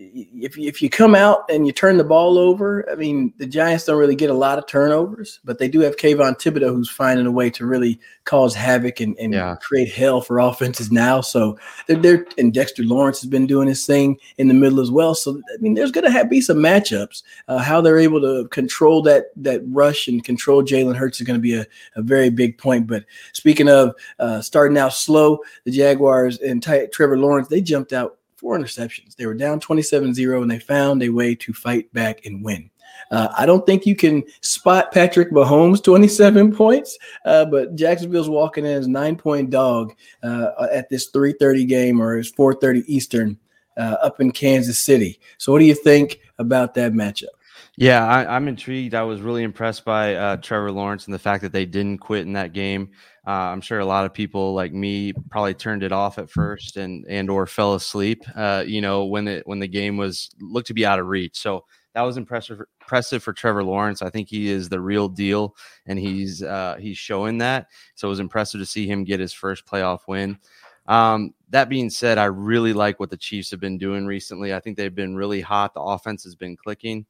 if 0.00 0.56
if 0.56 0.80
you 0.80 0.88
come 0.88 1.14
out 1.14 1.44
and 1.50 1.66
you 1.66 1.72
turn 1.72 1.98
the 1.98 2.04
ball 2.04 2.38
over, 2.38 2.88
I 2.90 2.94
mean, 2.94 3.34
the 3.36 3.46
Giants 3.46 3.84
don't 3.84 3.98
really 3.98 4.14
get 4.14 4.30
a 4.30 4.34
lot 4.34 4.58
of 4.58 4.66
turnovers, 4.66 5.40
but 5.44 5.58
they 5.58 5.68
do 5.68 5.80
have 5.80 5.96
Kayvon 5.96 6.40
Thibodeaux 6.40 6.74
who's 6.74 6.88
finding 6.88 7.26
a 7.26 7.30
way 7.30 7.50
to 7.50 7.66
really 7.66 8.00
cause 8.24 8.54
havoc 8.54 9.00
and, 9.00 9.16
and 9.18 9.34
yeah. 9.34 9.56
create 9.56 9.92
hell 9.92 10.22
for 10.22 10.38
offenses 10.38 10.90
now. 10.90 11.20
So 11.20 11.58
they're, 11.86 11.96
they're 11.96 12.26
and 12.38 12.54
Dexter 12.54 12.82
Lawrence 12.82 13.20
has 13.20 13.28
been 13.28 13.46
doing 13.46 13.68
his 13.68 13.84
thing 13.84 14.18
in 14.38 14.48
the 14.48 14.54
middle 14.54 14.80
as 14.80 14.90
well. 14.90 15.14
So 15.14 15.36
I 15.36 15.58
mean, 15.58 15.74
there's 15.74 15.92
going 15.92 16.10
to 16.10 16.24
be 16.24 16.40
some 16.40 16.58
matchups. 16.58 17.22
Uh, 17.48 17.58
how 17.58 17.82
they're 17.82 17.98
able 17.98 18.20
to 18.22 18.48
control 18.48 19.02
that 19.02 19.26
that 19.36 19.60
rush 19.66 20.08
and 20.08 20.24
control 20.24 20.62
Jalen 20.62 20.96
Hurts 20.96 21.20
is 21.20 21.26
going 21.26 21.38
to 21.38 21.42
be 21.42 21.54
a, 21.54 21.66
a 21.96 22.02
very 22.02 22.30
big 22.30 22.56
point. 22.56 22.86
But 22.86 23.04
speaking 23.34 23.68
of 23.68 23.94
uh, 24.18 24.40
starting 24.40 24.78
out 24.78 24.94
slow, 24.94 25.40
the 25.64 25.70
Jaguars 25.70 26.38
and 26.38 26.62
Ty- 26.62 26.86
Trevor 26.86 27.18
Lawrence 27.18 27.48
they 27.48 27.60
jumped 27.60 27.92
out 27.92 28.16
four 28.40 28.58
interceptions. 28.58 29.14
They 29.14 29.26
were 29.26 29.34
down 29.34 29.60
27 29.60 30.14
0 30.14 30.42
and 30.42 30.50
they 30.50 30.58
found 30.58 31.02
a 31.02 31.10
way 31.10 31.34
to 31.36 31.52
fight 31.52 31.92
back 31.92 32.24
and 32.24 32.42
win. 32.42 32.70
Uh, 33.10 33.28
I 33.36 33.44
don't 33.44 33.66
think 33.66 33.86
you 33.86 33.94
can 33.94 34.22
spot 34.40 34.92
Patrick 34.92 35.30
Mahomes 35.30 35.82
27 35.82 36.54
points, 36.56 36.98
uh, 37.24 37.44
but 37.44 37.74
Jacksonville's 37.74 38.28
walking 38.28 38.64
in 38.64 38.72
as 38.72 38.88
nine 38.88 39.16
point 39.16 39.50
dog 39.50 39.94
uh, 40.22 40.66
at 40.72 40.88
this 40.88 41.10
3:30 41.10 41.68
game 41.68 42.00
or 42.00 42.16
it's 42.18 42.32
4:30 42.32 42.84
Eastern 42.86 43.38
uh, 43.76 43.96
up 44.02 44.20
in 44.20 44.32
Kansas 44.32 44.78
City. 44.78 45.20
So, 45.38 45.52
what 45.52 45.58
do 45.58 45.66
you 45.66 45.74
think 45.74 46.20
about 46.38 46.74
that 46.74 46.92
matchup? 46.92 47.34
Yeah, 47.80 48.06
I, 48.06 48.36
am 48.36 48.46
intrigued. 48.46 48.94
I 48.94 49.04
was 49.04 49.22
really 49.22 49.42
impressed 49.42 49.86
by 49.86 50.14
uh, 50.14 50.36
Trevor 50.36 50.70
Lawrence 50.70 51.06
and 51.06 51.14
the 51.14 51.18
fact 51.18 51.40
that 51.40 51.52
they 51.52 51.64
didn't 51.64 51.96
quit 51.96 52.26
in 52.26 52.34
that 52.34 52.52
game. 52.52 52.90
Uh, 53.26 53.30
I'm 53.30 53.62
sure 53.62 53.78
a 53.78 53.86
lot 53.86 54.04
of 54.04 54.12
people 54.12 54.52
like 54.52 54.74
me 54.74 55.14
probably 55.30 55.54
turned 55.54 55.82
it 55.82 55.90
off 55.90 56.18
at 56.18 56.28
first 56.28 56.76
and 56.76 57.06
and 57.08 57.30
or 57.30 57.46
fell 57.46 57.72
asleep. 57.72 58.22
Uh, 58.36 58.64
you 58.66 58.82
know 58.82 59.06
when 59.06 59.26
it 59.26 59.46
when 59.46 59.60
the 59.60 59.66
game 59.66 59.96
was 59.96 60.28
looked 60.42 60.66
to 60.66 60.74
be 60.74 60.84
out 60.84 60.98
of 60.98 61.06
reach. 61.06 61.38
So 61.38 61.64
that 61.94 62.02
was 62.02 62.18
impressive 62.18 62.60
impressive 62.82 63.22
for 63.22 63.32
Trevor 63.32 63.64
Lawrence. 63.64 64.02
I 64.02 64.10
think 64.10 64.28
he 64.28 64.50
is 64.50 64.68
the 64.68 64.80
real 64.80 65.08
deal, 65.08 65.56
and 65.86 65.98
he's 65.98 66.42
uh, 66.42 66.76
he's 66.78 66.98
showing 66.98 67.38
that. 67.38 67.68
So 67.94 68.08
it 68.08 68.10
was 68.10 68.20
impressive 68.20 68.60
to 68.60 68.66
see 68.66 68.86
him 68.86 69.04
get 69.04 69.20
his 69.20 69.32
first 69.32 69.64
playoff 69.64 70.00
win. 70.06 70.38
Um, 70.86 71.32
that 71.48 71.70
being 71.70 71.88
said, 71.88 72.18
I 72.18 72.24
really 72.26 72.74
like 72.74 73.00
what 73.00 73.08
the 73.08 73.16
Chiefs 73.16 73.50
have 73.52 73.60
been 73.60 73.78
doing 73.78 74.04
recently. 74.04 74.52
I 74.52 74.60
think 74.60 74.76
they've 74.76 74.94
been 74.94 75.16
really 75.16 75.40
hot. 75.40 75.72
The 75.72 75.80
offense 75.80 76.24
has 76.24 76.34
been 76.34 76.58
clicking 76.58 77.06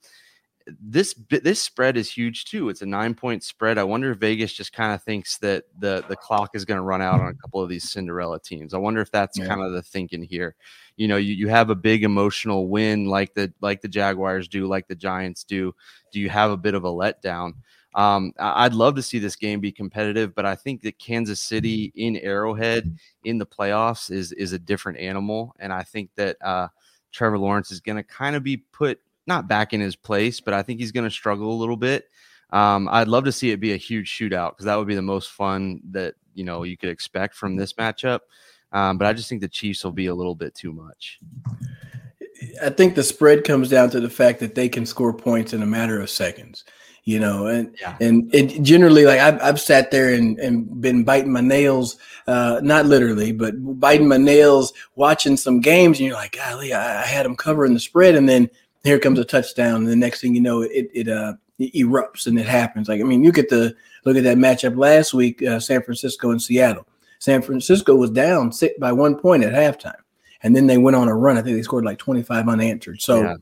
this 0.67 1.15
this 1.29 1.63
spread 1.63 1.97
is 1.97 2.11
huge 2.11 2.45
too. 2.45 2.69
It's 2.69 2.83
a 2.83 2.87
nine 2.87 3.15
point 3.15 3.43
spread. 3.43 3.79
I 3.79 3.85
wonder 3.85 4.11
if 4.11 4.19
Vegas 4.19 4.53
just 4.53 4.73
kind 4.73 4.93
of 4.93 5.03
thinks 5.03 5.39
that 5.39 5.65
the 5.79 6.05
the 6.09 6.17
clock 6.17 6.51
is 6.55 6.65
going 6.65 6.79
to 6.79 6.83
run 6.83 7.03
out 7.03 7.21
on 7.21 7.29
a 7.29 7.35
couple 7.43 7.63
of 7.63 7.69
these 7.69 7.91
Cinderella 7.91 8.41
teams. 8.41 8.75
I 8.75 8.79
wonder 8.79 9.01
if 9.01 9.11
that's 9.11 9.39
yeah. 9.39 9.47
kind 9.47 9.63
of 9.63 9.73
the 9.73 9.83
thinking 9.83 10.23
here. 10.23 10.55
You 10.97 11.09
know, 11.09 11.17
you, 11.17 11.35
you 11.35 11.49
have 11.49 11.71
a 11.71 11.75
big 11.75 12.05
emotional 12.05 12.69
win 12.69 13.07
like 13.07 13.35
the 13.35 13.53
like 13.61 13.81
the 13.81 13.89
Jaguars 13.89 14.49
do, 14.49 14.67
like 14.67 14.87
the 14.87 14.95
Giants 14.95 15.45
do. 15.45 15.75
Do 16.13 16.21
you 16.21 16.29
have 16.29 16.51
a 16.51 16.57
bit 16.57 16.75
of 16.75 16.85
a 16.85 16.89
letdown? 16.89 17.55
Um, 17.95 18.33
I'd 18.39 18.75
love 18.75 18.95
to 18.97 19.03
see 19.03 19.19
this 19.19 19.35
game 19.35 19.59
be 19.59 19.73
competitive, 19.73 20.35
but 20.35 20.47
I 20.47 20.55
think 20.55 20.83
that 20.83 20.99
Kansas 20.99 21.41
City 21.41 21.93
in 21.97 22.17
Arrowhead 22.19 22.97
in 23.25 23.39
the 23.39 23.47
playoffs 23.47 24.11
is 24.11 24.33
is 24.33 24.53
a 24.53 24.59
different 24.59 24.99
animal, 24.99 25.55
and 25.59 25.73
I 25.73 25.83
think 25.83 26.11
that 26.15 26.37
uh, 26.43 26.69
Trevor 27.13 27.39
Lawrence 27.39 27.73
is 27.73 27.81
going 27.81 27.97
to 27.97 28.05
kind 28.05 28.37
of 28.37 28.45
be 28.45 28.59
put 28.59 29.01
not 29.31 29.49
back 29.49 29.73
in 29.73 29.81
his 29.81 29.97
place, 29.97 30.41
but 30.41 30.53
I 30.53 30.63
think 30.63 30.81
he's 30.81 30.93
going 30.93 31.05
to 31.05 31.11
struggle 31.11 31.53
a 31.53 31.59
little 31.59 31.77
bit. 31.77 32.11
Um, 32.51 32.89
I'd 32.91 33.09
love 33.09 33.25
to 33.25 33.33
see 33.33 33.51
it 33.53 33.61
be 33.61 33.73
a 33.73 33.79
huge 33.79 34.11
shootout 34.11 34.51
because 34.51 34.67
that 34.67 34.77
would 34.77 34.89
be 34.89 34.97
the 34.97 35.03
most 35.03 35.31
fun 35.31 35.81
that 35.93 36.15
you 36.35 36.45
know 36.45 36.65
you 36.65 36.77
could 36.77 36.91
expect 36.91 37.35
from 37.35 37.57
this 37.57 37.75
matchup. 37.75 38.21
Um, 38.73 38.99
but 38.99 39.07
I 39.07 39.13
just 39.13 39.29
think 39.29 39.41
the 39.41 39.49
Chiefs 39.49 39.85
will 39.85 39.93
be 39.93 40.07
a 40.07 40.15
little 40.15 40.35
bit 40.35 40.55
too 40.55 40.73
much. 40.73 41.21
I 42.63 42.71
think 42.71 42.95
the 42.95 43.03
spread 43.03 43.45
comes 43.45 43.69
down 43.69 43.91
to 43.91 44.01
the 44.01 44.11
fact 44.11 44.41
that 44.41 44.55
they 44.55 44.69
can 44.69 44.87
score 44.87 45.13
points 45.13 45.53
in 45.53 45.63
a 45.63 45.67
matter 45.67 46.01
of 46.01 46.11
seconds. 46.11 46.65
You 47.05 47.19
know, 47.19 47.47
and 47.47 47.75
yeah. 47.81 47.97
and 48.01 48.33
it 48.35 48.63
generally 48.63 49.07
like 49.07 49.21
I've, 49.21 49.41
I've 49.41 49.61
sat 49.61 49.91
there 49.91 50.13
and, 50.13 50.39
and 50.39 50.81
been 50.81 51.03
biting 51.03 51.33
my 51.33 51.41
nails, 51.41 51.97
uh, 52.27 52.61
not 52.63 52.87
literally, 52.87 53.33
but 53.33 53.55
biting 53.81 54.07
my 54.07 54.19
nails 54.19 54.73
watching 54.97 55.37
some 55.37 55.61
games, 55.61 55.99
and 55.99 56.07
you're 56.07 56.17
like, 56.17 56.37
golly, 56.37 56.75
I, 56.75 57.03
I 57.03 57.07
had 57.07 57.25
them 57.25 57.37
covering 57.37 57.75
the 57.75 57.81
spread, 57.81 58.17
and 58.17 58.29
then 58.29 58.51
here 58.85 58.99
comes 58.99 59.19
a 59.19 59.25
touchdown, 59.25 59.77
and 59.77 59.89
the 59.89 59.97
next 59.97 60.21
thing 60.21 60.35
you 60.35 60.41
know, 60.41 60.63
it 60.63 60.91
it 60.93 61.09
uh 61.09 61.35
it 61.59 61.75
erupts 61.75 62.27
and 62.27 62.39
it 62.39 62.47
happens. 62.47 62.89
Like 62.89 63.01
I 63.01 63.05
mean, 63.05 63.23
you 63.23 63.33
get 63.33 63.49
to 63.51 63.75
look 64.05 64.17
at 64.17 64.25
that 64.25 64.39
matchup 64.39 64.77
last 64.77 65.13
week, 65.13 65.43
uh, 65.43 65.61
San 65.61 65.83
Francisco 65.83 66.31
and 66.31 66.41
Seattle. 66.41 66.87
San 67.19 67.43
Francisco 67.43 67.95
was 67.95 68.11
down 68.11 68.51
six 68.53 68.79
by 68.79 68.93
one 68.93 69.17
point 69.17 69.45
at 69.45 69.53
halftime, 69.53 70.01
and 70.43 70.57
then 70.57 70.67
they 70.67 70.79
went 70.79 70.97
on 70.97 71.09
a 71.09 71.15
run. 71.15 71.37
I 71.37 71.43
think 71.43 71.57
they 71.57 71.63
scored 71.63 71.85
like 71.85 71.99
25 71.99 72.49
unanswered. 72.49 73.03
So. 73.03 73.23
Yeah. 73.23 73.37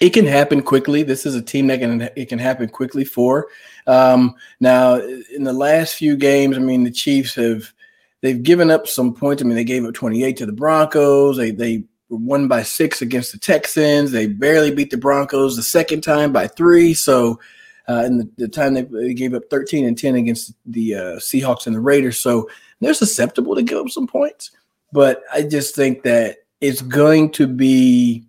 it 0.00 0.10
can 0.10 0.26
happen 0.26 0.62
quickly. 0.62 1.02
This 1.02 1.26
is 1.26 1.34
a 1.34 1.42
team 1.42 1.66
that 1.68 1.80
can 1.80 2.02
it 2.14 2.28
can 2.28 2.38
happen 2.38 2.68
quickly 2.68 3.04
for. 3.04 3.46
Um, 3.86 4.34
now, 4.60 4.96
in 4.96 5.44
the 5.44 5.52
last 5.52 5.94
few 5.94 6.16
games, 6.16 6.56
I 6.56 6.60
mean, 6.60 6.84
the 6.84 6.90
Chiefs 6.90 7.34
have 7.36 7.72
they've 8.20 8.42
given 8.42 8.70
up 8.70 8.86
some 8.86 9.14
points. 9.14 9.42
I 9.42 9.46
mean, 9.46 9.56
they 9.56 9.64
gave 9.64 9.84
up 9.84 9.94
28 9.94 10.36
to 10.38 10.46
the 10.46 10.52
Broncos. 10.52 11.36
They 11.36 11.50
they 11.50 11.84
won 12.08 12.48
by 12.48 12.62
six 12.62 13.02
against 13.02 13.32
the 13.32 13.38
Texans. 13.38 14.12
They 14.12 14.26
barely 14.26 14.74
beat 14.74 14.90
the 14.90 14.96
Broncos 14.96 15.56
the 15.56 15.62
second 15.62 16.02
time 16.02 16.32
by 16.32 16.46
three. 16.46 16.94
So, 16.94 17.40
uh, 17.88 18.02
and 18.04 18.20
the, 18.20 18.30
the, 18.36 18.48
time 18.48 18.74
they, 18.74 18.82
they, 18.82 19.14
gave 19.14 19.34
up 19.34 19.42
13 19.50 19.86
and 19.86 19.96
10 19.96 20.14
against 20.14 20.52
the 20.66 20.94
uh, 20.94 21.16
Seahawks 21.16 21.66
and 21.66 21.74
the 21.74 21.80
Raiders. 21.80 22.18
So 22.18 22.48
they're 22.80 22.94
susceptible 22.94 23.54
to 23.54 23.62
give 23.62 23.78
up 23.78 23.88
some 23.90 24.06
points. 24.06 24.50
But 24.92 25.22
I 25.32 25.42
just 25.42 25.74
think 25.74 26.02
that 26.02 26.38
it's 26.60 26.82
going 26.82 27.30
to 27.32 27.46
be, 27.46 28.24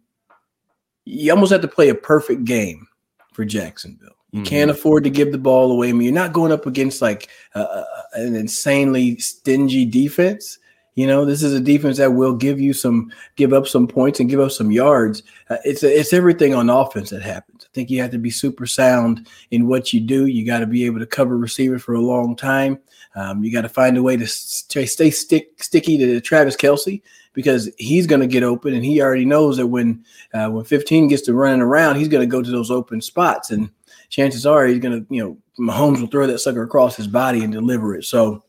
you 1.05 1.31
almost 1.31 1.51
have 1.51 1.61
to 1.61 1.67
play 1.67 1.89
a 1.89 1.95
perfect 1.95 2.45
game 2.45 2.87
for 3.33 3.45
Jacksonville. 3.45 4.09
You 4.31 4.41
mm-hmm. 4.41 4.49
can't 4.49 4.71
afford 4.71 5.03
to 5.05 5.09
give 5.09 5.31
the 5.31 5.37
ball 5.37 5.71
away. 5.71 5.89
I 5.89 5.93
mean, 5.93 6.03
you're 6.03 6.13
not 6.13 6.33
going 6.33 6.51
up 6.51 6.65
against 6.65 7.01
like 7.01 7.29
uh, 7.55 7.83
an 8.13 8.35
insanely 8.35 9.17
stingy 9.17 9.85
defense. 9.85 10.59
You 10.95 11.07
know, 11.07 11.23
this 11.23 11.43
is 11.43 11.53
a 11.53 11.59
defense 11.59 11.97
that 11.97 12.13
will 12.13 12.33
give 12.33 12.59
you 12.59 12.73
some, 12.73 13.11
give 13.35 13.53
up 13.53 13.67
some 13.67 13.87
points 13.87 14.19
and 14.19 14.29
give 14.29 14.39
up 14.39 14.51
some 14.51 14.71
yards. 14.71 15.23
Uh, 15.49 15.57
it's 15.63 15.83
it's 15.83 16.13
everything 16.13 16.53
on 16.53 16.69
offense 16.69 17.09
that 17.11 17.21
happens. 17.21 17.65
I 17.65 17.69
think 17.73 17.89
you 17.89 18.01
have 18.01 18.11
to 18.11 18.17
be 18.17 18.29
super 18.29 18.65
sound 18.65 19.27
in 19.51 19.67
what 19.67 19.93
you 19.93 20.01
do. 20.01 20.25
You 20.25 20.45
got 20.45 20.59
to 20.59 20.67
be 20.67 20.85
able 20.85 20.99
to 20.99 21.05
cover 21.05 21.37
receivers 21.37 21.83
for 21.83 21.93
a 21.93 22.01
long 22.01 22.35
time. 22.35 22.79
Um, 23.15 23.43
you 23.43 23.51
got 23.51 23.61
to 23.61 23.69
find 23.69 23.97
a 23.97 24.03
way 24.03 24.17
to 24.17 24.27
stay, 24.27 24.85
stay 24.85 25.09
stick 25.09 25.61
sticky 25.61 25.97
to 25.97 26.21
Travis 26.21 26.55
Kelce 26.55 27.01
because 27.33 27.69
he's 27.77 28.07
going 28.07 28.21
to 28.21 28.27
get 28.27 28.43
open, 28.43 28.73
and 28.73 28.83
he 28.83 29.01
already 29.01 29.25
knows 29.25 29.57
that 29.57 29.67
when 29.67 30.03
uh, 30.33 30.49
when 30.49 30.65
15 30.65 31.07
gets 31.07 31.23
to 31.23 31.33
running 31.33 31.61
around, 31.61 31.95
he's 31.95 32.07
going 32.07 32.27
to 32.27 32.31
go 32.31 32.41
to 32.41 32.51
those 32.51 32.71
open 32.71 33.01
spots, 33.01 33.51
and 33.51 33.69
chances 34.09 34.45
are 34.45 34.65
he's 34.65 34.79
going 34.79 34.99
to, 34.99 35.13
you 35.13 35.23
know, 35.23 35.37
Mahomes 35.59 36.01
will 36.01 36.07
throw 36.07 36.27
that 36.27 36.39
sucker 36.39 36.63
across 36.63 36.95
his 36.95 37.07
body 37.07 37.43
and 37.43 37.53
deliver 37.53 37.95
it. 37.95 38.05
So 38.05 38.43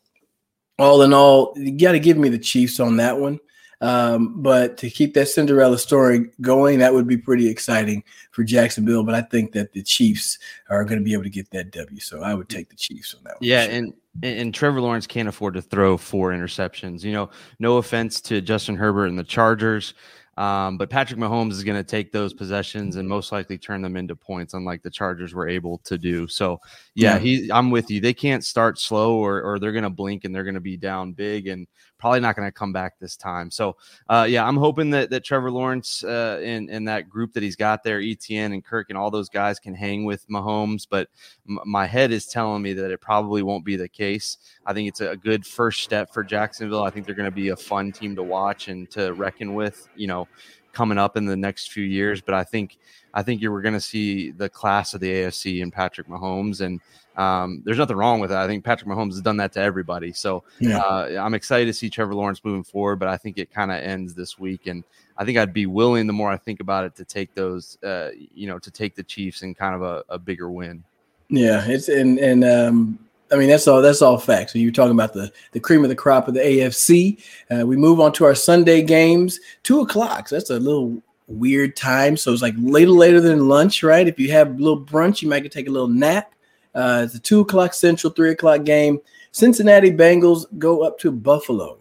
all 0.81 1.01
in 1.03 1.13
all, 1.13 1.53
you 1.55 1.77
got 1.77 1.93
to 1.93 1.99
give 1.99 2.17
me 2.17 2.29
the 2.29 2.39
Chiefs 2.39 2.79
on 2.79 2.97
that 2.97 3.19
one. 3.19 3.39
Um, 3.81 4.41
but 4.41 4.77
to 4.77 4.89
keep 4.91 5.15
that 5.15 5.27
Cinderella 5.27 5.77
story 5.79 6.29
going, 6.39 6.79
that 6.79 6.93
would 6.93 7.07
be 7.07 7.17
pretty 7.17 7.49
exciting 7.49 8.03
for 8.29 8.43
Jacksonville. 8.43 9.03
But 9.03 9.15
I 9.15 9.21
think 9.21 9.53
that 9.53 9.73
the 9.73 9.81
Chiefs 9.81 10.37
are 10.69 10.85
going 10.85 10.99
to 10.99 11.03
be 11.03 11.13
able 11.13 11.23
to 11.23 11.29
get 11.29 11.49
that 11.51 11.71
W. 11.71 11.99
So 11.99 12.21
I 12.21 12.35
would 12.35 12.47
take 12.47 12.69
the 12.69 12.75
Chiefs 12.75 13.15
on 13.15 13.23
that 13.23 13.33
one. 13.33 13.39
Yeah, 13.41 13.65
sure. 13.65 13.73
and 13.73 13.93
and 14.23 14.53
Trevor 14.53 14.81
Lawrence 14.81 15.07
can't 15.07 15.27
afford 15.27 15.55
to 15.55 15.61
throw 15.61 15.97
four 15.97 16.31
interceptions. 16.31 17.03
You 17.03 17.13
know, 17.13 17.29
no 17.59 17.77
offense 17.77 18.21
to 18.21 18.41
Justin 18.41 18.75
Herbert 18.75 19.07
and 19.07 19.17
the 19.17 19.23
Chargers. 19.23 19.93
Um, 20.37 20.77
but 20.77 20.89
Patrick 20.89 21.19
Mahomes 21.19 21.51
is 21.51 21.63
going 21.63 21.77
to 21.77 21.83
take 21.83 22.11
those 22.11 22.33
possessions 22.33 22.95
and 22.95 23.07
most 23.07 23.31
likely 23.31 23.57
turn 23.57 23.81
them 23.81 23.97
into 23.97 24.15
points, 24.15 24.53
unlike 24.53 24.81
the 24.81 24.89
Chargers 24.89 25.33
were 25.33 25.47
able 25.47 25.79
to 25.79 25.97
do. 25.97 26.27
So, 26.27 26.59
yeah, 26.95 27.15
yeah. 27.15 27.19
he, 27.19 27.51
I'm 27.51 27.69
with 27.69 27.91
you. 27.91 27.99
They 27.99 28.13
can't 28.13 28.43
start 28.43 28.79
slow, 28.79 29.17
or, 29.17 29.41
or 29.41 29.59
they're 29.59 29.73
going 29.73 29.83
to 29.83 29.89
blink 29.89 30.23
and 30.23 30.33
they're 30.33 30.45
going 30.45 30.55
to 30.55 30.61
be 30.61 30.77
down 30.77 31.11
big. 31.11 31.47
And 31.47 31.67
probably 32.01 32.19
not 32.19 32.35
going 32.35 32.47
to 32.47 32.51
come 32.51 32.73
back 32.73 32.99
this 32.99 33.15
time. 33.15 33.51
So, 33.51 33.77
uh, 34.09 34.25
yeah, 34.27 34.45
I'm 34.45 34.57
hoping 34.57 34.89
that 34.89 35.11
that 35.11 35.23
Trevor 35.23 35.51
Lawrence 35.51 36.03
uh, 36.03 36.41
and 36.43 36.69
and 36.69 36.87
that 36.87 37.07
group 37.09 37.31
that 37.33 37.43
he's 37.43 37.55
got 37.55 37.83
there, 37.83 38.01
ETN 38.01 38.53
and 38.53 38.65
Kirk 38.65 38.89
and 38.89 38.97
all 38.97 39.11
those 39.11 39.29
guys 39.29 39.59
can 39.59 39.75
hang 39.75 40.03
with 40.03 40.27
Mahomes. 40.27 40.87
But 40.89 41.07
m- 41.47 41.59
my 41.65 41.85
head 41.85 42.11
is 42.11 42.25
telling 42.25 42.63
me 42.63 42.73
that 42.73 42.91
it 42.91 42.99
probably 42.99 43.43
won't 43.43 43.63
be 43.63 43.75
the 43.75 43.87
case. 43.87 44.37
I 44.65 44.73
think 44.73 44.89
it's 44.89 44.99
a 44.99 45.15
good 45.15 45.45
first 45.45 45.83
step 45.83 46.11
for 46.11 46.23
Jacksonville. 46.23 46.83
I 46.83 46.89
think 46.89 47.05
they're 47.05 47.15
going 47.15 47.29
to 47.29 47.35
be 47.35 47.49
a 47.49 47.55
fun 47.55 47.91
team 47.91 48.15
to 48.15 48.23
watch 48.23 48.67
and 48.67 48.89
to 48.91 49.13
reckon 49.13 49.53
with. 49.53 49.87
You 49.95 50.07
know, 50.07 50.27
coming 50.73 50.97
up 50.97 51.17
in 51.17 51.25
the 51.25 51.37
next 51.37 51.71
few 51.71 51.83
years. 51.83 52.21
But 52.21 52.33
I 52.33 52.43
think 52.43 52.77
I 53.13 53.23
think 53.23 53.41
you 53.41 53.51
were 53.51 53.61
going 53.61 53.73
to 53.73 53.81
see 53.81 54.31
the 54.31 54.49
class 54.49 54.93
of 54.93 55.01
the 55.01 55.11
AFC 55.11 55.61
and 55.61 55.71
Patrick 55.71 56.07
Mahomes 56.07 56.61
and 56.61 56.79
um, 57.21 57.61
there's 57.63 57.77
nothing 57.77 57.97
wrong 57.97 58.19
with 58.19 58.31
that. 58.31 58.39
I 58.39 58.47
think 58.47 58.63
Patrick 58.63 58.89
Mahomes 58.89 59.11
has 59.11 59.21
done 59.21 59.37
that 59.37 59.51
to 59.53 59.59
everybody. 59.59 60.11
So 60.11 60.43
yeah. 60.59 60.79
uh, 60.79 61.21
I'm 61.21 61.33
excited 61.33 61.65
to 61.65 61.73
see 61.73 61.89
Trevor 61.89 62.15
Lawrence 62.15 62.43
moving 62.43 62.63
forward, 62.63 62.97
but 62.97 63.07
I 63.07 63.17
think 63.17 63.37
it 63.37 63.51
kind 63.51 63.71
of 63.71 63.77
ends 63.77 64.13
this 64.13 64.39
week. 64.39 64.67
And 64.67 64.83
I 65.17 65.25
think 65.25 65.37
I'd 65.37 65.53
be 65.53 65.67
willing, 65.67 66.07
the 66.07 66.13
more 66.13 66.31
I 66.31 66.37
think 66.37 66.59
about 66.61 66.83
it, 66.85 66.95
to 66.95 67.05
take 67.05 67.33
those, 67.35 67.77
uh, 67.83 68.09
you 68.33 68.47
know, 68.47 68.57
to 68.59 68.71
take 68.71 68.95
the 68.95 69.03
Chiefs 69.03 69.43
in 69.43 69.53
kind 69.53 69.75
of 69.75 69.81
a, 69.83 70.03
a 70.09 70.17
bigger 70.17 70.49
win. 70.49 70.83
Yeah, 71.29 71.63
it's 71.65 71.87
and 71.87 72.19
and 72.19 72.43
um, 72.43 72.99
I 73.31 73.37
mean 73.37 73.47
that's 73.47 73.65
all 73.65 73.81
that's 73.81 74.01
all 74.01 74.17
facts. 74.17 74.51
So 74.51 74.59
you're 74.59 74.71
talking 74.71 74.91
about 74.91 75.13
the 75.13 75.31
the 75.53 75.61
cream 75.61 75.83
of 75.83 75.89
the 75.89 75.95
crop 75.95 76.27
of 76.27 76.33
the 76.33 76.41
AFC. 76.41 77.23
Uh, 77.49 77.65
we 77.65 77.77
move 77.77 78.01
on 78.01 78.11
to 78.13 78.25
our 78.25 78.35
Sunday 78.35 78.81
games, 78.81 79.39
two 79.63 79.79
o'clock. 79.79 80.27
So 80.27 80.35
that's 80.35 80.49
a 80.49 80.59
little 80.59 81.01
weird 81.27 81.77
time. 81.77 82.17
So 82.17 82.33
it's 82.33 82.41
like 82.41 82.55
later 82.57 82.91
later 82.91 83.21
than 83.21 83.47
lunch, 83.47 83.81
right? 83.81 84.07
If 84.07 84.19
you 84.19 84.31
have 84.31 84.49
a 84.49 84.57
little 84.61 84.83
brunch, 84.83 85.21
you 85.21 85.29
might 85.29 85.49
take 85.49 85.69
a 85.69 85.71
little 85.71 85.87
nap. 85.87 86.33
Uh, 86.73 87.03
it's 87.05 87.15
a 87.15 87.19
two 87.19 87.41
o'clock 87.41 87.73
Central, 87.73 88.13
three 88.13 88.31
o'clock 88.31 88.63
game. 88.63 88.99
Cincinnati 89.31 89.91
Bengals 89.91 90.45
go 90.57 90.81
up 90.81 90.99
to 90.99 91.11
Buffalo. 91.11 91.77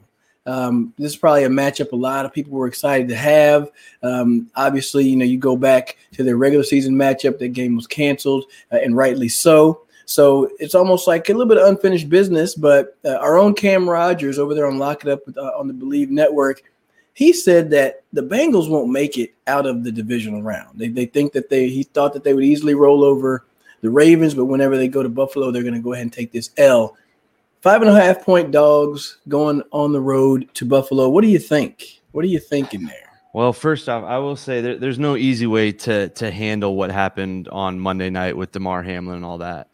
Um, 0.47 0.95
this 0.99 1.13
is 1.13 1.19
probably 1.19 1.45
a 1.45 1.49
matchup 1.49 1.93
a 1.93 1.97
lot 1.97 2.25
of 2.25 2.33
people 2.33 2.53
were 2.53 2.67
excited 2.67 3.09
to 3.09 3.17
have. 3.17 3.71
Um, 4.03 4.51
obviously, 4.57 5.07
you 5.07 5.17
know, 5.17 5.25
you 5.25 5.39
go 5.39 5.57
back 5.57 5.97
to 6.13 6.25
their 6.25 6.37
regular 6.37 6.65
season 6.65 6.95
matchup, 6.95 7.39
that 7.39 7.49
game 7.49 7.77
was 7.77 7.87
canceled, 7.87 8.45
uh, 8.73 8.77
and 8.77 8.97
rightly 8.97 9.29
so. 9.29 9.83
So 10.07 10.51
it's 10.59 10.75
almost 10.75 11.07
like 11.07 11.29
a 11.29 11.33
little 11.33 11.47
bit 11.47 11.59
of 11.59 11.69
unfinished 11.69 12.09
business. 12.09 12.55
But 12.55 12.97
uh, 13.05 13.17
our 13.17 13.39
own 13.39 13.55
Cam 13.55 13.89
Rogers 13.89 14.39
over 14.39 14.55
there 14.55 14.67
on 14.67 14.79
Lock 14.79 15.05
It 15.05 15.11
Up 15.11 15.21
uh, 15.37 15.53
on 15.57 15.69
the 15.69 15.75
Bleav 15.75 16.09
Network, 16.09 16.63
he 17.13 17.33
said 17.33 17.71
that 17.71 18.03
the 18.13 18.23
Bengals 18.23 18.69
won't 18.69 18.91
make 18.91 19.19
it 19.19 19.35
out 19.47 19.67
of 19.67 19.85
the 19.85 19.93
divisional 19.93 20.43
round. 20.43 20.79
They, 20.79 20.89
they 20.89 21.07
think 21.07 21.33
that 21.35 21.49
they 21.49 21.69
he 21.69 21.85
thought 21.85 22.13
that 22.15 22.25
they 22.25 22.35
would 22.35 22.45
easily 22.45 22.75
roll 22.75 23.05
over 23.05 23.45
the 23.81 23.91
Ravens, 23.91 24.35
but 24.35 24.47
whenever 24.47 24.77
they 24.77 24.89
go 24.89 25.03
to 25.03 25.09
Buffalo, 25.09 25.51
they're 25.51 25.63
going 25.63 25.75
to 25.75 25.81
go 25.81 25.93
ahead 25.93 26.03
and 26.03 26.13
take 26.13 26.33
this 26.33 26.51
L. 26.57 26.97
Five 27.63 27.83
and 27.83 27.91
a 27.91 27.95
half 27.95 28.25
point 28.25 28.51
dogs 28.51 29.19
going 29.29 29.63
on 29.73 29.93
the 29.93 30.01
road 30.01 30.49
to 30.55 30.65
Buffalo. 30.65 31.09
What 31.09 31.23
do 31.23 31.29
you 31.29 31.39
think? 31.39 32.01
What 32.13 32.25
are 32.25 32.29
you 32.29 32.41
thinking 32.41 32.87
there? 32.87 33.11
Well, 33.33 33.53
first 33.53 33.89
off, 33.89 34.03
I 34.03 34.19
will 34.19 34.37
say 34.37 34.61
there, 34.61 34.77
there's 34.77 34.99
no 34.99 35.17
easy 35.17 35.47
way 35.47 35.71
to 35.73 36.09
to 36.09 36.31
handle 36.31 36.75
what 36.75 36.91
happened 36.91 37.49
on 37.49 37.79
Monday 37.79 38.11
night 38.11 38.37
with 38.37 38.51
Damar 38.51 38.83
Hamlin 38.83 39.17
and 39.17 39.25
all 39.25 39.39
that. 39.39 39.69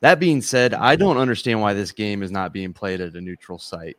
That 0.00 0.20
being 0.20 0.42
said, 0.42 0.74
I 0.74 0.96
don't 0.96 1.16
understand 1.16 1.60
why 1.60 1.74
this 1.74 1.92
game 1.92 2.22
is 2.22 2.30
not 2.30 2.52
being 2.52 2.72
played 2.72 3.00
at 3.00 3.14
a 3.14 3.20
neutral 3.20 3.58
site. 3.58 3.96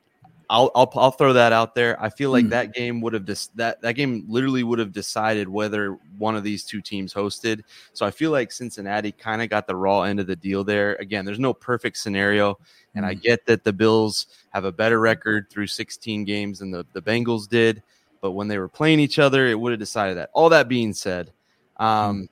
I'll, 0.50 0.72
I'll 0.76 0.92
I'll 0.96 1.12
throw 1.12 1.34
that 1.34 1.54
out 1.54 1.76
there. 1.76 2.02
I 2.02 2.10
feel 2.10 2.32
like 2.32 2.46
mm. 2.46 2.50
that 2.50 2.74
game 2.74 3.02
would 3.02 3.14
have 3.14 3.26
dis- 3.26 3.50
that 3.56 3.82
that 3.82 3.94
game 3.94 4.26
literally 4.28 4.64
would 4.64 4.80
have 4.80 4.92
decided 4.92 5.50
whether 5.50 5.98
one 6.18 6.36
of 6.36 6.44
these 6.44 6.64
two 6.64 6.82
teams 6.82 7.14
hosted. 7.14 7.64
So 7.94 8.06
I 8.06 8.12
feel 8.12 8.32
like 8.32 8.52
Cincinnati 8.52 9.12
kind 9.12 9.42
of 9.42 9.50
got 9.50 9.68
the 9.68 9.76
raw 9.76 10.04
end 10.04 10.20
of 10.20 10.28
the 10.28 10.36
deal 10.36 10.64
there. 10.64 10.96
Again, 10.96 11.26
there's 11.26 11.40
no 11.40 11.54
perfect 11.54 11.98
scenario, 11.98 12.58
and 12.94 13.06
I 13.06 13.16
mm. 13.16 13.22
get 13.22 13.46
that 13.48 13.64
the 13.64 13.74
Bills 13.74 14.28
have 14.52 14.66
a 14.66 14.72
better 14.72 15.00
record 15.00 15.50
through 15.50 15.68
16 15.68 16.26
games 16.26 16.60
than 16.60 16.72
the 16.72 16.86
the 16.94 17.02
Bengals 17.02 17.48
did, 17.48 17.82
but 18.22 18.32
when 18.32 18.48
they 18.48 18.58
were 18.58 18.70
playing 18.70 19.00
each 19.00 19.20
other, 19.20 19.48
it 19.48 19.60
would 19.60 19.72
have 19.72 19.80
decided 19.80 20.18
that. 20.18 20.30
All 20.34 20.50
that 20.50 20.68
being 20.68 20.94
said, 20.94 21.32
um, 21.78 22.24
mm. 22.24 22.30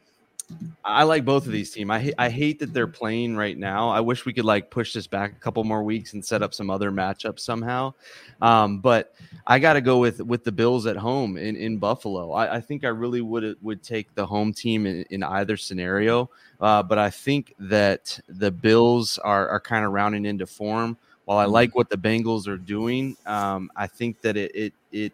I 0.85 1.03
like 1.03 1.23
both 1.23 1.45
of 1.45 1.51
these 1.51 1.71
teams. 1.71 1.89
I 1.89 2.13
I 2.17 2.29
hate 2.29 2.59
that 2.59 2.73
they're 2.73 2.87
playing 2.87 3.35
right 3.37 3.57
now. 3.57 3.89
I 3.89 4.01
wish 4.01 4.25
we 4.25 4.33
could 4.33 4.45
like 4.45 4.69
push 4.69 4.93
this 4.93 5.07
back 5.07 5.31
a 5.31 5.39
couple 5.39 5.63
more 5.63 5.83
weeks 5.83 6.13
and 6.13 6.23
set 6.23 6.43
up 6.43 6.53
some 6.53 6.69
other 6.69 6.91
matchups 6.91 7.39
somehow. 7.39 7.93
Um, 8.41 8.79
but 8.79 9.15
I 9.47 9.59
got 9.59 9.73
to 9.73 9.81
go 9.81 9.99
with 9.99 10.19
with 10.21 10.43
the 10.43 10.51
Bills 10.51 10.85
at 10.85 10.97
home 10.97 11.37
in, 11.37 11.55
in 11.55 11.77
Buffalo. 11.77 12.33
I, 12.33 12.55
I 12.55 12.61
think 12.61 12.83
I 12.83 12.89
really 12.89 13.21
would 13.21 13.57
would 13.61 13.81
take 13.81 14.13
the 14.15 14.25
home 14.25 14.53
team 14.53 14.85
in, 14.85 15.03
in 15.09 15.23
either 15.23 15.55
scenario. 15.55 16.29
Uh, 16.59 16.83
but 16.83 16.97
I 16.97 17.09
think 17.09 17.55
that 17.59 18.19
the 18.27 18.51
Bills 18.51 19.17
are 19.19 19.47
are 19.47 19.59
kind 19.61 19.85
of 19.85 19.91
rounding 19.91 20.25
into 20.25 20.45
form. 20.45 20.97
While 21.25 21.37
I 21.37 21.45
like 21.45 21.73
what 21.73 21.89
the 21.89 21.97
Bengals 21.97 22.49
are 22.49 22.57
doing, 22.57 23.15
um, 23.25 23.71
I 23.77 23.87
think 23.87 24.19
that 24.21 24.35
it 24.35 24.51
it 24.53 24.73
it 24.91 25.13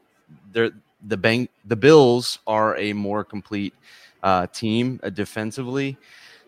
they're 0.51 0.71
the 1.07 1.17
bank 1.17 1.49
the 1.65 1.75
Bills 1.75 2.39
are 2.47 2.77
a 2.77 2.93
more 2.93 3.23
complete 3.23 3.73
uh, 4.23 4.47
team 4.47 4.99
uh, 5.03 5.09
defensively. 5.09 5.97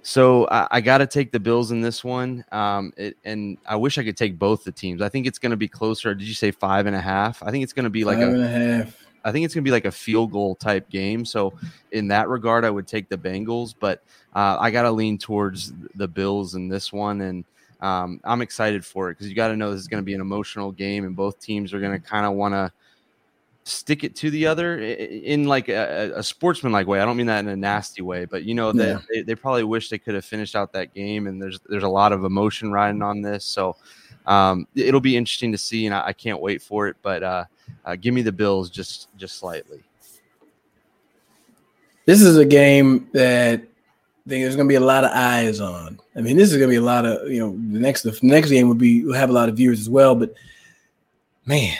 So 0.03 0.47
I, 0.49 0.67
I 0.71 0.81
got 0.81 0.97
to 0.97 1.07
take 1.07 1.31
the 1.31 1.39
Bills 1.39 1.71
in 1.71 1.81
this 1.81 2.03
one, 2.03 2.43
um, 2.51 2.91
it, 2.97 3.17
and 3.23 3.57
I 3.67 3.75
wish 3.75 3.97
I 3.97 4.03
could 4.03 4.17
take 4.17 4.39
both 4.39 4.63
the 4.63 4.71
teams. 4.71 5.01
I 5.01 5.09
think 5.09 5.27
it's 5.27 5.37
going 5.37 5.51
to 5.51 5.57
be 5.57 5.67
closer. 5.67 6.15
Did 6.15 6.27
you 6.27 6.33
say 6.33 6.51
five 6.51 6.87
and 6.87 6.95
a 6.95 7.01
half? 7.01 7.43
I 7.43 7.51
think 7.51 7.63
it's 7.63 7.73
going 7.73 7.83
to 7.83 7.91
be 7.91 8.03
like 8.03 8.17
five 8.17 8.29
a, 8.29 8.31
and 8.31 8.43
a 8.43 8.47
half. 8.47 9.07
I 9.23 9.31
think 9.31 9.45
it's 9.45 9.53
going 9.53 9.63
to 9.63 9.67
be 9.67 9.71
like 9.71 9.85
a 9.85 9.91
field 9.91 10.31
goal 10.31 10.55
type 10.55 10.89
game. 10.89 11.25
So 11.25 11.53
in 11.91 12.07
that 12.07 12.27
regard, 12.27 12.65
I 12.65 12.71
would 12.71 12.87
take 12.87 13.09
the 13.09 13.17
Bengals, 13.17 13.75
but 13.79 14.01
uh, 14.35 14.57
I 14.59 14.71
got 14.71 14.83
to 14.83 14.91
lean 14.91 15.19
towards 15.19 15.73
the 15.93 16.07
Bills 16.07 16.55
in 16.55 16.67
this 16.67 16.91
one, 16.91 17.21
and 17.21 17.45
um, 17.81 18.19
I'm 18.23 18.41
excited 18.41 18.83
for 18.83 19.09
it 19.09 19.13
because 19.13 19.29
you 19.29 19.35
got 19.35 19.49
to 19.49 19.55
know 19.55 19.71
this 19.71 19.81
is 19.81 19.87
going 19.87 20.01
to 20.01 20.05
be 20.05 20.15
an 20.15 20.21
emotional 20.21 20.71
game, 20.71 21.05
and 21.05 21.15
both 21.15 21.39
teams 21.39 21.73
are 21.73 21.79
going 21.79 21.91
to 21.91 21.99
kind 21.99 22.25
of 22.25 22.33
want 22.33 22.53
to 22.53 22.71
stick 23.63 24.03
it 24.03 24.15
to 24.15 24.31
the 24.31 24.47
other 24.47 24.79
in 24.79 25.45
like 25.45 25.69
a, 25.69 26.11
a 26.15 26.23
sportsman-like 26.23 26.87
way. 26.87 26.99
I 26.99 27.05
don't 27.05 27.17
mean 27.17 27.27
that 27.27 27.39
in 27.39 27.47
a 27.47 27.55
nasty 27.55 28.01
way, 28.01 28.25
but 28.25 28.43
you 28.43 28.55
know 28.55 28.71
that 28.71 28.87
yeah. 28.87 28.99
they, 29.09 29.21
they, 29.21 29.35
probably 29.35 29.63
wish 29.63 29.89
they 29.89 29.99
could 29.99 30.15
have 30.15 30.25
finished 30.25 30.55
out 30.55 30.73
that 30.73 30.93
game. 30.93 31.27
And 31.27 31.41
there's 31.41 31.59
there's 31.69 31.83
a 31.83 31.89
lot 31.89 32.11
of 32.11 32.23
emotion 32.23 32.71
riding 32.71 33.01
on 33.01 33.21
this, 33.21 33.45
so 33.45 33.75
um, 34.25 34.67
it'll 34.75 34.99
be 34.99 35.15
interesting 35.15 35.51
to 35.51 35.57
see, 35.57 35.85
and 35.85 35.95
I, 35.95 36.07
I 36.07 36.13
can't 36.13 36.41
wait 36.41 36.61
for 36.61 36.87
it. 36.87 36.95
But 37.01 37.23
uh, 37.23 37.45
uh, 37.85 37.95
give 37.95 38.13
me 38.13 38.21
the 38.21 38.31
Bills 38.31 38.69
just 38.69 39.15
just 39.17 39.37
slightly. 39.37 39.83
This 42.05 42.21
is 42.21 42.37
a 42.37 42.45
game 42.45 43.09
that 43.13 43.59
I 43.59 44.29
think 44.29 44.43
there's 44.43 44.55
going 44.55 44.67
to 44.67 44.71
be 44.71 44.75
a 44.75 44.79
lot 44.79 45.03
of 45.03 45.11
eyes 45.11 45.59
on. 45.59 45.99
I 46.15 46.21
mean, 46.21 46.35
this 46.35 46.51
is 46.51 46.57
going 46.57 46.69
to 46.69 46.73
be 46.73 46.77
a 46.77 46.81
lot 46.81 47.05
of 47.05 47.29
you 47.29 47.39
know 47.39 47.51
the 47.51 47.79
next 47.79 48.03
the 48.03 48.17
next 48.23 48.49
game 48.49 48.67
will 48.67 48.75
be 48.75 49.03
will 49.03 49.13
have 49.13 49.29
a 49.29 49.33
lot 49.33 49.49
of 49.49 49.57
viewers 49.57 49.79
as 49.79 49.89
well. 49.89 50.15
But 50.15 50.33
man, 51.45 51.77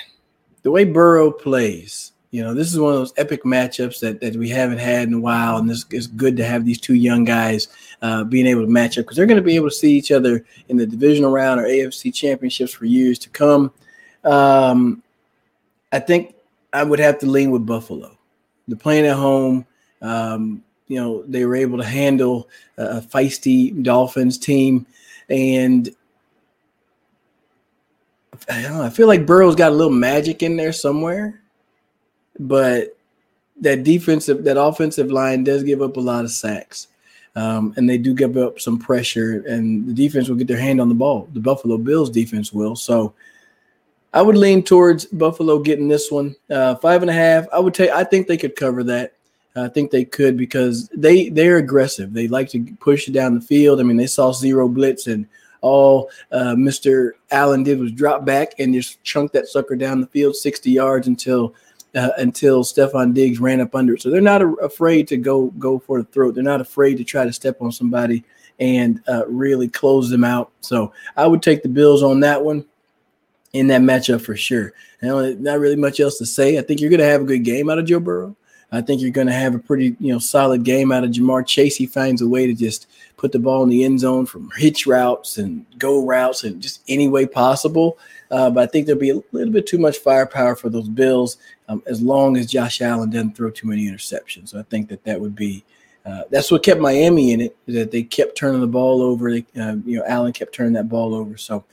the 0.63 0.71
way 0.71 0.83
Burrow 0.83 1.31
plays, 1.31 2.11
you 2.31 2.41
know, 2.41 2.53
this 2.53 2.71
is 2.71 2.79
one 2.79 2.93
of 2.93 2.99
those 2.99 3.13
epic 3.17 3.43
matchups 3.43 3.99
that, 3.99 4.21
that 4.21 4.35
we 4.37 4.47
haven't 4.49 4.77
had 4.77 5.07
in 5.07 5.15
a 5.15 5.19
while, 5.19 5.57
and 5.57 5.69
this 5.69 5.85
is 5.91 6.07
good 6.07 6.37
to 6.37 6.45
have 6.45 6.65
these 6.65 6.79
two 6.79 6.93
young 6.93 7.25
guys 7.25 7.67
uh, 8.01 8.23
being 8.23 8.47
able 8.47 8.61
to 8.61 8.71
match 8.71 8.97
up 8.97 9.03
because 9.03 9.17
they're 9.17 9.25
going 9.25 9.41
to 9.41 9.43
be 9.43 9.55
able 9.55 9.69
to 9.69 9.75
see 9.75 9.91
each 9.91 10.11
other 10.11 10.45
in 10.69 10.77
the 10.77 10.85
divisional 10.85 11.31
round 11.31 11.59
or 11.59 11.65
AFC 11.65 12.13
championships 12.13 12.71
for 12.71 12.85
years 12.85 13.19
to 13.19 13.29
come. 13.29 13.71
Um, 14.23 15.03
I 15.91 15.99
think 15.99 16.35
I 16.71 16.83
would 16.83 16.99
have 16.99 17.19
to 17.19 17.25
lean 17.25 17.51
with 17.51 17.65
Buffalo. 17.65 18.17
They're 18.67 18.77
playing 18.77 19.07
at 19.07 19.17
home. 19.17 19.65
Um, 20.01 20.63
you 20.87 20.99
know, 20.99 21.23
they 21.23 21.45
were 21.45 21.55
able 21.55 21.77
to 21.79 21.85
handle 21.85 22.49
a 22.77 23.01
feisty 23.01 23.83
Dolphins 23.83 24.37
team, 24.37 24.85
and 25.29 25.89
I 28.49 28.61
know. 28.63 28.81
I 28.81 28.89
feel 28.89 29.07
like 29.07 29.25
Burrow's 29.25 29.55
got 29.55 29.71
a 29.71 29.75
little 29.75 29.93
magic 29.93 30.43
in 30.43 30.55
there 30.55 30.73
somewhere, 30.73 31.41
but 32.39 32.97
that 33.61 33.83
defensive, 33.83 34.43
that 34.43 34.61
offensive 34.61 35.11
line 35.11 35.43
does 35.43 35.63
give 35.63 35.81
up 35.81 35.97
a 35.97 36.01
lot 36.01 36.25
of 36.25 36.31
sacks, 36.31 36.87
um, 37.35 37.73
and 37.77 37.89
they 37.89 37.97
do 37.97 38.13
give 38.13 38.37
up 38.37 38.59
some 38.59 38.79
pressure, 38.79 39.43
and 39.47 39.87
the 39.87 39.93
defense 39.93 40.27
will 40.27 40.35
get 40.35 40.47
their 40.47 40.57
hand 40.57 40.81
on 40.81 40.89
the 40.89 40.95
ball. 40.95 41.29
The 41.33 41.39
Buffalo 41.39 41.77
Bills 41.77 42.09
defense 42.09 42.51
will. 42.51 42.75
So, 42.75 43.13
I 44.13 44.21
would 44.21 44.37
lean 44.37 44.63
towards 44.63 45.05
Buffalo 45.05 45.59
getting 45.59 45.87
this 45.87 46.11
one 46.11 46.35
uh, 46.49 46.75
five 46.75 47.01
and 47.01 47.09
a 47.09 47.13
half. 47.13 47.45
I 47.53 47.59
would 47.59 47.73
take. 47.73 47.91
I 47.91 48.03
think 48.03 48.27
they 48.27 48.37
could 48.37 48.55
cover 48.55 48.83
that. 48.85 49.13
I 49.55 49.67
think 49.67 49.91
they 49.91 50.05
could 50.05 50.37
because 50.37 50.87
they 50.89 51.29
they're 51.29 51.57
aggressive. 51.57 52.13
They 52.13 52.27
like 52.27 52.49
to 52.49 52.63
push 52.79 53.07
down 53.07 53.35
the 53.35 53.41
field. 53.41 53.79
I 53.79 53.83
mean, 53.83 53.97
they 53.97 54.07
saw 54.07 54.31
zero 54.31 54.67
blitz 54.67 55.07
and 55.07 55.27
all 55.61 56.09
uh, 56.31 56.55
Mr. 56.55 57.11
Allen 57.31 57.63
did 57.63 57.79
was 57.79 57.91
drop 57.91 58.25
back 58.25 58.53
and 58.59 58.73
just 58.73 59.01
chunk 59.03 59.31
that 59.31 59.47
sucker 59.47 59.75
down 59.75 60.01
the 60.01 60.07
field 60.07 60.35
60 60.35 60.69
yards 60.69 61.07
until 61.07 61.55
uh, 61.95 62.09
until 62.17 62.63
Stefon 62.63 63.13
Diggs 63.13 63.39
ran 63.39 63.61
up 63.61 63.75
under 63.75 63.95
it. 63.95 64.01
So 64.01 64.09
they're 64.09 64.21
not 64.21 64.41
a- 64.41 64.55
afraid 64.55 65.07
to 65.09 65.17
go 65.17 65.47
go 65.51 65.79
for 65.79 66.01
the 66.01 66.07
throat. 66.07 66.35
They're 66.35 66.43
not 66.43 66.61
afraid 66.61 66.97
to 66.97 67.03
try 67.03 67.25
to 67.25 67.33
step 67.33 67.61
on 67.61 67.71
somebody 67.71 68.23
and 68.59 69.01
uh, 69.07 69.25
really 69.27 69.67
close 69.67 70.09
them 70.09 70.23
out. 70.23 70.51
So 70.61 70.93
I 71.17 71.27
would 71.27 71.41
take 71.41 71.63
the 71.63 71.69
Bills 71.69 72.03
on 72.03 72.19
that 72.21 72.43
one 72.43 72.65
in 73.53 73.67
that 73.67 73.81
matchup 73.81 74.21
for 74.21 74.35
sure. 74.35 74.73
And 75.01 75.41
not 75.41 75.59
really 75.59 75.75
much 75.75 75.99
else 75.99 76.17
to 76.19 76.25
say. 76.25 76.57
I 76.57 76.61
think 76.61 76.79
you're 76.79 76.89
going 76.89 76.99
to 76.99 77.05
have 77.05 77.21
a 77.21 77.25
good 77.25 77.43
game 77.43 77.69
out 77.69 77.79
of 77.79 77.85
Joe 77.85 77.99
Burrow. 77.99 78.35
I 78.73 78.81
think 78.81 79.01
you're 79.01 79.11
going 79.11 79.27
to 79.27 79.33
have 79.33 79.53
a 79.53 79.59
pretty, 79.59 79.95
you 79.99 80.13
know, 80.13 80.19
solid 80.19 80.63
game 80.63 80.91
out 80.91 81.03
of 81.03 81.11
Ja'Marr 81.11 81.45
Chase. 81.45 81.75
He 81.75 81.85
finds 81.85 82.21
a 82.21 82.27
way 82.27 82.47
to 82.47 82.53
just 82.53 82.87
put 83.17 83.33
the 83.33 83.39
ball 83.39 83.63
in 83.63 83.69
the 83.69 83.83
end 83.83 83.99
zone 83.99 84.25
from 84.25 84.49
hitch 84.55 84.87
routes 84.87 85.37
and 85.37 85.65
go 85.77 86.05
routes 86.05 86.45
and 86.45 86.61
just 86.61 86.81
any 86.87 87.09
way 87.09 87.25
possible. 87.25 87.97
Uh, 88.31 88.49
but 88.49 88.63
I 88.63 88.67
think 88.67 88.85
there'll 88.85 89.01
be 89.01 89.09
a 89.09 89.21
little 89.33 89.51
bit 89.51 89.67
too 89.67 89.77
much 89.77 89.97
firepower 89.97 90.55
for 90.55 90.69
those 90.69 90.87
Bills 90.87 91.37
um, 91.67 91.83
as 91.85 92.01
long 92.01 92.37
as 92.37 92.47
Josh 92.47 92.81
Allen 92.81 93.09
doesn't 93.09 93.35
throw 93.35 93.49
too 93.49 93.67
many 93.67 93.89
interceptions. 93.89 94.49
So 94.49 94.59
I 94.59 94.63
think 94.63 94.87
that 94.87 95.03
that 95.03 95.19
would 95.19 95.35
be 95.35 95.65
uh, 96.05 96.23
that's 96.31 96.49
what 96.49 96.63
kept 96.63 96.79
Miami 96.79 97.33
in 97.33 97.41
it. 97.41 97.57
That 97.67 97.91
they 97.91 98.03
kept 98.03 98.37
turning 98.37 98.61
the 98.61 98.67
ball 98.67 99.01
over. 99.01 99.31
They, 99.31 99.45
uh, 99.59 99.75
you 99.85 99.99
know, 99.99 100.05
Allen 100.07 100.33
kept 100.33 100.55
turning 100.55 100.73
that 100.73 100.89
ball 100.89 101.13
over. 101.13 101.37
So 101.37 101.63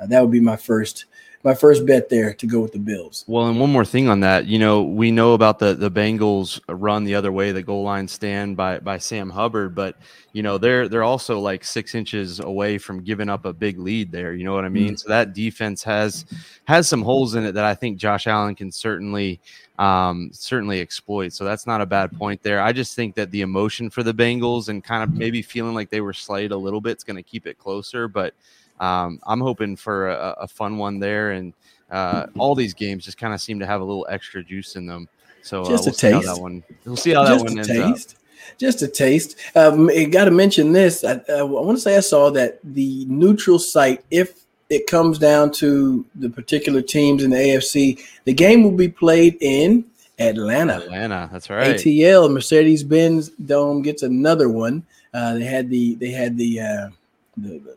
uh, 0.00 0.06
that 0.06 0.20
would 0.20 0.32
be 0.32 0.40
my 0.40 0.56
first 0.56 1.04
my 1.46 1.54
first 1.54 1.86
bet 1.86 2.08
there 2.08 2.34
to 2.34 2.44
go 2.44 2.58
with 2.58 2.72
the 2.72 2.78
Bills. 2.80 3.24
Well, 3.28 3.46
and 3.46 3.60
one 3.60 3.70
more 3.70 3.84
thing 3.84 4.08
on 4.08 4.18
that, 4.18 4.46
you 4.46 4.58
know, 4.58 4.82
we 4.82 5.12
know 5.12 5.32
about 5.32 5.60
the 5.60 5.74
the 5.74 5.90
Bengals 5.90 6.60
run 6.68 7.04
the 7.04 7.14
other 7.14 7.30
way, 7.30 7.52
the 7.52 7.62
goal 7.62 7.84
line 7.84 8.08
stand 8.08 8.56
by 8.56 8.80
by 8.80 8.98
Sam 8.98 9.30
Hubbard, 9.30 9.72
but 9.72 9.96
you 10.32 10.42
know 10.42 10.58
they're 10.58 10.88
they're 10.88 11.04
also 11.04 11.38
like 11.38 11.62
six 11.62 11.94
inches 11.94 12.40
away 12.40 12.78
from 12.78 13.00
giving 13.00 13.28
up 13.28 13.44
a 13.44 13.52
big 13.52 13.78
lead 13.78 14.10
there. 14.10 14.34
You 14.34 14.42
know 14.42 14.54
what 14.54 14.64
I 14.64 14.68
mean? 14.68 14.88
Mm-hmm. 14.88 14.96
So 14.96 15.08
that 15.08 15.34
defense 15.34 15.84
has 15.84 16.26
has 16.64 16.88
some 16.88 17.00
holes 17.00 17.36
in 17.36 17.44
it 17.44 17.52
that 17.52 17.64
I 17.64 17.76
think 17.76 17.96
Josh 17.96 18.26
Allen 18.26 18.56
can 18.56 18.72
certainly 18.72 19.40
um, 19.78 20.30
certainly 20.32 20.80
exploit. 20.80 21.32
So 21.32 21.44
that's 21.44 21.64
not 21.64 21.80
a 21.80 21.86
bad 21.86 22.10
point 22.10 22.42
there. 22.42 22.60
I 22.60 22.72
just 22.72 22.96
think 22.96 23.14
that 23.14 23.30
the 23.30 23.42
emotion 23.42 23.88
for 23.88 24.02
the 24.02 24.12
Bengals 24.12 24.68
and 24.68 24.82
kind 24.82 25.04
of 25.04 25.14
maybe 25.14 25.42
feeling 25.42 25.74
like 25.74 25.90
they 25.90 26.00
were 26.00 26.12
slighted 26.12 26.50
a 26.50 26.56
little 26.56 26.80
bit 26.80 26.96
is 26.96 27.04
going 27.04 27.16
to 27.16 27.22
keep 27.22 27.46
it 27.46 27.56
closer, 27.56 28.08
but 28.08 28.34
um, 28.80 29.20
I'm 29.26 29.40
hoping 29.40 29.76
for 29.76 30.08
a, 30.08 30.36
a, 30.40 30.48
fun 30.48 30.76
one 30.76 30.98
there, 30.98 31.32
and 31.32 31.52
uh, 31.90 32.26
all 32.38 32.54
these 32.54 32.74
games 32.74 33.04
just 33.04 33.18
kind 33.18 33.32
of 33.32 33.40
seem 33.40 33.58
to 33.60 33.66
have 33.66 33.80
a 33.80 33.84
little 33.84 34.06
extra 34.10 34.42
juice 34.44 34.76
in 34.76 34.86
them. 34.86 35.08
So 35.42 35.62
uh, 35.62 35.68
just 35.68 35.84
we'll 35.84 35.94
a 35.94 35.96
taste. 35.96 36.26
that 36.26 36.40
one. 36.40 36.62
We'll 36.84 36.96
see 36.96 37.12
how 37.12 37.24
just 37.24 37.44
that 37.44 37.50
one 37.50 37.58
ends 37.58 37.68
taste. 37.68 38.14
up. 38.14 38.58
Just 38.58 38.82
a 38.82 38.88
taste. 38.88 39.36
Um, 39.54 39.90
got 40.10 40.26
to 40.26 40.30
mention 40.30 40.72
this. 40.72 41.04
I, 41.04 41.20
I 41.28 41.42
want 41.42 41.76
to 41.76 41.80
say 41.80 41.96
I 41.96 42.00
saw 42.00 42.30
that 42.30 42.58
the 42.62 43.04
neutral 43.06 43.58
site, 43.58 44.04
if 44.10 44.44
it 44.68 44.86
comes 44.86 45.18
down 45.18 45.52
to 45.52 46.04
the 46.14 46.28
particular 46.28 46.82
teams 46.82 47.22
in 47.22 47.30
the 47.30 47.36
AFC, 47.36 48.00
the 48.24 48.32
game 48.32 48.62
will 48.62 48.72
be 48.72 48.88
played 48.88 49.36
in 49.40 49.84
Atlanta. 50.18 50.76
Atlanta, 50.78 51.28
that's 51.32 51.50
right. 51.50 51.76
ATL 51.76 52.32
Mercedes 52.32 52.82
Benz 52.82 53.30
Dome 53.30 53.82
gets 53.82 54.02
another 54.02 54.48
one. 54.48 54.84
Uh, 55.12 55.34
they 55.34 55.44
had 55.44 55.70
the 55.70 55.94
they 55.96 56.10
had 56.10 56.36
the, 56.36 56.60
uh, 56.60 56.88
the, 57.36 57.58
the 57.58 57.76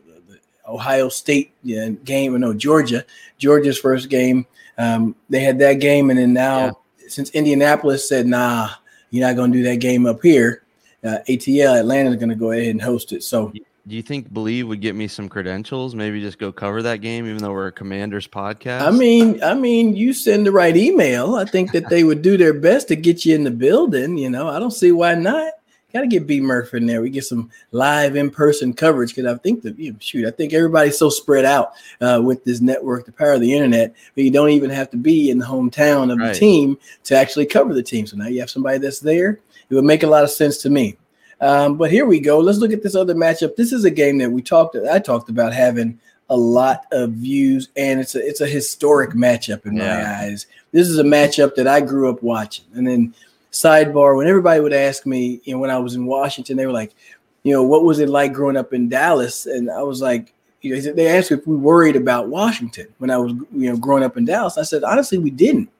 Ohio 0.70 1.08
State 1.08 1.52
game, 1.64 2.34
or 2.34 2.38
no, 2.38 2.54
Georgia, 2.54 3.04
Georgia's 3.38 3.78
first 3.78 4.08
game. 4.08 4.46
Um, 4.78 5.14
they 5.28 5.40
had 5.40 5.58
that 5.58 5.74
game, 5.74 6.10
and 6.10 6.18
then 6.18 6.32
now 6.32 6.66
yeah. 6.98 7.08
since 7.08 7.30
Indianapolis 7.30 8.08
said, 8.08 8.26
"Nah, 8.26 8.70
you're 9.10 9.26
not 9.26 9.36
going 9.36 9.52
to 9.52 9.58
do 9.58 9.64
that 9.64 9.76
game 9.76 10.06
up 10.06 10.22
here," 10.22 10.64
uh, 11.04 11.18
ATL 11.28 11.78
Atlanta 11.78 12.10
is 12.10 12.16
going 12.16 12.30
to 12.30 12.34
go 12.34 12.52
ahead 12.52 12.68
and 12.68 12.80
host 12.80 13.12
it. 13.12 13.22
So, 13.22 13.52
do 13.86 13.96
you 13.96 14.02
think 14.02 14.32
Bleav 14.32 14.64
would 14.64 14.80
get 14.80 14.94
me 14.94 15.08
some 15.08 15.28
credentials? 15.28 15.94
Maybe 15.94 16.20
just 16.20 16.38
go 16.38 16.52
cover 16.52 16.82
that 16.82 16.98
game, 16.98 17.26
even 17.26 17.38
though 17.38 17.52
we're 17.52 17.68
a 17.68 17.72
Commanders 17.72 18.28
podcast. 18.28 18.82
I 18.82 18.90
mean, 18.90 19.42
I 19.42 19.54
mean, 19.54 19.96
you 19.96 20.12
send 20.12 20.46
the 20.46 20.52
right 20.52 20.76
email. 20.76 21.34
I 21.34 21.44
think 21.44 21.72
that 21.72 21.88
they 21.88 22.04
would 22.04 22.22
do 22.22 22.36
their 22.36 22.54
best 22.54 22.88
to 22.88 22.96
get 22.96 23.24
you 23.24 23.34
in 23.34 23.44
the 23.44 23.50
building. 23.50 24.16
You 24.16 24.30
know, 24.30 24.48
I 24.48 24.58
don't 24.58 24.70
see 24.70 24.92
why 24.92 25.14
not 25.14 25.52
got 25.92 26.00
to 26.02 26.06
get 26.06 26.26
B 26.26 26.40
Murph 26.40 26.74
in 26.74 26.86
there. 26.86 27.02
We 27.02 27.10
get 27.10 27.24
some 27.24 27.50
live 27.72 28.16
in 28.16 28.30
person 28.30 28.72
coverage 28.72 29.14
because 29.14 29.32
I 29.32 29.36
think 29.38 29.62
that 29.62 29.78
you 29.78 29.92
know, 29.92 29.98
shoot, 30.00 30.26
I 30.26 30.30
think 30.30 30.52
everybody's 30.52 30.98
so 30.98 31.10
spread 31.10 31.44
out 31.44 31.72
uh, 32.00 32.20
with 32.22 32.44
this 32.44 32.60
network, 32.60 33.06
the 33.06 33.12
power 33.12 33.32
of 33.32 33.40
the 33.40 33.52
internet, 33.52 33.94
but 34.14 34.24
you 34.24 34.30
don't 34.30 34.50
even 34.50 34.70
have 34.70 34.90
to 34.90 34.96
be 34.96 35.30
in 35.30 35.38
the 35.38 35.46
hometown 35.46 36.12
of 36.12 36.18
right. 36.18 36.32
the 36.32 36.38
team 36.38 36.78
to 37.04 37.16
actually 37.16 37.46
cover 37.46 37.74
the 37.74 37.82
team. 37.82 38.06
So 38.06 38.16
now 38.16 38.28
you 38.28 38.40
have 38.40 38.50
somebody 38.50 38.78
that's 38.78 39.00
there. 39.00 39.40
It 39.68 39.74
would 39.74 39.84
make 39.84 40.02
a 40.02 40.08
lot 40.08 40.24
of 40.24 40.30
sense 40.30 40.58
to 40.62 40.70
me. 40.70 40.96
Um, 41.40 41.76
but 41.76 41.90
here 41.90 42.06
we 42.06 42.20
go. 42.20 42.38
Let's 42.38 42.58
look 42.58 42.72
at 42.72 42.82
this 42.82 42.94
other 42.94 43.14
matchup. 43.14 43.56
This 43.56 43.72
is 43.72 43.84
a 43.84 43.90
game 43.90 44.18
that 44.18 44.30
we 44.30 44.42
talked. 44.42 44.76
I 44.76 44.98
talked 44.98 45.30
about 45.30 45.52
having 45.52 45.98
a 46.28 46.36
lot 46.36 46.86
of 46.92 47.10
views, 47.12 47.68
and 47.76 47.98
it's 47.98 48.14
a 48.14 48.26
it's 48.26 48.40
a 48.40 48.46
historic 48.46 49.10
matchup 49.10 49.66
in 49.66 49.76
yeah. 49.76 50.02
my 50.02 50.24
eyes. 50.24 50.46
This 50.72 50.88
is 50.88 50.98
a 50.98 51.04
matchup 51.04 51.54
that 51.56 51.66
I 51.66 51.80
grew 51.80 52.08
up 52.08 52.22
watching, 52.22 52.66
and 52.74 52.86
then 52.86 53.14
sidebar 53.52 54.16
when 54.16 54.28
everybody 54.28 54.60
would 54.60 54.72
ask 54.72 55.06
me, 55.06 55.40
you 55.44 55.54
know, 55.54 55.60
when 55.60 55.70
I 55.70 55.78
was 55.78 55.94
in 55.94 56.06
Washington, 56.06 56.56
they 56.56 56.66
were 56.66 56.72
like, 56.72 56.94
you 57.42 57.52
know, 57.52 57.62
what 57.62 57.84
was 57.84 57.98
it 57.98 58.08
like 58.08 58.32
growing 58.32 58.56
up 58.56 58.72
in 58.72 58.88
Dallas? 58.88 59.46
And 59.46 59.70
I 59.70 59.82
was 59.82 60.00
like, 60.00 60.34
you 60.60 60.74
know, 60.74 60.92
they 60.92 61.08
asked 61.08 61.30
me 61.30 61.38
if 61.38 61.46
we 61.46 61.56
worried 61.56 61.96
about 61.96 62.28
Washington 62.28 62.86
when 62.98 63.10
I 63.10 63.16
was, 63.16 63.32
you 63.32 63.70
know, 63.70 63.76
growing 63.76 64.04
up 64.04 64.16
in 64.16 64.24
Dallas. 64.26 64.58
I 64.58 64.62
said, 64.62 64.84
honestly, 64.84 65.18
we 65.18 65.30
didn't, 65.30 65.70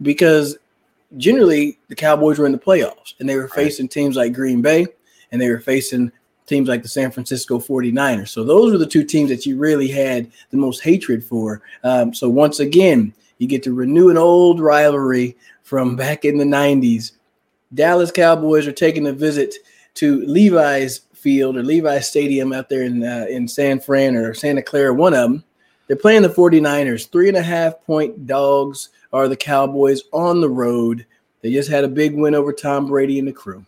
because 0.00 0.56
generally 1.18 1.78
the 1.88 1.94
Cowboys 1.94 2.38
were 2.38 2.46
in 2.46 2.52
the 2.52 2.58
playoffs 2.58 3.14
and 3.20 3.28
they 3.28 3.36
were 3.36 3.48
facing 3.48 3.88
teams 3.88 4.16
like 4.16 4.32
Green 4.32 4.62
Bay 4.62 4.86
and 5.30 5.40
they 5.40 5.50
were 5.50 5.60
facing 5.60 6.10
teams 6.46 6.68
like 6.68 6.82
the 6.82 6.88
San 6.88 7.10
Francisco 7.10 7.58
49ers. 7.58 8.28
So 8.28 8.42
those 8.42 8.72
were 8.72 8.78
the 8.78 8.86
two 8.86 9.04
teams 9.04 9.30
that 9.30 9.46
you 9.46 9.58
really 9.58 9.88
had 9.88 10.30
the 10.50 10.56
most 10.56 10.82
hatred 10.82 11.22
for. 11.22 11.62
Um, 11.84 12.14
so 12.14 12.28
once 12.28 12.60
again, 12.60 13.14
you 13.38 13.46
get 13.48 13.62
to 13.64 13.74
renew 13.74 14.08
an 14.08 14.16
old 14.16 14.60
rivalry 14.60 15.36
from 15.62 15.96
back 15.96 16.24
in 16.24 16.38
the 16.38 16.44
90s. 16.44 17.12
Dallas 17.74 18.10
Cowboys 18.10 18.66
are 18.66 18.72
taking 18.72 19.06
a 19.06 19.12
visit 19.12 19.54
to 19.94 20.24
Levi's 20.26 21.00
Field 21.14 21.56
or 21.56 21.62
Levi's 21.62 22.08
Stadium 22.08 22.52
out 22.52 22.68
there 22.68 22.82
in 22.82 23.02
uh, 23.02 23.26
in 23.28 23.46
San 23.46 23.80
Fran 23.80 24.16
or 24.16 24.34
Santa 24.34 24.62
Clara, 24.62 24.92
one 24.92 25.14
of 25.14 25.30
them. 25.30 25.44
They're 25.86 25.96
playing 25.96 26.22
the 26.22 26.28
49ers. 26.28 27.10
Three 27.10 27.28
and 27.28 27.36
a 27.36 27.42
half 27.42 27.80
point 27.82 28.26
dogs 28.26 28.90
are 29.12 29.28
the 29.28 29.36
Cowboys 29.36 30.02
on 30.12 30.40
the 30.40 30.48
road. 30.48 31.06
They 31.42 31.52
just 31.52 31.70
had 31.70 31.84
a 31.84 31.88
big 31.88 32.14
win 32.14 32.34
over 32.34 32.52
Tom 32.52 32.86
Brady 32.86 33.18
and 33.18 33.28
the 33.28 33.32
crew. 33.32 33.64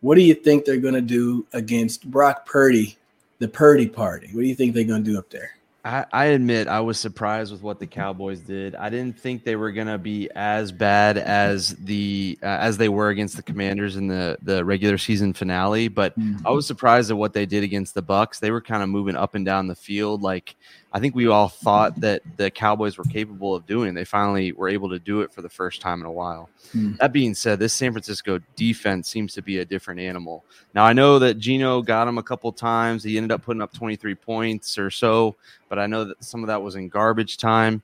What 0.00 0.16
do 0.16 0.22
you 0.22 0.34
think 0.34 0.64
they're 0.64 0.76
going 0.76 0.94
to 0.94 1.00
do 1.00 1.46
against 1.52 2.10
Brock 2.10 2.46
Purdy, 2.46 2.98
the 3.38 3.48
Purdy 3.48 3.88
party? 3.88 4.28
What 4.32 4.42
do 4.42 4.46
you 4.46 4.54
think 4.54 4.74
they're 4.74 4.84
going 4.84 5.04
to 5.04 5.10
do 5.12 5.18
up 5.18 5.30
there? 5.30 5.53
I, 5.84 6.06
I 6.12 6.24
admit 6.26 6.66
I 6.66 6.80
was 6.80 6.98
surprised 6.98 7.52
with 7.52 7.60
what 7.62 7.78
the 7.78 7.86
Cowboys 7.86 8.40
did. 8.40 8.74
I 8.74 8.88
didn't 8.88 9.18
think 9.18 9.44
they 9.44 9.54
were 9.54 9.70
going 9.70 9.86
to 9.86 9.98
be 9.98 10.30
as 10.34 10.72
bad 10.72 11.18
as 11.18 11.76
the 11.76 12.38
uh, 12.42 12.46
as 12.46 12.78
they 12.78 12.88
were 12.88 13.10
against 13.10 13.36
the 13.36 13.42
Commanders 13.42 13.96
in 13.96 14.08
the 14.08 14.38
the 14.42 14.64
regular 14.64 14.96
season 14.96 15.34
finale, 15.34 15.88
but 15.88 16.18
mm-hmm. 16.18 16.46
I 16.46 16.50
was 16.52 16.66
surprised 16.66 17.10
at 17.10 17.18
what 17.18 17.34
they 17.34 17.44
did 17.44 17.64
against 17.64 17.94
the 17.94 18.02
Bucs. 18.02 18.40
They 18.40 18.50
were 18.50 18.62
kind 18.62 18.82
of 18.82 18.88
moving 18.88 19.14
up 19.14 19.34
and 19.34 19.44
down 19.44 19.66
the 19.66 19.74
field 19.74 20.22
like 20.22 20.56
I 20.94 21.00
think 21.00 21.16
we 21.16 21.26
all 21.26 21.48
thought 21.48 22.00
that 22.00 22.22
the 22.36 22.52
Cowboys 22.52 22.96
were 22.96 23.04
capable 23.04 23.52
of 23.52 23.66
doing. 23.66 23.94
They 23.94 24.04
finally 24.04 24.52
were 24.52 24.68
able 24.68 24.88
to 24.90 25.00
do 25.00 25.22
it 25.22 25.32
for 25.32 25.42
the 25.42 25.48
first 25.48 25.80
time 25.80 25.98
in 25.98 26.06
a 26.06 26.12
while. 26.12 26.48
Mm. 26.72 26.96
That 26.98 27.12
being 27.12 27.34
said, 27.34 27.58
this 27.58 27.72
San 27.72 27.90
Francisco 27.90 28.40
defense 28.54 29.08
seems 29.08 29.34
to 29.34 29.42
be 29.42 29.58
a 29.58 29.64
different 29.64 29.98
animal. 29.98 30.44
Now 30.72 30.84
I 30.84 30.92
know 30.92 31.18
that 31.18 31.38
Geno 31.38 31.82
got 31.82 32.06
him 32.06 32.16
a 32.16 32.22
couple 32.22 32.52
times. 32.52 33.02
He 33.02 33.16
ended 33.16 33.32
up 33.32 33.42
putting 33.42 33.60
up 33.60 33.72
23 33.72 34.14
points 34.14 34.78
or 34.78 34.88
so, 34.88 35.34
but 35.68 35.80
I 35.80 35.88
know 35.88 36.04
that 36.04 36.22
some 36.22 36.44
of 36.44 36.46
that 36.46 36.62
was 36.62 36.76
in 36.76 36.88
garbage 36.88 37.38
time. 37.38 37.82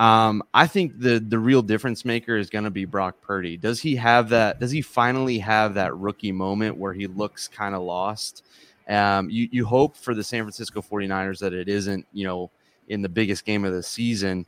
Um, 0.00 0.42
I 0.52 0.66
think 0.66 0.98
the 0.98 1.20
the 1.20 1.38
real 1.38 1.62
difference 1.62 2.04
maker 2.04 2.36
is 2.36 2.50
going 2.50 2.64
to 2.64 2.70
be 2.70 2.86
Brock 2.86 3.20
Purdy. 3.22 3.56
Does 3.56 3.80
he 3.80 3.94
have 3.96 4.30
that? 4.30 4.58
Does 4.58 4.72
he 4.72 4.82
finally 4.82 5.38
have 5.38 5.74
that 5.74 5.96
rookie 5.96 6.32
moment 6.32 6.76
where 6.76 6.92
he 6.92 7.06
looks 7.06 7.46
kind 7.46 7.72
of 7.72 7.82
lost? 7.82 8.44
Um, 8.88 9.30
you, 9.30 9.48
you 9.50 9.64
hope 9.64 9.96
for 9.96 10.14
the 10.14 10.24
San 10.24 10.42
Francisco 10.42 10.82
49ers 10.82 11.38
that 11.40 11.52
it 11.52 11.68
isn't, 11.68 12.06
you 12.12 12.24
know, 12.24 12.50
in 12.88 13.02
the 13.02 13.08
biggest 13.08 13.44
game 13.44 13.64
of 13.64 13.72
the 13.72 13.82
season. 13.82 14.46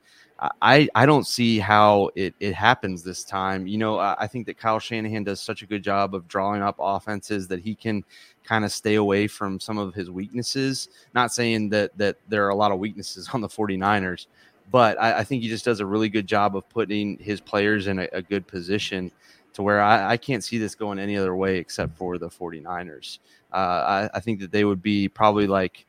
I, 0.60 0.88
I 0.94 1.06
don't 1.06 1.26
see 1.26 1.58
how 1.58 2.10
it, 2.16 2.34
it 2.40 2.54
happens 2.54 3.02
this 3.02 3.24
time. 3.24 3.66
You 3.66 3.78
know, 3.78 3.98
I, 3.98 4.26
think 4.26 4.46
that 4.46 4.58
Kyle 4.58 4.80
Shanahan 4.80 5.24
does 5.24 5.40
such 5.40 5.62
a 5.62 5.66
good 5.66 5.82
job 5.82 6.14
of 6.14 6.26
drawing 6.26 6.60
up 6.60 6.76
offenses 6.78 7.46
that 7.48 7.60
he 7.60 7.74
can 7.74 8.04
kind 8.42 8.64
of 8.64 8.72
stay 8.72 8.96
away 8.96 9.28
from 9.28 9.60
some 9.60 9.78
of 9.78 9.94
his 9.94 10.10
weaknesses. 10.10 10.88
Not 11.14 11.32
saying 11.32 11.70
that 11.70 11.96
that 11.96 12.16
there 12.28 12.44
are 12.44 12.50
a 12.50 12.54
lot 12.54 12.72
of 12.72 12.78
weaknesses 12.78 13.28
on 13.32 13.40
the 13.40 13.48
49ers, 13.48 14.26
but 14.70 15.00
I, 15.00 15.18
I 15.18 15.24
think 15.24 15.42
he 15.42 15.48
just 15.48 15.64
does 15.64 15.80
a 15.80 15.86
really 15.86 16.08
good 16.08 16.26
job 16.26 16.56
of 16.56 16.68
putting 16.68 17.16
his 17.18 17.40
players 17.40 17.86
in 17.86 18.00
a, 18.00 18.08
a 18.12 18.20
good 18.20 18.46
position 18.46 19.12
to 19.54 19.62
where 19.62 19.80
I, 19.80 20.12
I, 20.12 20.16
can't 20.16 20.44
see 20.44 20.58
this 20.58 20.74
going 20.74 20.98
any 20.98 21.16
other 21.16 21.34
way 21.34 21.56
except 21.56 21.96
for 21.96 22.18
the 22.18 22.28
49ers. 22.28 23.18
Uh, 23.52 23.56
I, 23.56 24.10
I, 24.14 24.20
think 24.20 24.40
that 24.40 24.50
they 24.50 24.64
would 24.64 24.82
be 24.82 25.08
probably 25.08 25.46
like, 25.46 25.86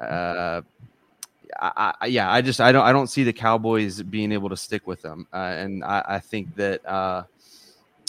uh, 0.00 0.62
I, 1.60 2.06
yeah, 2.06 2.30
I 2.30 2.40
just 2.40 2.60
I 2.60 2.72
don't 2.72 2.84
I 2.84 2.92
don't 2.92 3.08
see 3.08 3.24
the 3.24 3.32
Cowboys 3.32 4.02
being 4.02 4.32
able 4.32 4.48
to 4.50 4.56
stick 4.56 4.86
with 4.86 5.02
them, 5.02 5.26
uh, 5.32 5.54
and 5.56 5.82
I, 5.82 6.20
think 6.20 6.54
that 6.56 6.86
uh, 6.86 7.24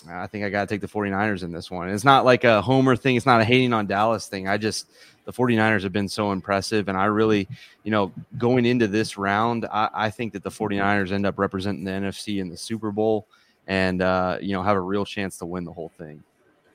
I 0.07 0.27
think 0.27 0.43
I 0.43 0.49
got 0.49 0.67
to 0.67 0.73
take 0.73 0.81
the 0.81 0.87
49ers 0.87 1.43
in 1.43 1.51
this 1.51 1.71
one. 1.71 1.87
And 1.87 1.95
It's 1.95 2.03
not 2.03 2.25
like 2.25 2.43
a 2.43 2.61
homer 2.61 2.95
thing. 2.95 3.15
It's 3.15 3.25
not 3.25 3.41
a 3.41 3.45
hating 3.45 3.73
on 3.73 3.87
Dallas 3.87 4.27
thing. 4.27 4.47
I 4.47 4.57
just 4.57 4.87
the 5.25 5.33
49ers 5.33 5.83
have 5.83 5.93
been 5.93 6.09
so 6.09 6.31
impressive, 6.31 6.89
and 6.89 6.97
I 6.97 7.05
really, 7.05 7.47
you 7.83 7.91
know, 7.91 8.11
going 8.37 8.65
into 8.65 8.87
this 8.87 9.17
round, 9.17 9.65
I, 9.71 9.89
I 9.93 10.09
think 10.09 10.33
that 10.33 10.43
the 10.43 10.51
49ers 10.51 11.11
end 11.11 11.25
up 11.25 11.39
representing 11.39 11.85
the 11.85 11.91
NFC 11.91 12.41
in 12.41 12.49
the 12.49 12.57
Super 12.57 12.91
Bowl 12.91 13.25
and 13.69 14.01
uh, 14.01 14.39
you 14.41 14.51
know 14.51 14.61
have 14.61 14.75
a 14.75 14.81
real 14.81 15.05
chance 15.05 15.37
to 15.37 15.45
win 15.45 15.63
the 15.63 15.71
whole 15.71 15.91
thing. 15.97 16.21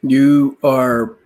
You 0.03 0.57
are 0.65 1.17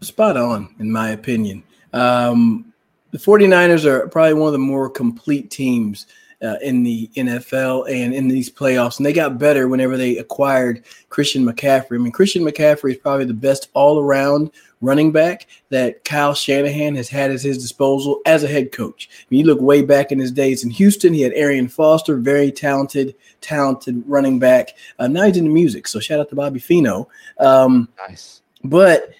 spot 0.00 0.38
on, 0.38 0.74
in 0.78 0.90
my 0.90 1.10
opinion. 1.10 1.62
Um, 1.92 2.72
the 3.10 3.18
49ers 3.18 3.84
are 3.84 4.08
probably 4.08 4.34
one 4.34 4.48
of 4.48 4.52
the 4.52 4.58
more 4.58 4.88
complete 4.88 5.50
teams 5.50 6.06
uh, 6.42 6.56
in 6.62 6.82
the 6.82 7.08
NFL 7.16 7.90
and 7.90 8.14
in 8.14 8.28
these 8.28 8.50
playoffs. 8.50 8.98
And 8.98 9.06
they 9.06 9.12
got 9.12 9.38
better 9.38 9.68
whenever 9.68 9.96
they 9.96 10.18
acquired 10.18 10.84
Christian 11.08 11.44
McCaffrey. 11.44 11.96
I 11.96 11.98
mean, 11.98 12.12
Christian 12.12 12.42
McCaffrey 12.42 12.92
is 12.92 12.98
probably 12.98 13.24
the 13.24 13.34
best 13.34 13.68
all 13.74 13.98
around 14.00 14.50
running 14.82 15.10
back 15.10 15.46
that 15.70 16.04
Kyle 16.04 16.34
Shanahan 16.34 16.94
has 16.96 17.08
had 17.08 17.30
at 17.30 17.40
his 17.40 17.58
disposal 17.58 18.20
as 18.26 18.42
a 18.42 18.48
head 18.48 18.72
coach. 18.72 19.08
I 19.10 19.24
mean, 19.30 19.40
you 19.40 19.46
look 19.46 19.60
way 19.60 19.82
back 19.82 20.12
in 20.12 20.18
his 20.18 20.32
days 20.32 20.64
in 20.64 20.70
Houston, 20.70 21.14
he 21.14 21.22
had 21.22 21.32
Arian 21.32 21.68
Foster, 21.68 22.16
very 22.16 22.52
talented, 22.52 23.14
talented 23.40 24.02
running 24.06 24.38
back. 24.38 24.70
Uh, 24.98 25.08
now 25.08 25.24
he's 25.24 25.36
in 25.36 25.44
the 25.44 25.50
music. 25.50 25.88
So 25.88 26.00
shout 26.00 26.20
out 26.20 26.28
to 26.30 26.36
Bobby 26.36 26.60
Feeno. 26.60 27.06
Um, 27.38 27.88
nice. 28.06 28.42
But 28.64 29.10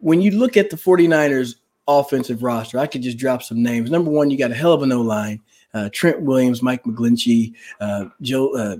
when 0.00 0.20
you 0.20 0.32
look 0.32 0.56
at 0.56 0.70
the 0.70 0.76
49ers 0.76 1.56
offensive 1.88 2.42
roster, 2.42 2.78
I 2.78 2.86
could 2.86 3.02
just 3.02 3.18
drop 3.18 3.42
some 3.42 3.62
names. 3.62 3.90
Number 3.90 4.10
one, 4.10 4.30
you 4.30 4.38
got 4.38 4.50
a 4.50 4.54
hell 4.54 4.72
of 4.72 4.82
an 4.82 4.92
O 4.92 5.02
line. 5.02 5.40
Uh, 5.76 5.90
Trent 5.92 6.22
Williams, 6.22 6.62
Mike 6.62 6.84
McGlinchey, 6.84 7.52
uh, 7.80 8.06
Joe 8.22 8.54
uh, 8.54 8.76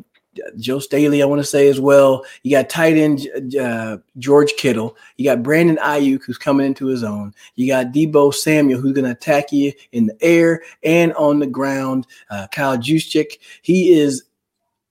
Joe 0.59 0.79
Staley, 0.79 1.23
I 1.23 1.27
want 1.27 1.41
to 1.41 1.47
say 1.47 1.69
as 1.69 1.79
well. 1.79 2.25
You 2.43 2.53
got 2.53 2.71
tight 2.71 2.97
end 2.97 3.27
uh, 3.61 3.99
George 4.19 4.53
Kittle. 4.57 4.97
You 5.17 5.27
got 5.27 5.43
Brandon 5.43 5.77
Aiyuk, 5.77 6.25
who's 6.25 6.39
coming 6.39 6.67
into 6.67 6.87
his 6.87 7.03
own. 7.03 7.35
You 7.57 7.67
got 7.69 7.87
Deebo 7.87 8.33
Samuel, 8.35 8.81
who's 8.81 8.93
going 8.93 9.05
to 9.05 9.11
attack 9.11 9.53
you 9.53 9.73
in 9.93 10.07
the 10.07 10.17
air 10.23 10.63
and 10.83 11.13
on 11.15 11.39
the 11.39 11.47
ground. 11.47 12.07
Uh, 12.31 12.47
Kyle 12.53 12.79
Juszczyk, 12.79 13.39
he 13.63 13.99
is 13.99 14.25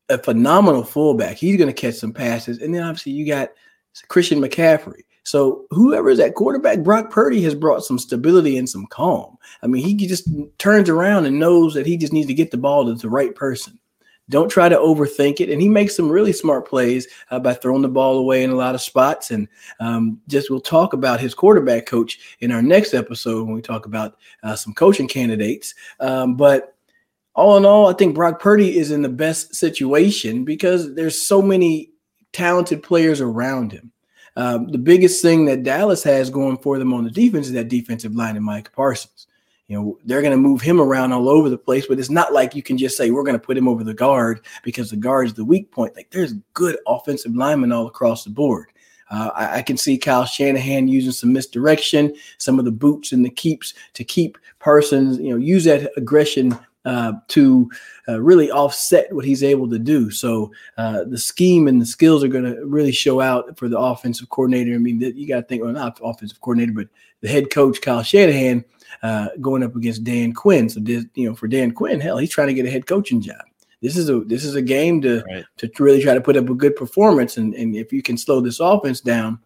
a 0.09 0.17
phenomenal 0.17 0.83
fullback. 0.83 1.37
He's 1.37 1.57
going 1.57 1.73
to 1.73 1.81
catch 1.81 1.95
some 1.95 2.13
passes. 2.13 2.59
And 2.59 2.73
then 2.73 2.83
obviously 2.83 3.13
you 3.13 3.25
got 3.25 3.49
Christian 4.07 4.39
McCaffrey. 4.39 5.01
So 5.25 5.65
whoever 5.71 6.09
is 6.09 6.19
at 6.19 6.35
quarterback, 6.35 6.83
Brock 6.83 7.09
Purdy 7.09 7.41
has 7.43 7.55
brought 7.55 7.83
some 7.83 7.97
stability 7.97 8.57
and 8.57 8.69
some 8.69 8.85
calm. 8.85 9.37
I 9.63 9.67
mean, 9.67 9.83
he 9.83 9.95
just 10.07 10.29
turns 10.59 10.87
around 10.87 11.25
and 11.25 11.39
knows 11.39 11.73
that 11.73 11.87
he 11.87 11.97
just 11.97 12.13
needs 12.13 12.27
to 12.27 12.33
get 12.33 12.51
the 12.51 12.57
ball 12.57 12.85
to 12.85 12.93
the 12.93 13.09
right 13.09 13.33
person. 13.33 13.79
Don't 14.29 14.49
try 14.49 14.69
to 14.69 14.77
overthink 14.77 15.39
it. 15.39 15.49
And 15.49 15.59
he 15.61 15.67
makes 15.67 15.95
some 15.95 16.09
really 16.09 16.31
smart 16.31 16.67
plays 16.67 17.07
uh, 17.31 17.39
by 17.39 17.55
throwing 17.55 17.81
the 17.81 17.87
ball 17.87 18.19
away 18.19 18.43
in 18.43 18.51
a 18.51 18.55
lot 18.55 18.75
of 18.75 18.81
spots. 18.81 19.31
And 19.31 19.47
um, 19.79 20.21
just 20.27 20.51
we'll 20.51 20.61
talk 20.61 20.93
about 20.93 21.19
his 21.19 21.33
quarterback 21.33 21.87
coach 21.87 22.19
in 22.39 22.51
our 22.51 22.61
next 22.61 22.93
episode 22.93 23.45
when 23.45 23.55
we 23.55 23.61
talk 23.61 23.87
about 23.87 24.17
uh, 24.43 24.55
some 24.55 24.73
coaching 24.73 25.07
candidates. 25.07 25.73
Um, 25.99 26.35
but 26.35 26.75
all 27.33 27.57
in 27.57 27.65
all, 27.65 27.87
I 27.87 27.93
think 27.93 28.13
Brock 28.13 28.39
Purdy 28.39 28.77
is 28.77 28.91
in 28.91 29.01
the 29.01 29.09
best 29.09 29.55
situation 29.55 30.45
because 30.45 30.93
there's 30.93 31.27
so 31.27 31.41
many 31.41 31.91
talented 32.31 32.83
players 32.83 33.21
around 33.21 33.71
him. 33.71 33.91
Um, 34.35 34.67
the 34.67 34.77
biggest 34.77 35.21
thing 35.21 35.45
that 35.45 35.63
Dallas 35.63 36.03
has 36.03 36.29
going 36.29 36.57
for 36.57 36.77
them 36.77 36.93
on 36.93 37.03
the 37.03 37.11
defense 37.11 37.47
is 37.47 37.53
that 37.53 37.69
defensive 37.69 38.15
line 38.15 38.35
and 38.35 38.45
Micah 38.45 38.71
Parsons. 38.71 39.27
You 39.67 39.79
know, 39.79 39.99
they're 40.05 40.21
going 40.21 40.31
to 40.31 40.37
move 40.37 40.61
him 40.61 40.79
around 40.79 41.11
all 41.11 41.27
over 41.27 41.49
the 41.49 41.57
place, 41.57 41.87
but 41.87 41.99
it's 41.99 42.11
not 42.11 42.33
like 42.33 42.53
you 42.53 42.61
can 42.61 42.77
just 42.77 42.97
say 42.97 43.09
we're 43.09 43.23
going 43.23 43.39
to 43.39 43.45
put 43.45 43.57
him 43.57 43.67
over 43.67 43.83
the 43.83 43.93
guard 43.93 44.45
because 44.63 44.91
the 44.91 44.95
guard 44.95 45.27
is 45.27 45.33
the 45.33 45.45
weak 45.45 45.71
point. 45.71 45.95
Like 45.95 46.11
there's 46.11 46.33
good 46.53 46.77
offensive 46.85 47.35
linemen 47.35 47.71
all 47.71 47.87
across 47.87 48.23
the 48.23 48.29
board. 48.29 48.71
Uh, 49.09 49.31
I, 49.35 49.57
I, 49.57 49.61
can 49.61 49.77
see 49.77 49.99
Kyle 49.99 50.25
Shanahan 50.25 50.87
using 50.87 51.11
some 51.11 51.31
misdirection, 51.31 52.15
some 52.39 52.57
of 52.57 52.65
the 52.65 52.71
boots 52.71 53.11
and 53.11 53.23
the 53.23 53.29
keeps 53.29 53.75
to 53.93 54.03
keep 54.03 54.35
Parsons, 54.59 55.19
you 55.19 55.29
know, 55.29 55.37
use 55.37 55.63
that 55.65 55.91
aggression 55.95 56.57
uh, 56.85 57.13
to 57.29 57.69
uh, 58.07 58.21
really 58.21 58.51
offset 58.51 59.13
what 59.13 59.25
he's 59.25 59.43
able 59.43 59.69
to 59.69 59.79
do. 59.79 60.11
So 60.11 60.51
uh, 60.77 61.03
the 61.05 61.17
scheme 61.17 61.67
and 61.67 61.81
the 61.81 61.85
skills 61.85 62.23
are 62.23 62.29
going 62.29 62.43
to 62.45 62.65
really 62.65 62.91
show 62.91 63.21
out 63.21 63.57
for 63.57 63.67
the 63.67 63.79
offensive 63.79 64.29
coordinator. 64.29 64.73
I 64.73 64.77
mean, 64.77 65.01
you 65.01 65.27
got 65.27 65.41
to 65.41 65.43
think, 65.43 65.63
well, 65.63 65.73
not 65.73 65.99
offensive 66.03 66.39
coordinator, 66.41 66.73
but 66.73 66.87
the 67.21 67.27
head 67.27 67.49
coach 67.49 67.81
Kyle 67.81 68.03
Shanahan 68.03 68.63
uh, 69.03 69.29
going 69.41 69.63
up 69.63 69.75
against 69.75 70.03
Dan 70.03 70.33
Quinn. 70.33 70.69
So 70.69 70.79
this, 70.79 71.05
you 71.15 71.27
know, 71.27 71.35
for 71.35 71.47
Dan 71.47 71.71
Quinn, 71.71 71.99
hell, 71.99 72.17
he's 72.17 72.29
trying 72.29 72.47
to 72.47 72.53
get 72.53 72.65
a 72.65 72.71
head 72.71 72.85
coaching 72.85 73.21
job. 73.21 73.41
This 73.81 73.97
is 73.97 74.09
a 74.09 74.21
this 74.21 74.43
is 74.43 74.55
a 74.55 74.61
game 74.61 75.01
to 75.01 75.21
right. 75.29 75.45
to 75.57 75.69
really 75.79 76.01
try 76.01 76.13
to 76.13 76.21
put 76.21 76.37
up 76.37 76.49
a 76.49 76.55
good 76.55 76.75
performance, 76.75 77.37
and 77.37 77.53
and 77.53 77.75
if 77.75 77.91
you 77.91 78.01
can 78.01 78.17
slow 78.17 78.41
this 78.41 78.59
offense 78.59 79.01
down, 79.01 79.37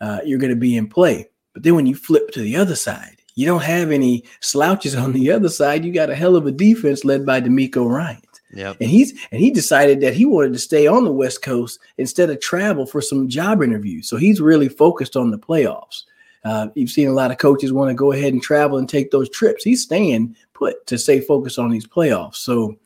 uh, 0.00 0.20
you're 0.24 0.38
going 0.38 0.50
to 0.50 0.56
be 0.56 0.76
in 0.76 0.88
play. 0.88 1.28
But 1.52 1.62
then 1.62 1.76
when 1.76 1.86
you 1.86 1.94
flip 1.94 2.30
to 2.32 2.40
the 2.40 2.56
other 2.56 2.74
side 2.74 3.13
you 3.34 3.46
don't 3.46 3.62
have 3.62 3.90
any 3.90 4.24
slouches 4.40 4.94
on 4.94 5.12
the 5.12 5.30
other 5.30 5.48
side. 5.48 5.84
You 5.84 5.92
got 5.92 6.10
a 6.10 6.14
hell 6.14 6.36
of 6.36 6.46
a 6.46 6.52
defense 6.52 7.04
led 7.04 7.26
by 7.26 7.40
DeMeco 7.40 7.88
Ryan. 7.88 8.22
Yep. 8.52 8.76
And 8.80 8.88
he's 8.88 9.12
and 9.32 9.40
he 9.40 9.50
decided 9.50 10.00
that 10.00 10.14
he 10.14 10.24
wanted 10.24 10.52
to 10.52 10.58
stay 10.60 10.86
on 10.86 11.04
the 11.04 11.12
West 11.12 11.42
Coast 11.42 11.80
instead 11.98 12.30
of 12.30 12.40
travel 12.40 12.86
for 12.86 13.00
some 13.00 13.28
job 13.28 13.62
interviews. 13.62 14.08
So 14.08 14.16
he's 14.16 14.40
really 14.40 14.68
focused 14.68 15.16
on 15.16 15.30
the 15.30 15.38
playoffs. 15.38 16.02
Uh, 16.44 16.68
you've 16.74 16.90
seen 16.90 17.08
a 17.08 17.12
lot 17.12 17.30
of 17.30 17.38
coaches 17.38 17.72
want 17.72 17.90
to 17.90 17.94
go 17.94 18.12
ahead 18.12 18.32
and 18.32 18.42
travel 18.42 18.78
and 18.78 18.88
take 18.88 19.10
those 19.10 19.30
trips. 19.30 19.64
He's 19.64 19.82
staying 19.82 20.36
put 20.52 20.86
to 20.86 20.98
stay 20.98 21.20
focused 21.20 21.58
on 21.58 21.70
these 21.70 21.86
playoffs. 21.86 22.36
So 22.36 22.76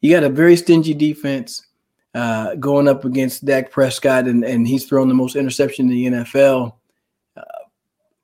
you 0.00 0.12
got 0.12 0.24
a 0.24 0.28
very 0.28 0.56
stingy 0.56 0.94
defense 0.94 1.64
uh, 2.14 2.56
going 2.56 2.88
up 2.88 3.04
against 3.04 3.44
Dak 3.44 3.70
Prescott, 3.70 4.26
and, 4.26 4.44
and 4.44 4.66
he's 4.66 4.86
thrown 4.86 5.08
the 5.08 5.14
most 5.14 5.36
interception 5.36 5.90
in 5.90 5.92
the 5.92 6.18
NFL. 6.18 6.74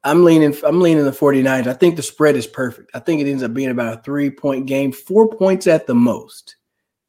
I'm 0.05 0.23
leaning. 0.23 0.55
I'm 0.65 0.81
leaning 0.81 1.05
the 1.05 1.11
49ers. 1.11 1.67
I 1.67 1.73
think 1.73 1.97
the 1.97 2.03
spread 2.03 2.37
is 2.37 2.47
perfect. 2.47 2.91
I 2.95 2.99
think 2.99 3.21
it 3.21 3.31
ends 3.31 3.43
up 3.43 3.55
being 3.55 3.71
about 3.71 3.99
a 3.99 4.03
three 4.03 4.31
point 4.31 4.67
game, 4.67 4.93
four 4.93 5.29
points 5.29 5.67
at 5.67 5.87
the 5.87 5.95
most, 5.95 6.57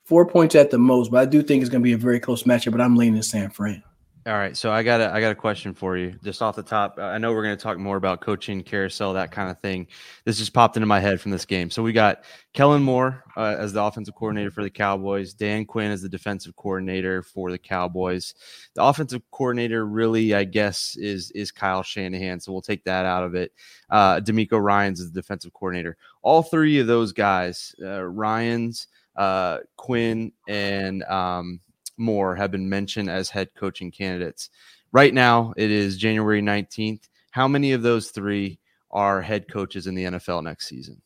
four 0.05 0.25
points 0.25 0.55
at 0.55 0.71
the 0.71 0.77
most. 0.77 1.11
But 1.11 1.19
I 1.21 1.25
do 1.25 1.43
think 1.43 1.61
it's 1.61 1.69
going 1.69 1.81
to 1.81 1.85
be 1.87 1.93
a 1.93 1.97
very 1.97 2.19
close 2.19 2.43
matchup. 2.43 2.71
But 2.71 2.81
I'm 2.81 2.95
leaning 2.95 3.21
San 3.21 3.49
Fran. 3.49 3.83
All 4.27 4.33
right, 4.33 4.57
so 4.57 4.71
I 4.71 4.81
got 4.81 5.01
a 5.01 5.13
I 5.13 5.21
got 5.21 5.31
a 5.31 5.35
question 5.35 5.71
for 5.75 5.97
you, 5.97 6.15
just 6.23 6.41
off 6.41 6.55
the 6.55 6.63
top. 6.63 6.97
I 6.97 7.19
know 7.19 7.31
we're 7.31 7.43
going 7.43 7.55
to 7.55 7.61
talk 7.61 7.77
more 7.77 7.95
about 7.95 8.21
coaching, 8.21 8.63
carousel, 8.63 9.13
that 9.13 9.29
kind 9.29 9.51
of 9.51 9.59
thing. 9.59 9.85
This 10.23 10.39
just 10.39 10.51
popped 10.51 10.75
into 10.77 10.87
my 10.87 10.99
head 10.99 11.21
from 11.21 11.29
this 11.29 11.45
game. 11.45 11.69
So 11.69 11.83
we 11.83 11.93
got 11.93 12.23
Kellen 12.53 12.81
Moore 12.81 13.23
uh, 13.37 13.55
as 13.59 13.71
the 13.71 13.83
offensive 13.83 14.15
coordinator 14.15 14.49
for 14.49 14.63
the 14.63 14.69
Cowboys, 14.71 15.35
Dan 15.35 15.63
Quinn 15.63 15.91
as 15.91 16.01
the 16.01 16.09
defensive 16.09 16.55
coordinator 16.55 17.21
for 17.21 17.51
the 17.51 17.59
Cowboys. 17.59 18.33
The 18.73 18.81
offensive 18.81 19.21
coordinator, 19.29 19.85
really, 19.85 20.33
I 20.33 20.43
guess, 20.43 20.95
is 20.97 21.29
is 21.35 21.51
Kyle 21.51 21.83
Shanahan. 21.83 22.39
So 22.39 22.51
we'll 22.51 22.63
take 22.63 22.83
that 22.85 23.05
out 23.05 23.23
of 23.23 23.35
it. 23.35 23.51
Uh, 23.91 24.21
DeMeco 24.21 24.59
Ryans 24.59 25.01
is 25.01 25.11
the 25.11 25.21
defensive 25.21 25.53
coordinator. 25.53 25.97
All 26.23 26.41
three 26.41 26.79
of 26.79 26.87
those 26.87 27.13
guys, 27.13 27.75
uh, 27.79 28.01
Ryans, 28.01 28.87
uh, 29.15 29.59
Quinn, 29.77 30.31
and 30.47 31.03
um, 31.03 31.59
Moore 31.97 32.35
have 32.35 32.51
been 32.51 32.69
mentioned 32.69 33.09
as 33.09 33.29
head 33.29 33.49
coaching 33.55 33.91
candidates. 33.91 34.49
Right 34.91 35.13
now, 35.13 35.53
it 35.57 35.71
is 35.71 35.97
January 35.97 36.41
19th. 36.41 37.07
How 37.31 37.47
many 37.47 37.73
of 37.73 37.81
those 37.81 38.11
three 38.11 38.59
are 38.91 39.21
head 39.21 39.51
coaches 39.51 39.87
in 39.87 39.95
the 39.95 40.05
NFL 40.05 40.43
next 40.43 40.67
season? 40.67 41.01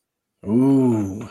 Ooh. 0.46 1.28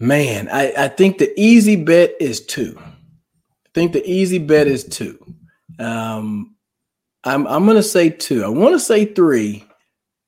Man, 0.00 0.48
I, 0.48 0.72
I 0.76 0.88
think 0.88 1.18
the 1.18 1.32
easy 1.40 1.76
bet 1.76 2.14
is 2.20 2.44
two. 2.44 2.76
I 2.78 3.70
think 3.74 3.92
the 3.92 4.04
easy 4.04 4.38
bet 4.38 4.66
is 4.66 4.84
two. 4.84 5.18
Um, 5.78 6.56
I'm 7.24 7.46
I'm 7.46 7.66
gonna 7.66 7.82
say 7.82 8.10
two. 8.10 8.44
I 8.44 8.48
want 8.48 8.74
to 8.74 8.80
say 8.80 9.04
three, 9.04 9.64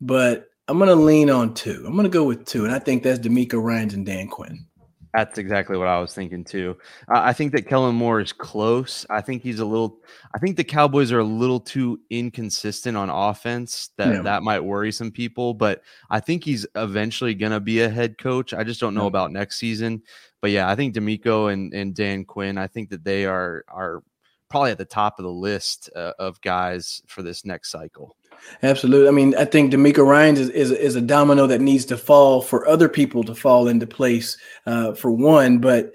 but 0.01 0.49
I'm 0.68 0.78
gonna 0.78 0.94
lean 0.94 1.30
on 1.30 1.55
two. 1.55 1.84
I'm 1.86 1.94
gonna 1.97 2.09
go 2.09 2.24
with 2.24 2.47
two, 2.47 2.64
and 2.64 2.74
I 2.74 2.78
think 2.78 3.03
that's 3.03 3.18
DeMeco 3.18 3.62
Ryans 3.62 3.94
and 3.94 4.07
Dan 4.07 4.28
Quinn. 4.28 4.66
That's 5.15 5.39
exactly 5.39 5.77
what 5.77 5.89
I 5.89 5.99
was 6.01 6.15
thinking 6.15 6.45
too. 6.45 6.77
Uh, 7.09 7.21
I 7.21 7.33
think 7.33 7.53
that 7.53 7.69
Kellen 7.69 7.95
Moore 7.95 8.21
is 8.21 8.33
close. 8.33 9.07
I 9.09 9.21
think 9.21 9.43
he's 9.43 9.61
a 9.61 9.65
little. 9.65 9.99
I 10.35 10.39
think 10.39 10.57
the 10.57 10.65
Cowboys 10.65 11.13
are 11.13 11.21
a 11.21 11.25
little 11.25 11.61
too 11.61 12.01
inconsistent 12.11 12.97
on 12.97 13.09
offense. 13.09 13.91
That 13.97 14.15
yeah. 14.15 14.23
that 14.23 14.43
might 14.43 14.61
worry 14.61 14.93
some 14.93 15.11
people. 15.11 15.55
But 15.55 15.83
I 16.11 16.21
think 16.21 16.45
he's 16.45 16.67
eventually 16.75 17.35
going 17.35 17.53
to 17.53 17.61
be 17.61 17.81
a 17.81 17.89
head 17.89 18.19
coach. 18.19 18.53
I 18.53 18.65
just 18.65 18.81
don't 18.81 18.95
know 18.95 19.03
yeah. 19.03 19.09
about 19.09 19.33
next 19.33 19.57
season. 19.57 20.03
But 20.43 20.51
yeah, 20.51 20.69
I 20.71 20.75
think 20.75 20.95
DeMeco 20.95 21.53
and 21.53 21.73
and 21.73 21.95
Dan 21.95 22.25
Quinn. 22.25 22.59
I 22.59 22.67
think 22.67 22.91
that 22.91 23.05
they 23.05 23.25
are 23.27 23.65
are 23.69 24.03
probably 24.49 24.71
at 24.71 24.79
the 24.79 24.85
top 24.85 25.19
of 25.19 25.25
the 25.25 25.31
list 25.31 25.91
uh, 25.97 26.13
of 26.19 26.41
guys 26.41 27.03
for 27.07 27.23
this 27.23 27.45
next 27.45 27.71
cycle. 27.71 28.16
Absolutely. 28.62 29.09
I 29.09 29.11
mean, 29.11 29.34
I 29.37 29.45
think 29.45 29.72
DeMeco 29.72 30.07
Ryans 30.07 30.39
is, 30.39 30.51
is, 30.51 30.70
is, 30.70 30.97
a 30.97 31.01
domino 31.01 31.47
that 31.47 31.61
needs 31.61 31.84
to 31.87 31.97
fall 31.97 32.41
for 32.41 32.66
other 32.66 32.89
people 32.89 33.22
to 33.24 33.34
fall 33.34 33.68
into 33.68 33.87
place 33.87 34.37
uh, 34.66 34.95
for 34.95 35.11
one. 35.11 35.59
But 35.59 35.93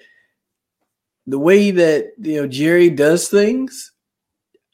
the 1.27 1.39
way 1.39 1.71
that 1.71 2.13
you 2.19 2.41
know 2.41 2.47
Jerry 2.47 2.89
does 2.89 3.29
things, 3.29 3.91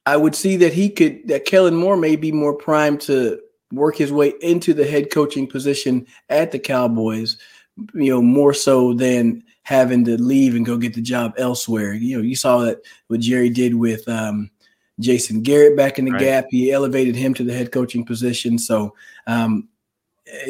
I 0.05 0.17
would 0.17 0.35
see 0.35 0.57
that 0.57 0.73
he 0.73 0.89
could 0.89 1.27
that 1.27 1.45
Kellen 1.45 1.75
Moore 1.75 1.97
may 1.97 2.15
be 2.15 2.31
more 2.31 2.53
primed 2.53 3.01
to 3.01 3.39
work 3.71 3.95
his 3.95 4.11
way 4.11 4.33
into 4.41 4.73
the 4.73 4.85
head 4.85 5.11
coaching 5.11 5.47
position 5.47 6.07
at 6.29 6.51
the 6.51 6.59
Cowboys. 6.59 7.37
You 7.93 8.11
know, 8.11 8.21
more 8.21 8.53
so 8.53 8.93
than 8.93 9.43
having 9.61 10.05
to 10.05 10.19
leave 10.21 10.55
and 10.55 10.65
go 10.65 10.77
get 10.77 10.93
the 10.93 11.01
job 11.01 11.33
elsewhere. 11.37 11.93
You 11.93 12.17
know, 12.17 12.23
you 12.23 12.35
saw 12.35 12.59
that 12.59 12.79
what 13.07 13.19
Jerry 13.19 13.49
did 13.49 13.75
with 13.75 14.07
um, 14.07 14.49
Jason 14.99 15.41
Garrett 15.41 15.77
back 15.77 15.99
in 15.99 16.05
the 16.05 16.11
right. 16.11 16.19
gap. 16.19 16.45
He 16.49 16.71
elevated 16.71 17.15
him 17.15 17.33
to 17.35 17.43
the 17.43 17.53
head 17.53 17.71
coaching 17.71 18.05
position. 18.05 18.57
So 18.57 18.95
um, 19.27 19.67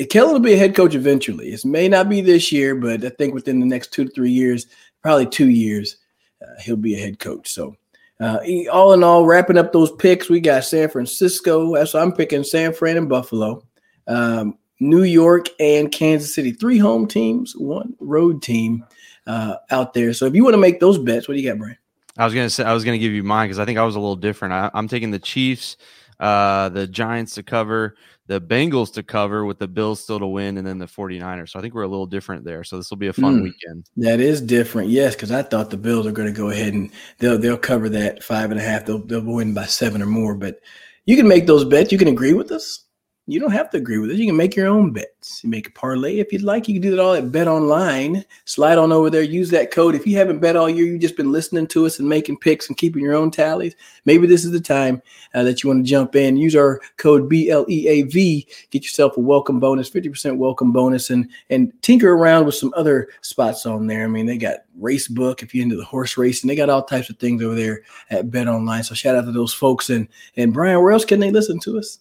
Kellen 0.09 0.33
will 0.33 0.39
be 0.39 0.53
a 0.53 0.57
head 0.57 0.75
coach 0.75 0.95
eventually. 0.95 1.49
It 1.49 1.65
may 1.65 1.87
not 1.87 2.09
be 2.09 2.21
this 2.21 2.51
year, 2.51 2.75
but 2.75 3.03
I 3.03 3.09
think 3.09 3.33
within 3.33 3.59
the 3.59 3.65
next 3.65 3.91
two 3.91 4.05
to 4.05 4.11
three 4.11 4.31
years, 4.31 4.67
probably 5.01 5.25
two 5.25 5.49
years, 5.49 5.97
uh, 6.41 6.61
he'll 6.61 6.75
be 6.77 6.95
a 6.95 6.99
head 6.99 7.19
coach. 7.19 7.51
So 7.51 7.75
uh, 8.19 8.39
all 8.71 8.93
in 8.93 9.03
all, 9.03 9.25
wrapping 9.25 9.57
up 9.57 9.71
those 9.71 9.91
picks, 9.91 10.29
we 10.29 10.39
got 10.39 10.63
San 10.63 10.89
Francisco. 10.89 11.83
So 11.85 11.99
I'm 11.99 12.11
picking 12.11 12.43
San 12.43 12.73
Fran 12.73 12.97
and 12.97 13.09
Buffalo, 13.09 13.63
um, 14.07 14.57
New 14.79 15.03
York 15.03 15.47
and 15.59 15.91
Kansas 15.91 16.33
City. 16.33 16.51
Three 16.51 16.77
home 16.77 17.07
teams, 17.07 17.53
one 17.55 17.95
road 17.99 18.41
team 18.41 18.85
uh, 19.27 19.57
out 19.69 19.93
there. 19.93 20.13
So 20.13 20.25
if 20.25 20.33
you 20.33 20.43
want 20.43 20.53
to 20.55 20.59
make 20.59 20.79
those 20.79 20.97
bets, 20.97 21.27
what 21.27 21.35
do 21.35 21.41
you 21.41 21.49
got, 21.49 21.59
Brian? 21.59 21.77
I 22.17 22.25
was 22.25 22.33
gonna 22.33 22.49
say 22.49 22.63
I 22.63 22.73
was 22.73 22.83
gonna 22.83 22.97
give 22.97 23.13
you 23.13 23.23
mine 23.23 23.47
because 23.47 23.59
I 23.59 23.65
think 23.65 23.77
I 23.77 23.83
was 23.83 23.95
a 23.95 23.99
little 23.99 24.15
different. 24.15 24.53
I, 24.53 24.71
am 24.73 24.87
taking 24.87 25.11
the 25.11 25.19
Chiefs, 25.19 25.77
uh, 26.19 26.69
the 26.69 26.87
Giants 26.87 27.35
to 27.35 27.43
cover, 27.43 27.95
the 28.27 28.41
Bengals 28.41 28.93
to 28.93 29.03
cover 29.03 29.45
with 29.45 29.59
the 29.59 29.67
Bills 29.67 30.01
still 30.01 30.19
to 30.19 30.27
win, 30.27 30.57
and 30.57 30.65
then 30.67 30.77
the 30.77 30.85
49ers. 30.85 31.49
So 31.49 31.59
I 31.59 31.61
think 31.61 31.73
we're 31.73 31.83
a 31.83 31.87
little 31.87 32.05
different 32.05 32.43
there. 32.43 32.63
So 32.63 32.77
this 32.77 32.89
will 32.89 32.97
be 32.97 33.07
a 33.07 33.13
fun 33.13 33.39
mm, 33.39 33.43
weekend. 33.43 33.89
That 33.97 34.19
is 34.19 34.41
different, 34.41 34.89
yes, 34.89 35.15
because 35.15 35.31
I 35.31 35.43
thought 35.43 35.69
the 35.69 35.77
Bills 35.77 36.05
are 36.05 36.11
going 36.11 36.27
to 36.27 36.37
go 36.37 36.49
ahead 36.49 36.73
and 36.73 36.91
they'll 37.19 37.37
they'll 37.37 37.57
cover 37.57 37.89
that 37.89 38.23
five 38.23 38.51
and 38.51 38.59
a 38.59 38.63
half. 38.63 38.85
They'll 38.85 39.05
they'll 39.05 39.21
win 39.21 39.53
by 39.53 39.65
seven 39.65 40.01
or 40.01 40.07
more. 40.07 40.35
But 40.35 40.59
you 41.05 41.15
can 41.15 41.27
make 41.27 41.47
those 41.47 41.65
bets. 41.65 41.91
You 41.91 41.97
can 41.97 42.09
agree 42.09 42.33
with 42.33 42.51
us 42.51 42.86
you 43.29 43.41
don't 43.41 43.51
have 43.51 43.69
to 43.71 43.77
agree 43.77 43.97
with 43.97 44.09
it. 44.09 44.15
You 44.15 44.25
can 44.25 44.37
make 44.37 44.55
your 44.55 44.67
own 44.67 44.91
bets. 44.91 45.43
You 45.43 45.49
make 45.49 45.67
a 45.67 45.71
parlay 45.71 46.19
if 46.19 46.31
you'd 46.31 46.43
like. 46.43 46.69
You 46.69 46.75
can 46.75 46.81
do 46.81 46.91
that 46.91 47.01
all 47.01 47.13
at 47.13 47.29
Bet 47.29 47.49
Online. 47.49 48.23
Slide 48.45 48.77
on 48.77 48.93
over 48.93 49.09
there. 49.09 49.21
Use 49.21 49.49
that 49.49 49.69
code. 49.69 49.95
If 49.95 50.07
you 50.07 50.15
haven't 50.15 50.39
bet 50.39 50.55
all 50.55 50.69
year, 50.69 50.85
you've 50.85 51.01
just 51.01 51.17
been 51.17 51.33
listening 51.33 51.67
to 51.67 51.85
us 51.85 51.99
and 51.99 52.07
making 52.07 52.37
picks 52.37 52.69
and 52.69 52.77
keeping 52.77 53.03
your 53.03 53.15
own 53.15 53.29
tallies. 53.29 53.75
Maybe 54.05 54.27
this 54.27 54.45
is 54.45 54.51
the 54.51 54.61
time 54.61 55.01
uh, 55.33 55.43
that 55.43 55.61
you 55.61 55.69
want 55.69 55.85
to 55.85 55.89
jump 55.89 56.15
in. 56.15 56.37
Use 56.37 56.55
our 56.55 56.79
code 56.95 57.29
BLEAV. 57.29 58.47
Get 58.69 58.83
yourself 58.83 59.17
a 59.17 59.19
welcome 59.19 59.59
bonus, 59.59 59.89
fifty 59.89 60.07
percent 60.07 60.37
welcome 60.37 60.71
bonus, 60.71 61.09
and 61.09 61.29
and 61.49 61.73
tinker 61.81 62.13
around 62.13 62.45
with 62.45 62.55
some 62.55 62.73
other 62.77 63.09
spots 63.19 63.65
on 63.65 63.87
there. 63.87 64.05
I 64.05 64.07
mean, 64.07 64.25
they 64.25 64.37
got 64.37 64.59
race 64.79 65.09
book 65.09 65.43
if 65.43 65.53
you're 65.53 65.63
into 65.63 65.75
the 65.75 65.83
horse 65.83 66.17
racing. 66.17 66.47
They 66.47 66.55
got 66.55 66.69
all 66.69 66.83
types 66.83 67.09
of 67.09 67.17
things 67.17 67.43
over 67.43 67.55
there 67.55 67.81
at 68.09 68.31
Bet 68.31 68.47
Online. 68.47 68.83
So 68.83 68.95
shout 68.95 69.17
out 69.17 69.25
to 69.25 69.33
those 69.33 69.53
folks. 69.53 69.89
And 69.89 70.07
and 70.37 70.53
Brian, 70.53 70.81
where 70.81 70.93
else 70.93 71.03
can 71.03 71.19
they 71.19 71.31
listen 71.31 71.59
to 71.61 71.77
us? 71.77 71.99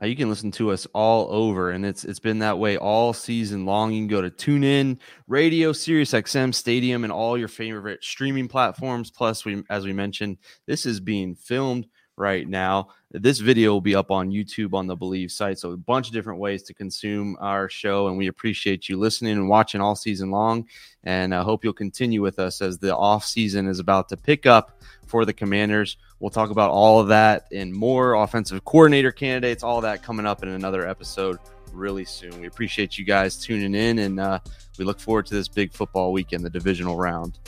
Uh, 0.00 0.06
you 0.06 0.14
can 0.14 0.28
listen 0.28 0.50
to 0.52 0.70
us 0.70 0.86
all 0.94 1.26
over, 1.30 1.70
and 1.70 1.84
it's 1.84 2.04
it's 2.04 2.20
been 2.20 2.38
that 2.38 2.58
way 2.58 2.76
all 2.76 3.12
season 3.12 3.64
long. 3.64 3.92
You 3.92 4.00
can 4.00 4.08
go 4.08 4.22
to 4.22 4.30
TuneIn, 4.30 4.98
Radio, 5.26 5.72
Sirius 5.72 6.12
XM, 6.12 6.54
Stadium, 6.54 7.04
and 7.04 7.12
all 7.12 7.36
your 7.36 7.48
favorite 7.48 8.02
streaming 8.04 8.48
platforms. 8.48 9.10
Plus, 9.10 9.44
we 9.44 9.62
as 9.70 9.84
we 9.84 9.92
mentioned, 9.92 10.38
this 10.66 10.86
is 10.86 11.00
being 11.00 11.34
filmed 11.34 11.86
right 12.18 12.46
now. 12.46 12.88
This 13.10 13.38
video 13.38 13.72
will 13.72 13.80
be 13.80 13.94
up 13.94 14.10
on 14.10 14.30
YouTube 14.30 14.74
on 14.74 14.86
the 14.86 14.96
Bleav 14.96 15.30
site. 15.30 15.58
So, 15.58 15.70
a 15.70 15.76
bunch 15.76 16.08
of 16.08 16.12
different 16.12 16.40
ways 16.40 16.62
to 16.64 16.74
consume 16.74 17.36
our 17.40 17.68
show. 17.68 18.08
And 18.08 18.18
we 18.18 18.26
appreciate 18.26 18.88
you 18.88 18.98
listening 18.98 19.32
and 19.32 19.48
watching 19.48 19.80
all 19.80 19.96
season 19.96 20.30
long. 20.30 20.66
And 21.04 21.34
I 21.34 21.42
hope 21.42 21.64
you'll 21.64 21.72
continue 21.72 22.20
with 22.20 22.38
us 22.38 22.60
as 22.60 22.78
the 22.78 22.94
off 22.94 23.24
season 23.24 23.66
is 23.66 23.78
about 23.78 24.08
to 24.10 24.16
pick 24.16 24.44
up 24.44 24.80
for 25.06 25.24
the 25.24 25.32
Commanders. 25.32 25.96
We'll 26.20 26.30
talk 26.30 26.50
about 26.50 26.70
all 26.70 27.00
of 27.00 27.08
that 27.08 27.46
and 27.52 27.72
more 27.72 28.14
offensive 28.14 28.64
coordinator 28.64 29.12
candidates, 29.12 29.62
all 29.62 29.80
that 29.80 30.02
coming 30.02 30.26
up 30.26 30.42
in 30.42 30.50
another 30.50 30.86
episode 30.86 31.38
really 31.72 32.04
soon. 32.04 32.40
We 32.40 32.46
appreciate 32.46 32.98
you 32.98 33.04
guys 33.04 33.36
tuning 33.36 33.74
in 33.74 34.00
and 34.00 34.20
uh, 34.20 34.40
we 34.78 34.84
look 34.84 35.00
forward 35.00 35.26
to 35.26 35.34
this 35.34 35.48
big 35.48 35.72
football 35.72 36.12
weekend, 36.12 36.44
the 36.44 36.50
divisional 36.50 36.96
round. 36.96 37.38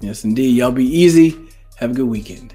Yes, 0.00 0.24
indeed. 0.24 0.56
Y'all 0.56 0.72
be 0.72 0.86
easy. 0.86 1.48
Have 1.76 1.92
a 1.92 1.94
good 1.94 2.08
weekend. 2.08 2.54